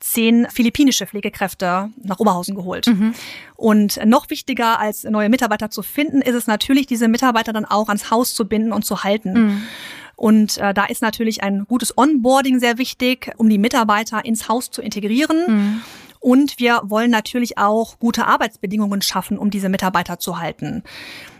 zehn 0.00 0.46
philippinische 0.50 1.06
Pflegekräfte 1.06 1.90
nach 2.02 2.18
Oberhausen 2.18 2.54
geholt. 2.54 2.86
Mhm. 2.86 3.14
Und 3.56 4.04
noch 4.04 4.28
wichtiger 4.28 4.78
als 4.78 5.04
neue 5.04 5.30
Mitarbeiter 5.30 5.70
zu 5.70 5.82
finden, 5.82 6.20
ist 6.20 6.34
es 6.34 6.46
natürlich, 6.46 6.86
diese 6.86 7.08
Mitarbeiter 7.08 7.52
dann 7.52 7.64
auch 7.64 7.88
ans 7.88 8.10
Haus 8.10 8.34
zu 8.34 8.46
binden 8.46 8.72
und 8.72 8.84
zu 8.84 9.02
halten. 9.02 9.32
Mhm. 9.32 9.62
Und 10.16 10.58
äh, 10.58 10.74
da 10.74 10.84
ist 10.84 11.02
natürlich 11.02 11.42
ein 11.42 11.64
gutes 11.66 11.96
Onboarding 11.96 12.60
sehr 12.60 12.78
wichtig, 12.78 13.32
um 13.36 13.48
die 13.48 13.58
Mitarbeiter 13.58 14.24
ins 14.24 14.48
Haus 14.48 14.70
zu 14.70 14.82
integrieren. 14.82 15.44
Mhm. 15.46 15.80
Und 16.20 16.58
wir 16.58 16.80
wollen 16.84 17.10
natürlich 17.10 17.58
auch 17.58 17.98
gute 17.98 18.26
Arbeitsbedingungen 18.26 19.02
schaffen, 19.02 19.36
um 19.36 19.50
diese 19.50 19.68
Mitarbeiter 19.68 20.18
zu 20.18 20.38
halten. 20.38 20.82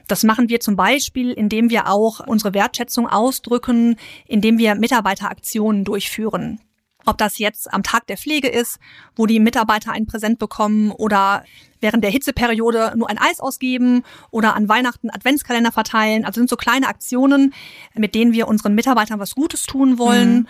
Das 0.08 0.22
machen 0.22 0.48
wir 0.48 0.60
zum 0.60 0.76
Beispiel, 0.76 1.32
indem 1.32 1.70
wir 1.70 1.88
auch 1.88 2.20
unsere 2.26 2.54
Wertschätzung 2.54 3.08
ausdrücken, 3.08 3.96
indem 4.26 4.58
wir 4.58 4.74
Mitarbeiteraktionen 4.74 5.84
durchführen. 5.84 6.60
Ob 7.06 7.18
das 7.18 7.38
jetzt 7.38 7.72
am 7.72 7.82
Tag 7.82 8.06
der 8.06 8.16
Pflege 8.16 8.48
ist, 8.48 8.78
wo 9.14 9.26
die 9.26 9.40
Mitarbeiter 9.40 9.92
ein 9.92 10.06
Präsent 10.06 10.38
bekommen 10.38 10.90
oder 10.90 11.44
während 11.80 12.02
der 12.02 12.10
Hitzeperiode 12.10 12.94
nur 12.96 13.10
ein 13.10 13.18
Eis 13.18 13.40
ausgeben 13.40 14.04
oder 14.30 14.56
an 14.56 14.70
Weihnachten 14.70 15.10
Adventskalender 15.10 15.70
verteilen. 15.70 16.24
Also 16.24 16.40
sind 16.40 16.48
so 16.48 16.56
kleine 16.56 16.88
Aktionen, 16.88 17.52
mit 17.94 18.14
denen 18.14 18.32
wir 18.32 18.48
unseren 18.48 18.74
Mitarbeitern 18.74 19.20
was 19.20 19.34
Gutes 19.34 19.64
tun 19.64 19.98
wollen. 19.98 20.34
Mhm. 20.34 20.46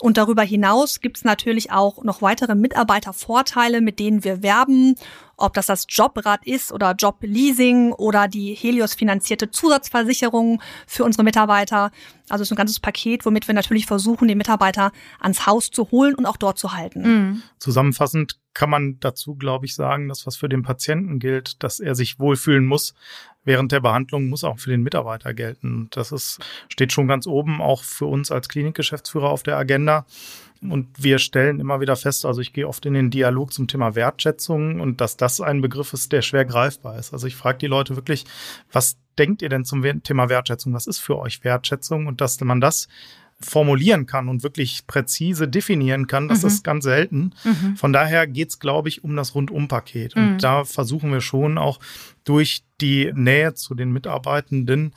Und 0.00 0.16
darüber 0.16 0.42
hinaus 0.42 1.00
gibt 1.00 1.18
es 1.18 1.24
natürlich 1.24 1.72
auch 1.72 2.02
noch 2.04 2.22
weitere 2.22 2.54
Mitarbeitervorteile, 2.54 3.80
mit 3.80 3.98
denen 3.98 4.24
wir 4.24 4.42
werben 4.42 4.94
ob 5.38 5.54
das 5.54 5.66
das 5.66 5.86
Jobrad 5.88 6.46
ist 6.46 6.72
oder 6.72 6.94
Jobleasing 6.98 7.92
oder 7.92 8.28
die 8.28 8.54
Helios 8.54 8.94
finanzierte 8.94 9.50
Zusatzversicherung 9.50 10.60
für 10.86 11.04
unsere 11.04 11.24
Mitarbeiter. 11.24 11.90
Also 12.28 12.42
es 12.42 12.48
ist 12.48 12.52
ein 12.52 12.56
ganzes 12.56 12.80
Paket, 12.80 13.24
womit 13.24 13.48
wir 13.48 13.54
natürlich 13.54 13.86
versuchen, 13.86 14.28
die 14.28 14.34
Mitarbeiter 14.34 14.92
ans 15.20 15.46
Haus 15.46 15.70
zu 15.70 15.90
holen 15.90 16.14
und 16.14 16.26
auch 16.26 16.36
dort 16.36 16.58
zu 16.58 16.74
halten. 16.74 17.02
Mhm. 17.02 17.42
Zusammenfassend 17.58 18.38
kann 18.52 18.70
man 18.70 18.98
dazu, 19.00 19.36
glaube 19.36 19.66
ich, 19.66 19.74
sagen, 19.74 20.08
dass 20.08 20.26
was 20.26 20.36
für 20.36 20.48
den 20.48 20.62
Patienten 20.62 21.20
gilt, 21.20 21.62
dass 21.62 21.78
er 21.78 21.94
sich 21.94 22.18
wohlfühlen 22.18 22.66
muss 22.66 22.94
während 23.44 23.72
der 23.72 23.80
Behandlung, 23.80 24.28
muss 24.28 24.44
auch 24.44 24.58
für 24.58 24.70
den 24.70 24.82
Mitarbeiter 24.82 25.32
gelten. 25.32 25.88
Das 25.92 26.12
ist, 26.12 26.40
steht 26.68 26.92
schon 26.92 27.08
ganz 27.08 27.26
oben 27.26 27.62
auch 27.62 27.82
für 27.82 28.06
uns 28.06 28.30
als 28.30 28.48
Klinikgeschäftsführer 28.48 29.30
auf 29.30 29.42
der 29.42 29.56
Agenda. 29.56 30.06
Und 30.60 30.88
wir 30.98 31.18
stellen 31.18 31.60
immer 31.60 31.80
wieder 31.80 31.96
fest, 31.96 32.26
also 32.26 32.40
ich 32.40 32.52
gehe 32.52 32.66
oft 32.66 32.84
in 32.86 32.94
den 32.94 33.10
Dialog 33.10 33.52
zum 33.52 33.68
Thema 33.68 33.94
Wertschätzung 33.94 34.80
und 34.80 35.00
dass 35.00 35.16
das 35.16 35.40
ein 35.40 35.60
Begriff 35.60 35.92
ist, 35.92 36.10
der 36.12 36.22
schwer 36.22 36.44
greifbar 36.44 36.98
ist. 36.98 37.12
Also 37.12 37.26
ich 37.26 37.36
frage 37.36 37.58
die 37.58 37.66
Leute 37.66 37.96
wirklich, 37.96 38.24
was 38.72 38.96
denkt 39.18 39.42
ihr 39.42 39.48
denn 39.48 39.64
zum 39.64 39.82
Thema 40.02 40.28
Wertschätzung? 40.28 40.74
Was 40.74 40.86
ist 40.86 40.98
für 40.98 41.18
euch 41.18 41.44
Wertschätzung? 41.44 42.06
Und 42.06 42.20
dass 42.20 42.40
man 42.40 42.60
das 42.60 42.88
formulieren 43.40 44.06
kann 44.06 44.28
und 44.28 44.42
wirklich 44.42 44.86
präzise 44.86 45.46
definieren 45.46 46.08
kann, 46.08 46.26
das 46.28 46.42
mhm. 46.42 46.48
ist 46.48 46.64
ganz 46.64 46.84
selten. 46.84 47.34
Mhm. 47.44 47.76
Von 47.76 47.92
daher 47.92 48.26
geht's, 48.26 48.58
glaube 48.58 48.88
ich, 48.88 49.04
um 49.04 49.14
das 49.14 49.34
Rundumpaket. 49.34 50.16
Und 50.16 50.32
mhm. 50.34 50.38
da 50.38 50.64
versuchen 50.64 51.12
wir 51.12 51.20
schon 51.20 51.56
auch 51.56 51.78
durch 52.24 52.62
die 52.80 53.12
Nähe 53.14 53.54
zu 53.54 53.74
den 53.74 53.92
Mitarbeitenden 53.92 54.92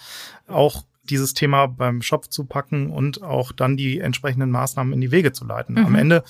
auch 0.48 0.86
dieses 1.04 1.34
Thema 1.34 1.68
beim 1.68 2.02
Shop 2.02 2.32
zu 2.32 2.46
packen 2.46 2.92
und 2.92 3.24
auch 3.24 3.52
dann 3.52 3.78
die 3.78 4.00
entsprechenden 4.00 4.52
Maßnahmen 4.52 4.94
in 4.94 5.02
die 5.02 5.12
Wege 5.12 5.32
zu 5.32 5.46
leiten. 5.46 5.76
Mhm. 5.76 5.86
Am 5.86 5.96
Ende 5.96 6.24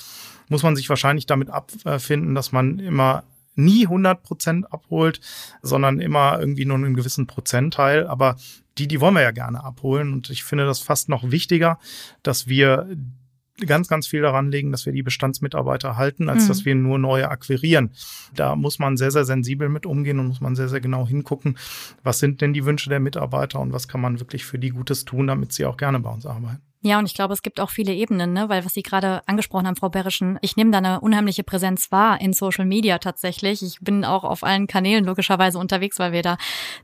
muss 0.50 0.64
man 0.64 0.76
sich 0.76 0.90
wahrscheinlich 0.90 1.26
damit 1.26 1.50
abfinden, 1.50 2.36
dass 2.36 2.52
man 2.52 2.80
immer 2.80 3.24
nie 3.56 3.86
100 3.86 4.24
Prozent 4.24 4.72
abholt, 4.72 5.20
sondern 5.62 6.00
immer 6.00 6.40
irgendwie 6.40 6.66
nur 6.66 6.78
einen 6.78 6.96
gewissen 6.96 7.28
Prozentteil. 7.28 8.08
Aber 8.08 8.38
die, 8.78 8.88
die 8.88 9.02
wollen 9.02 9.14
wir 9.16 9.22
ja 9.22 9.32
gerne 9.32 9.64
abholen. 9.64 10.14
Und 10.14 10.30
ich 10.30 10.44
finde 10.44 10.66
das 10.66 10.80
fast 10.80 11.10
noch 11.10 11.32
wichtiger, 11.32 11.80
dass 12.24 12.48
wir 12.48 12.88
ganz, 13.60 13.88
ganz 13.88 14.08
viel 14.08 14.22
daran 14.22 14.52
legen, 14.52 14.72
dass 14.72 14.86
wir 14.86 14.94
die 14.94 15.04
Bestandsmitarbeiter 15.04 15.98
halten, 15.98 16.30
als 16.30 16.44
mhm. 16.44 16.48
dass 16.48 16.66
wir 16.66 16.76
nur 16.76 16.98
neue 16.98 17.30
akquirieren. 17.30 17.92
Da 18.36 18.56
muss 18.56 18.80
man 18.80 18.98
sehr, 18.98 19.12
sehr 19.12 19.26
sensibel 19.26 19.70
mit 19.70 19.86
umgehen 19.86 20.20
und 20.20 20.28
muss 20.28 20.42
man 20.42 20.56
sehr, 20.56 20.70
sehr 20.70 20.82
genau 20.82 21.08
hingucken, 21.08 21.58
was 22.04 22.20
sind 22.20 22.42
denn 22.42 22.54
die 22.54 22.66
Wünsche 22.66 22.90
der 22.90 23.00
Mitarbeiter 23.00 23.60
und 23.60 23.74
was 23.74 23.88
kann 23.88 24.02
man 24.02 24.20
wirklich 24.20 24.46
für 24.46 24.60
die 24.60 24.70
Gutes 24.70 25.06
tun, 25.06 25.28
damit 25.28 25.54
sie 25.54 25.66
auch 25.66 25.78
gerne 25.78 26.00
bei 26.00 26.10
uns 26.10 26.26
arbeiten. 26.26 26.62
Ja, 26.84 26.98
und 26.98 27.06
ich 27.06 27.14
glaube, 27.14 27.36
es 27.36 27.44
gibt 27.44 27.60
auch 27.60 27.70
viele 27.70 27.94
Ebenen, 27.94 28.34
ne? 28.34 28.50
weil 28.50 28.66
was 28.66 28.74
Sie 28.74 28.82
gerade 28.82 29.22
angesprochen 29.28 29.68
haben, 29.68 29.76
Frau 29.76 29.90
Berischen, 29.90 30.40
ich 30.42 30.56
nehme 30.56 30.72
da 30.72 30.80
eine 30.80 31.00
unheimliche 31.00 31.44
Präsenz 31.44 31.92
wahr 31.92 32.20
in 32.20 32.34
Social 32.34 32.66
Media 32.66 32.98
tatsächlich. 32.98 33.62
Ich 33.62 33.80
bin 33.82 34.04
auch 34.04 34.24
auf 34.24 34.44
allen 34.44 34.66
Kanälen 34.66 35.06
logischerweise 35.06 35.60
unterwegs, 35.60 36.00
weil 36.00 36.12
wir 36.12 36.24
da 36.24 36.38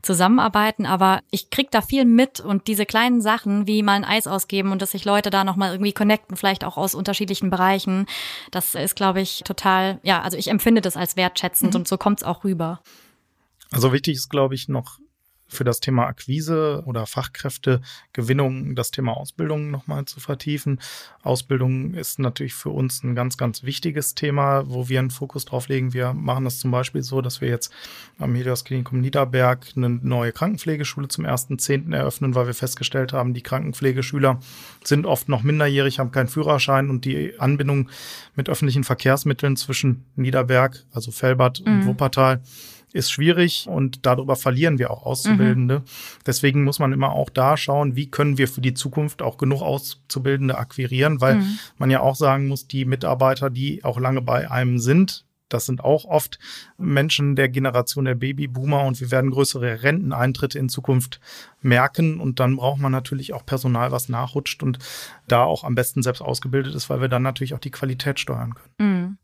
zusammenarbeiten, 0.03 0.85
aber 0.85 1.21
ich 1.31 1.49
krieg 1.49 1.71
da 1.71 1.81
viel 1.81 2.05
mit 2.05 2.39
und 2.39 2.67
diese 2.67 2.85
kleinen 2.85 3.21
Sachen, 3.21 3.65
wie 3.65 3.81
mal 3.81 3.93
ein 3.93 4.05
Eis 4.05 4.27
ausgeben 4.27 4.71
und 4.71 4.83
dass 4.83 4.91
sich 4.91 5.03
Leute 5.03 5.31
da 5.31 5.43
nochmal 5.43 5.71
irgendwie 5.71 5.93
connecten, 5.93 6.37
vielleicht 6.37 6.63
auch 6.63 6.77
aus 6.77 6.93
unterschiedlichen 6.93 7.49
Bereichen, 7.49 8.05
das 8.51 8.75
ist, 8.75 8.95
glaube 8.95 9.21
ich, 9.21 9.41
total, 9.45 9.99
ja, 10.03 10.21
also 10.21 10.37
ich 10.37 10.49
empfinde 10.49 10.81
das 10.81 10.95
als 10.95 11.15
wertschätzend 11.15 11.73
mhm. 11.73 11.79
und 11.79 11.87
so 11.87 11.97
kommt's 11.97 12.21
auch 12.21 12.43
rüber. 12.43 12.81
Also 13.71 13.91
wichtig 13.91 14.17
ist, 14.17 14.29
glaube 14.29 14.53
ich, 14.53 14.67
noch 14.67 14.99
für 15.47 15.63
das 15.63 15.79
Thema 15.79 16.07
Akquise 16.07 16.83
oder 16.85 17.05
Fachkräftegewinnung 17.05 18.75
das 18.75 18.91
Thema 18.91 19.15
Ausbildung 19.15 19.71
nochmal 19.71 20.05
zu 20.05 20.19
vertiefen. 20.19 20.79
Ausbildung 21.23 21.93
ist 21.93 22.19
natürlich 22.19 22.53
für 22.53 22.69
uns 22.69 23.03
ein 23.03 23.15
ganz, 23.15 23.37
ganz 23.37 23.63
wichtiges 23.63 24.15
Thema, 24.15 24.63
wo 24.67 24.89
wir 24.89 24.99
einen 24.99 25.09
Fokus 25.09 25.45
drauf 25.45 25.67
legen. 25.67 25.93
Wir 25.93 26.13
machen 26.13 26.45
das 26.45 26.59
zum 26.59 26.71
Beispiel 26.71 27.03
so, 27.03 27.21
dass 27.21 27.41
wir 27.41 27.49
jetzt 27.49 27.71
am 28.19 28.35
Helios 28.35 28.65
Klinikum 28.65 28.99
Niederberg 28.99 29.67
eine 29.75 29.89
neue 29.89 30.31
Krankenpflegeschule 30.31 31.07
zum 31.07 31.25
1.10. 31.25 31.93
eröffnen, 31.93 32.35
weil 32.35 32.47
wir 32.47 32.53
festgestellt 32.53 33.13
haben, 33.13 33.33
die 33.33 33.43
Krankenpflegeschüler 33.43 34.39
sind 34.83 35.05
oft 35.05 35.29
noch 35.29 35.43
minderjährig, 35.43 35.99
haben 35.99 36.11
keinen 36.11 36.27
Führerschein 36.27 36.89
und 36.89 37.05
die 37.05 37.39
Anbindung 37.39 37.89
mit 38.35 38.49
öffentlichen 38.49 38.83
Verkehrsmitteln 38.83 39.55
zwischen 39.55 40.05
Niederberg, 40.15 40.83
also 40.91 41.11
Felbert 41.11 41.61
mhm. 41.65 41.73
und 41.73 41.85
Wuppertal 41.87 42.41
ist 42.97 43.11
schwierig 43.11 43.67
und 43.69 44.05
darüber 44.05 44.35
verlieren 44.35 44.79
wir 44.79 44.91
auch 44.91 45.05
Auszubildende. 45.05 45.79
Mhm. 45.79 45.83
Deswegen 46.25 46.63
muss 46.63 46.79
man 46.79 46.91
immer 46.91 47.13
auch 47.13 47.29
da 47.29 47.55
schauen, 47.55 47.95
wie 47.95 48.11
können 48.11 48.37
wir 48.37 48.47
für 48.47 48.61
die 48.61 48.73
Zukunft 48.73 49.21
auch 49.21 49.37
genug 49.37 49.61
Auszubildende 49.61 50.57
akquirieren, 50.57 51.21
weil 51.21 51.35
mhm. 51.35 51.59
man 51.77 51.89
ja 51.89 52.01
auch 52.01 52.15
sagen 52.15 52.47
muss, 52.47 52.67
die 52.67 52.85
Mitarbeiter, 52.85 53.49
die 53.49 53.83
auch 53.83 53.99
lange 53.99 54.21
bei 54.21 54.49
einem 54.51 54.79
sind, 54.79 55.25
das 55.49 55.65
sind 55.65 55.83
auch 55.83 56.05
oft 56.05 56.39
Menschen 56.77 57.35
der 57.35 57.49
Generation 57.49 58.05
der 58.05 58.15
Babyboomer 58.15 58.83
und 58.83 58.99
wir 58.99 59.11
werden 59.11 59.31
größere 59.31 59.83
Renteneintritte 59.83 60.59
in 60.59 60.69
Zukunft 60.69 61.21
merken 61.61 62.19
und 62.19 62.39
dann 62.39 62.57
braucht 62.57 62.81
man 62.81 62.91
natürlich 62.91 63.33
auch 63.33 63.45
Personal, 63.45 63.91
was 63.91 64.09
nachrutscht 64.09 64.61
und 64.61 64.79
da 65.27 65.43
auch 65.43 65.63
am 65.63 65.75
besten 65.75 66.03
selbst 66.03 66.21
ausgebildet 66.21 66.75
ist, 66.75 66.89
weil 66.89 67.01
wir 67.01 67.07
dann 67.07 67.23
natürlich 67.23 67.53
auch 67.53 67.59
die 67.59 67.71
Qualität 67.71 68.19
steuern 68.19 68.55
können. 68.55 68.91
Mhm. 68.91 69.17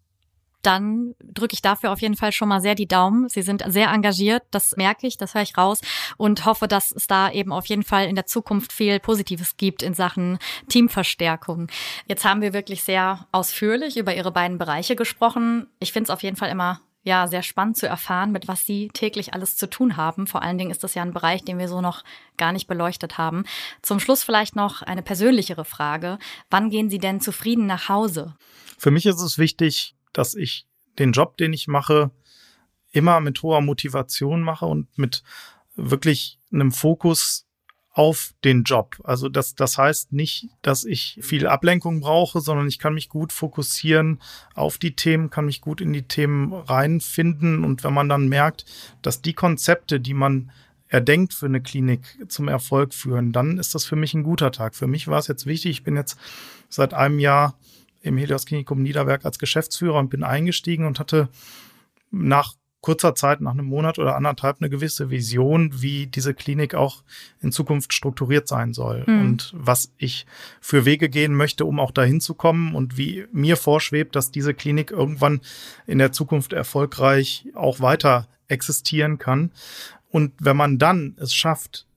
Dann 0.63 1.13
drücke 1.23 1.53
ich 1.53 1.61
dafür 1.61 1.91
auf 1.91 2.01
jeden 2.01 2.15
Fall 2.15 2.31
schon 2.31 2.49
mal 2.49 2.61
sehr 2.61 2.75
die 2.75 2.87
Daumen. 2.87 3.29
Sie 3.29 3.41
sind 3.41 3.63
sehr 3.67 3.89
engagiert, 3.89 4.43
das 4.51 4.75
merke 4.77 5.07
ich, 5.07 5.17
das 5.17 5.35
höre 5.35 5.43
ich 5.43 5.57
raus 5.57 5.81
und 6.17 6.45
hoffe, 6.45 6.67
dass 6.67 6.91
es 6.91 7.07
da 7.07 7.31
eben 7.31 7.51
auf 7.51 7.65
jeden 7.67 7.83
Fall 7.83 8.07
in 8.07 8.15
der 8.15 8.25
Zukunft 8.25 8.73
viel 8.73 8.99
Positives 8.99 9.57
gibt 9.57 9.83
in 9.83 9.93
Sachen 9.93 10.39
Teamverstärkung. 10.69 11.67
Jetzt 12.07 12.25
haben 12.25 12.41
wir 12.41 12.53
wirklich 12.53 12.83
sehr 12.83 13.27
ausführlich 13.31 13.97
über 13.97 14.15
Ihre 14.15 14.31
beiden 14.31 14.57
Bereiche 14.57 14.95
gesprochen. 14.95 15.67
Ich 15.79 15.91
finde 15.91 16.05
es 16.05 16.09
auf 16.09 16.23
jeden 16.23 16.37
Fall 16.37 16.49
immer 16.49 16.81
ja 17.03 17.27
sehr 17.27 17.43
spannend 17.43 17.77
zu 17.77 17.87
erfahren, 17.87 18.31
mit 18.31 18.47
was 18.47 18.65
Sie 18.65 18.87
täglich 18.93 19.33
alles 19.33 19.55
zu 19.57 19.69
tun 19.69 19.97
haben. 19.97 20.25
Vor 20.25 20.41
allen 20.41 20.57
Dingen 20.57 20.71
ist 20.71 20.83
das 20.83 20.95
ja 20.95 21.01
ein 21.01 21.13
Bereich, 21.13 21.43
den 21.43 21.59
wir 21.59 21.67
so 21.67 21.81
noch 21.81 22.03
gar 22.37 22.53
nicht 22.53 22.67
beleuchtet 22.67 23.17
haben. 23.17 23.43
Zum 23.81 23.99
Schluss 23.99 24.23
vielleicht 24.23 24.55
noch 24.55 24.81
eine 24.81 25.01
persönlichere 25.01 25.65
Frage. 25.65 26.17
Wann 26.49 26.69
gehen 26.69 26.89
Sie 26.89 26.99
denn 26.99 27.19
zufrieden 27.19 27.65
nach 27.65 27.89
Hause? 27.89 28.35
Für 28.77 28.91
mich 28.91 29.05
ist 29.05 29.21
es 29.21 29.37
wichtig, 29.37 29.95
dass 30.13 30.35
ich 30.35 30.65
den 30.99 31.11
Job, 31.11 31.37
den 31.37 31.53
ich 31.53 31.67
mache, 31.67 32.11
immer 32.91 33.19
mit 33.19 33.41
hoher 33.41 33.61
Motivation 33.61 34.41
mache 34.41 34.65
und 34.65 34.97
mit 34.97 35.23
wirklich 35.75 36.37
einem 36.51 36.71
Fokus 36.71 37.45
auf 37.93 38.33
den 38.43 38.63
Job. 38.63 38.97
Also 39.03 39.29
das, 39.29 39.53
das 39.53 39.77
heißt 39.77 40.13
nicht, 40.13 40.49
dass 40.63 40.83
ich 40.83 41.19
viel 41.21 41.45
Ablenkung 41.45 42.01
brauche, 42.01 42.41
sondern 42.41 42.67
ich 42.67 42.79
kann 42.79 42.95
mich 42.95 43.07
gut 43.07 43.31
fokussieren 43.31 44.19
auf 44.55 44.79
die 44.79 44.95
Themen, 44.95 45.29
kann 45.29 45.45
mich 45.45 45.61
gut 45.61 45.79
in 45.79 45.93
die 45.93 46.01
Themen 46.01 46.53
reinfinden. 46.53 47.63
Und 47.63 47.83
wenn 47.83 47.93
man 47.93 48.09
dann 48.09 48.29
merkt, 48.29 48.65
dass 49.03 49.21
die 49.21 49.33
Konzepte, 49.33 49.99
die 49.99 50.15
man 50.15 50.51
erdenkt 50.87 51.33
für 51.33 51.45
eine 51.45 51.61
Klinik 51.61 52.01
zum 52.27 52.47
Erfolg 52.47 52.95
führen, 52.95 53.31
dann 53.31 53.59
ist 53.59 53.75
das 53.75 53.85
für 53.85 53.95
mich 53.95 54.15
ein 54.15 54.23
guter 54.23 54.51
Tag. 54.51 54.75
Für 54.75 54.87
mich 54.87 55.07
war 55.07 55.19
es 55.19 55.27
jetzt 55.27 55.45
wichtig, 55.45 55.71
ich 55.71 55.83
bin 55.83 55.95
jetzt 55.95 56.19
seit 56.69 56.95
einem 56.95 57.19
Jahr 57.19 57.55
im 58.03 58.17
Helios 58.17 58.45
Klinikum 58.45 58.83
Niederberg 58.83 59.25
als 59.25 59.39
Geschäftsführer 59.39 59.97
und 59.97 60.09
bin 60.09 60.23
eingestiegen 60.23 60.85
und 60.85 60.99
hatte 60.99 61.29
nach 62.11 62.53
kurzer 62.81 63.15
Zeit, 63.15 63.39
nach 63.39 63.53
einem 63.53 63.65
Monat 63.65 63.97
oder 63.97 64.17
anderthalb, 64.17 64.57
eine 64.59 64.69
gewisse 64.69 65.09
Vision, 65.09 65.81
wie 65.81 66.05
diese 66.05 66.33
Klinik 66.33 66.75
auch 66.75 67.01
in 67.39 67.53
Zukunft 67.53 67.93
strukturiert 67.93 68.45
sein 68.45 68.73
soll 68.73 69.05
mhm. 69.07 69.21
und 69.21 69.53
was 69.55 69.93
ich 69.97 70.25
für 70.59 70.83
Wege 70.83 71.07
gehen 71.07 71.33
möchte, 71.33 71.63
um 71.63 71.79
auch 71.79 71.91
dahin 71.91 72.19
zu 72.19 72.33
kommen 72.33 72.75
und 72.75 72.97
wie 72.97 73.25
mir 73.31 73.55
vorschwebt, 73.55 74.17
dass 74.17 74.31
diese 74.31 74.53
Klinik 74.53 74.91
irgendwann 74.91 75.39
in 75.87 75.97
der 75.97 76.11
Zukunft 76.11 76.51
erfolgreich 76.51 77.47
auch 77.55 77.79
weiter 77.79 78.27
existieren 78.49 79.17
kann. 79.17 79.51
Und 80.09 80.33
wenn 80.39 80.57
man 80.57 80.77
dann 80.77 81.15
es 81.17 81.33
schafft, 81.33 81.87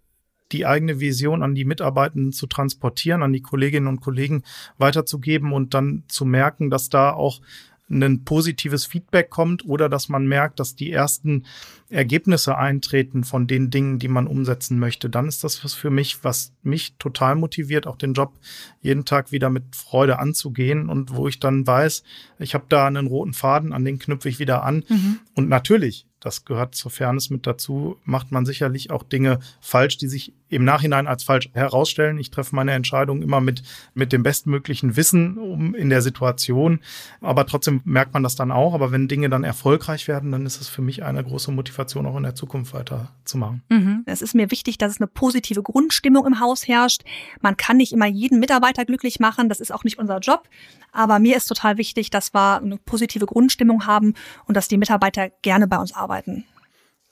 die 0.52 0.66
eigene 0.66 1.00
Vision 1.00 1.42
an 1.42 1.54
die 1.54 1.64
Mitarbeitenden 1.64 2.32
zu 2.32 2.46
transportieren, 2.46 3.22
an 3.22 3.32
die 3.32 3.42
Kolleginnen 3.42 3.88
und 3.88 4.00
Kollegen 4.00 4.42
weiterzugeben 4.78 5.52
und 5.52 5.74
dann 5.74 6.04
zu 6.08 6.24
merken, 6.24 6.70
dass 6.70 6.88
da 6.88 7.12
auch 7.12 7.40
ein 7.88 8.24
positives 8.24 8.84
Feedback 8.84 9.30
kommt 9.30 9.64
oder 9.64 9.88
dass 9.88 10.08
man 10.08 10.26
merkt, 10.26 10.58
dass 10.58 10.74
die 10.74 10.90
ersten 10.90 11.44
Ergebnisse 11.88 12.58
eintreten 12.58 13.22
von 13.22 13.46
den 13.46 13.70
Dingen, 13.70 14.00
die 14.00 14.08
man 14.08 14.26
umsetzen 14.26 14.78
möchte, 14.78 15.08
dann 15.08 15.28
ist 15.28 15.44
das 15.44 15.62
was 15.62 15.74
für 15.74 15.90
mich, 15.90 16.24
was 16.24 16.52
mich 16.62 16.96
total 16.98 17.36
motiviert, 17.36 17.86
auch 17.86 17.96
den 17.96 18.14
Job 18.14 18.32
jeden 18.80 19.04
Tag 19.04 19.30
wieder 19.30 19.50
mit 19.50 19.76
Freude 19.76 20.18
anzugehen 20.18 20.88
und 20.88 21.14
wo 21.14 21.28
ich 21.28 21.38
dann 21.38 21.64
weiß, 21.66 22.02
ich 22.40 22.54
habe 22.54 22.64
da 22.68 22.86
einen 22.86 23.06
roten 23.06 23.34
Faden, 23.34 23.72
an 23.72 23.84
den 23.84 24.00
knüpfe 24.00 24.28
ich 24.28 24.40
wieder 24.40 24.64
an. 24.64 24.84
Mhm. 24.88 25.20
Und 25.34 25.48
natürlich 25.48 26.06
das 26.20 26.44
gehört 26.44 26.74
zur 26.74 26.90
Fairness 26.90 27.30
mit 27.30 27.46
dazu, 27.46 27.98
macht 28.04 28.32
man 28.32 28.46
sicherlich 28.46 28.90
auch 28.90 29.02
Dinge 29.02 29.38
falsch, 29.60 29.98
die 29.98 30.08
sich 30.08 30.32
im 30.48 30.64
Nachhinein 30.64 31.06
als 31.06 31.24
falsch 31.24 31.50
herausstellen. 31.52 32.18
Ich 32.18 32.30
treffe 32.30 32.54
meine 32.54 32.72
Entscheidung 32.72 33.22
immer 33.22 33.40
mit, 33.40 33.62
mit 33.94 34.12
dem 34.12 34.22
bestmöglichen 34.22 34.96
Wissen 34.96 35.38
um 35.38 35.74
in 35.74 35.90
der 35.90 36.02
Situation. 36.02 36.80
Aber 37.20 37.46
trotzdem 37.46 37.80
merkt 37.84 38.14
man 38.14 38.22
das 38.22 38.36
dann 38.36 38.52
auch. 38.52 38.72
Aber 38.72 38.92
wenn 38.92 39.08
Dinge 39.08 39.28
dann 39.28 39.44
erfolgreich 39.44 40.06
werden, 40.06 40.30
dann 40.30 40.46
ist 40.46 40.60
es 40.60 40.68
für 40.68 40.82
mich 40.82 41.02
eine 41.02 41.22
große 41.24 41.50
Motivation, 41.50 42.06
auch 42.06 42.16
in 42.16 42.22
der 42.22 42.36
Zukunft 42.36 42.74
weiterzumachen. 42.74 43.62
Mhm. 43.68 44.02
Es 44.06 44.22
ist 44.22 44.34
mir 44.34 44.50
wichtig, 44.50 44.78
dass 44.78 44.92
es 44.92 45.00
eine 45.00 45.08
positive 45.08 45.62
Grundstimmung 45.62 46.26
im 46.26 46.38
Haus 46.38 46.68
herrscht. 46.68 47.02
Man 47.40 47.56
kann 47.56 47.76
nicht 47.76 47.92
immer 47.92 48.06
jeden 48.06 48.38
Mitarbeiter 48.38 48.84
glücklich 48.84 49.18
machen. 49.18 49.48
Das 49.48 49.60
ist 49.60 49.72
auch 49.72 49.84
nicht 49.84 49.98
unser 49.98 50.20
Job. 50.20 50.48
Aber 50.92 51.18
mir 51.18 51.36
ist 51.36 51.46
total 51.46 51.76
wichtig, 51.76 52.10
dass 52.10 52.32
wir 52.32 52.58
eine 52.58 52.78
positive 52.78 53.26
Grundstimmung 53.26 53.86
haben 53.86 54.14
und 54.46 54.56
dass 54.56 54.68
die 54.68 54.78
Mitarbeiter 54.78 55.30
gerne 55.42 55.66
bei 55.66 55.76
uns 55.76 55.92
arbeiten. 55.92 56.15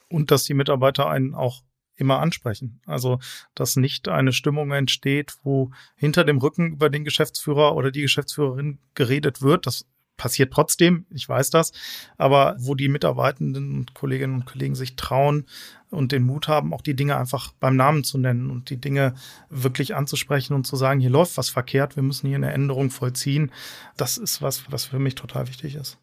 Und 0.08 0.30
dass 0.30 0.44
die 0.44 0.54
Mitarbeiter 0.54 1.08
einen 1.08 1.34
auch 1.34 1.62
immer 1.96 2.20
ansprechen. 2.20 2.80
Also, 2.86 3.18
dass 3.54 3.76
nicht 3.76 4.08
eine 4.08 4.32
Stimmung 4.32 4.72
entsteht, 4.72 5.34
wo 5.42 5.70
hinter 5.96 6.24
dem 6.24 6.38
Rücken 6.38 6.72
über 6.72 6.90
den 6.90 7.04
Geschäftsführer 7.04 7.74
oder 7.74 7.90
die 7.90 8.02
Geschäftsführerin 8.02 8.78
geredet 8.94 9.42
wird. 9.42 9.66
Das 9.66 9.86
passiert 10.16 10.52
trotzdem, 10.52 11.06
ich 11.10 11.28
weiß 11.28 11.50
das, 11.50 11.72
aber 12.16 12.56
wo 12.58 12.74
die 12.74 12.88
Mitarbeitenden 12.88 13.78
und 13.78 13.94
Kolleginnen 13.94 14.34
und 14.34 14.46
Kollegen 14.46 14.76
sich 14.76 14.96
trauen 14.96 15.46
und 15.90 16.12
den 16.12 16.22
Mut 16.22 16.46
haben, 16.46 16.72
auch 16.72 16.82
die 16.82 16.94
Dinge 16.94 17.16
einfach 17.16 17.52
beim 17.58 17.76
Namen 17.76 18.04
zu 18.04 18.18
nennen 18.18 18.50
und 18.50 18.70
die 18.70 18.80
Dinge 18.80 19.14
wirklich 19.50 19.94
anzusprechen 19.94 20.54
und 20.54 20.66
zu 20.66 20.76
sagen, 20.76 21.00
hier 21.00 21.10
läuft 21.10 21.36
was 21.36 21.50
verkehrt, 21.50 21.96
wir 21.96 22.02
müssen 22.02 22.28
hier 22.28 22.36
eine 22.36 22.52
Änderung 22.52 22.90
vollziehen. 22.90 23.50
Das 23.96 24.16
ist 24.16 24.40
was, 24.40 24.70
was 24.70 24.84
für 24.84 24.98
mich 24.98 25.16
total 25.16 25.48
wichtig 25.48 25.74
ist. 25.74 25.98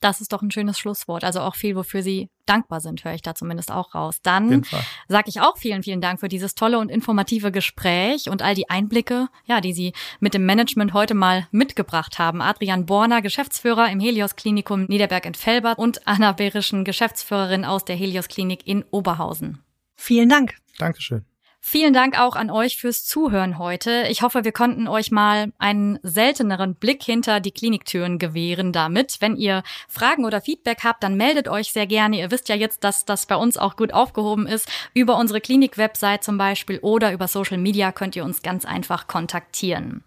Das 0.00 0.20
ist 0.20 0.32
doch 0.32 0.40
ein 0.40 0.50
schönes 0.50 0.78
Schlusswort. 0.78 1.24
Also 1.24 1.40
auch 1.40 1.54
viel, 1.54 1.76
wofür 1.76 2.02
Sie 2.02 2.30
dankbar 2.46 2.80
sind, 2.80 3.04
höre 3.04 3.14
ich 3.14 3.22
da 3.22 3.34
zumindest 3.34 3.70
auch 3.70 3.94
raus. 3.94 4.20
Dann 4.22 4.64
sage 5.08 5.28
ich 5.28 5.40
auch 5.40 5.56
vielen, 5.58 5.82
vielen 5.82 6.00
Dank 6.00 6.20
für 6.20 6.28
dieses 6.28 6.54
tolle 6.54 6.78
und 6.78 6.90
informative 6.90 7.52
Gespräch 7.52 8.28
und 8.28 8.42
all 8.42 8.54
die 8.54 8.68
Einblicke, 8.70 9.28
ja, 9.44 9.60
die 9.60 9.72
Sie 9.72 9.92
mit 10.18 10.34
dem 10.34 10.46
Management 10.46 10.94
heute 10.94 11.14
mal 11.14 11.46
mitgebracht 11.50 12.18
haben. 12.18 12.40
Adrian 12.40 12.86
Borner, 12.86 13.22
Geschäftsführer 13.22 13.90
im 13.90 14.00
Helios 14.00 14.36
Klinikum 14.36 14.84
Niederberg 14.84 15.26
in 15.26 15.34
Velbert 15.34 15.78
und 15.78 16.06
Anna 16.08 16.32
Berischen, 16.32 16.84
Geschäftsführerin 16.84 17.64
aus 17.64 17.84
der 17.84 17.96
Helios 17.96 18.28
Klinik 18.28 18.66
in 18.66 18.84
Oberhausen. 18.90 19.62
Vielen 19.96 20.30
Dank. 20.30 20.56
Dankeschön. 20.78 21.26
Vielen 21.62 21.92
Dank 21.92 22.18
auch 22.18 22.36
an 22.36 22.50
euch 22.50 22.78
fürs 22.78 23.04
Zuhören 23.04 23.58
heute. 23.58 24.06
Ich 24.08 24.22
hoffe, 24.22 24.44
wir 24.44 24.52
konnten 24.52 24.88
euch 24.88 25.10
mal 25.10 25.52
einen 25.58 25.98
selteneren 26.02 26.74
Blick 26.74 27.02
hinter 27.02 27.38
die 27.38 27.52
Kliniktüren 27.52 28.18
gewähren 28.18 28.72
damit. 28.72 29.18
Wenn 29.20 29.36
ihr 29.36 29.62
Fragen 29.86 30.24
oder 30.24 30.40
Feedback 30.40 30.78
habt, 30.84 31.02
dann 31.02 31.16
meldet 31.16 31.48
euch 31.48 31.70
sehr 31.70 31.86
gerne. 31.86 32.18
Ihr 32.18 32.30
wisst 32.30 32.48
ja 32.48 32.54
jetzt, 32.54 32.82
dass 32.82 33.04
das 33.04 33.26
bei 33.26 33.36
uns 33.36 33.58
auch 33.58 33.76
gut 33.76 33.92
aufgehoben 33.92 34.46
ist. 34.46 34.68
Über 34.94 35.18
unsere 35.18 35.42
Klinik-Website 35.42 36.24
zum 36.24 36.38
Beispiel 36.38 36.78
oder 36.78 37.12
über 37.12 37.28
Social 37.28 37.58
Media 37.58 37.92
könnt 37.92 38.16
ihr 38.16 38.24
uns 38.24 38.40
ganz 38.40 38.64
einfach 38.64 39.06
kontaktieren. 39.06 40.02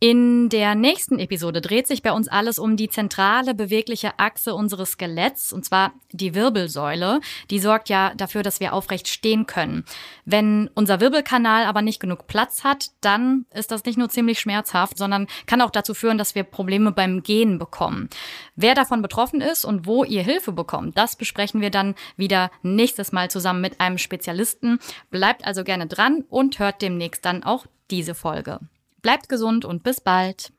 In 0.00 0.50
der 0.50 0.74
nächsten 0.74 1.18
Episode 1.18 1.60
dreht 1.60 1.86
sich 1.86 2.02
bei 2.02 2.12
uns 2.12 2.28
alles 2.28 2.58
um 2.58 2.76
die 2.76 2.90
zentrale 2.90 3.54
bewegliche 3.54 4.18
Achse 4.18 4.54
unseres 4.54 4.92
Skeletts, 4.92 5.52
und 5.52 5.64
zwar 5.64 5.92
die 6.12 6.34
Wirbelsäule. 6.34 7.20
Die 7.50 7.58
sorgt 7.58 7.88
ja 7.88 8.12
dafür, 8.14 8.42
dass 8.42 8.60
wir 8.60 8.74
aufrecht 8.74 9.08
stehen 9.08 9.46
können. 9.46 9.84
Wenn 10.24 10.68
unser 10.74 11.00
Wirbelkanal 11.00 11.64
aber 11.64 11.80
nicht 11.80 12.00
genug 12.00 12.26
Platz 12.26 12.64
hat, 12.64 12.90
dann 13.00 13.46
ist 13.54 13.70
das 13.70 13.84
nicht 13.84 13.96
nur 13.96 14.10
ziemlich 14.10 14.40
schmerzhaft, 14.40 14.98
sondern 14.98 15.26
kann 15.46 15.62
auch 15.62 15.70
dazu 15.70 15.94
führen, 15.94 16.18
dass 16.18 16.34
wir 16.34 16.42
Probleme 16.42 16.92
beim 16.92 17.22
Gehen 17.22 17.58
bekommen. 17.58 18.10
Wer 18.56 18.74
davon 18.74 19.00
betroffen 19.00 19.40
ist 19.40 19.64
und 19.64 19.86
wo 19.86 20.04
ihr 20.04 20.22
Hilfe 20.22 20.52
bekommt, 20.52 20.98
das 20.98 21.16
besprechen 21.16 21.60
wir 21.60 21.70
dann 21.70 21.94
wieder 22.16 22.50
nächstes 22.62 23.12
Mal 23.12 23.30
zusammen 23.30 23.62
mit 23.62 23.80
einem 23.80 23.98
Spezialisten. 23.98 24.80
Bleibt 25.10 25.46
also 25.46 25.64
gerne 25.64 25.86
dran 25.86 26.24
und 26.28 26.58
hört 26.58 26.82
demnächst 26.82 27.24
dann 27.24 27.42
auch 27.42 27.64
diese 27.90 28.14
Folge. 28.14 28.60
Bleibt 29.04 29.28
gesund 29.28 29.66
und 29.66 29.82
bis 29.82 30.00
bald. 30.00 30.50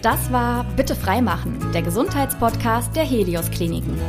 Das 0.00 0.32
war 0.32 0.64
Bitte 0.74 0.96
freimachen, 0.96 1.70
der 1.74 1.82
Gesundheitspodcast 1.82 2.96
der 2.96 3.04
Helios 3.04 3.50
Kliniken. 3.50 4.00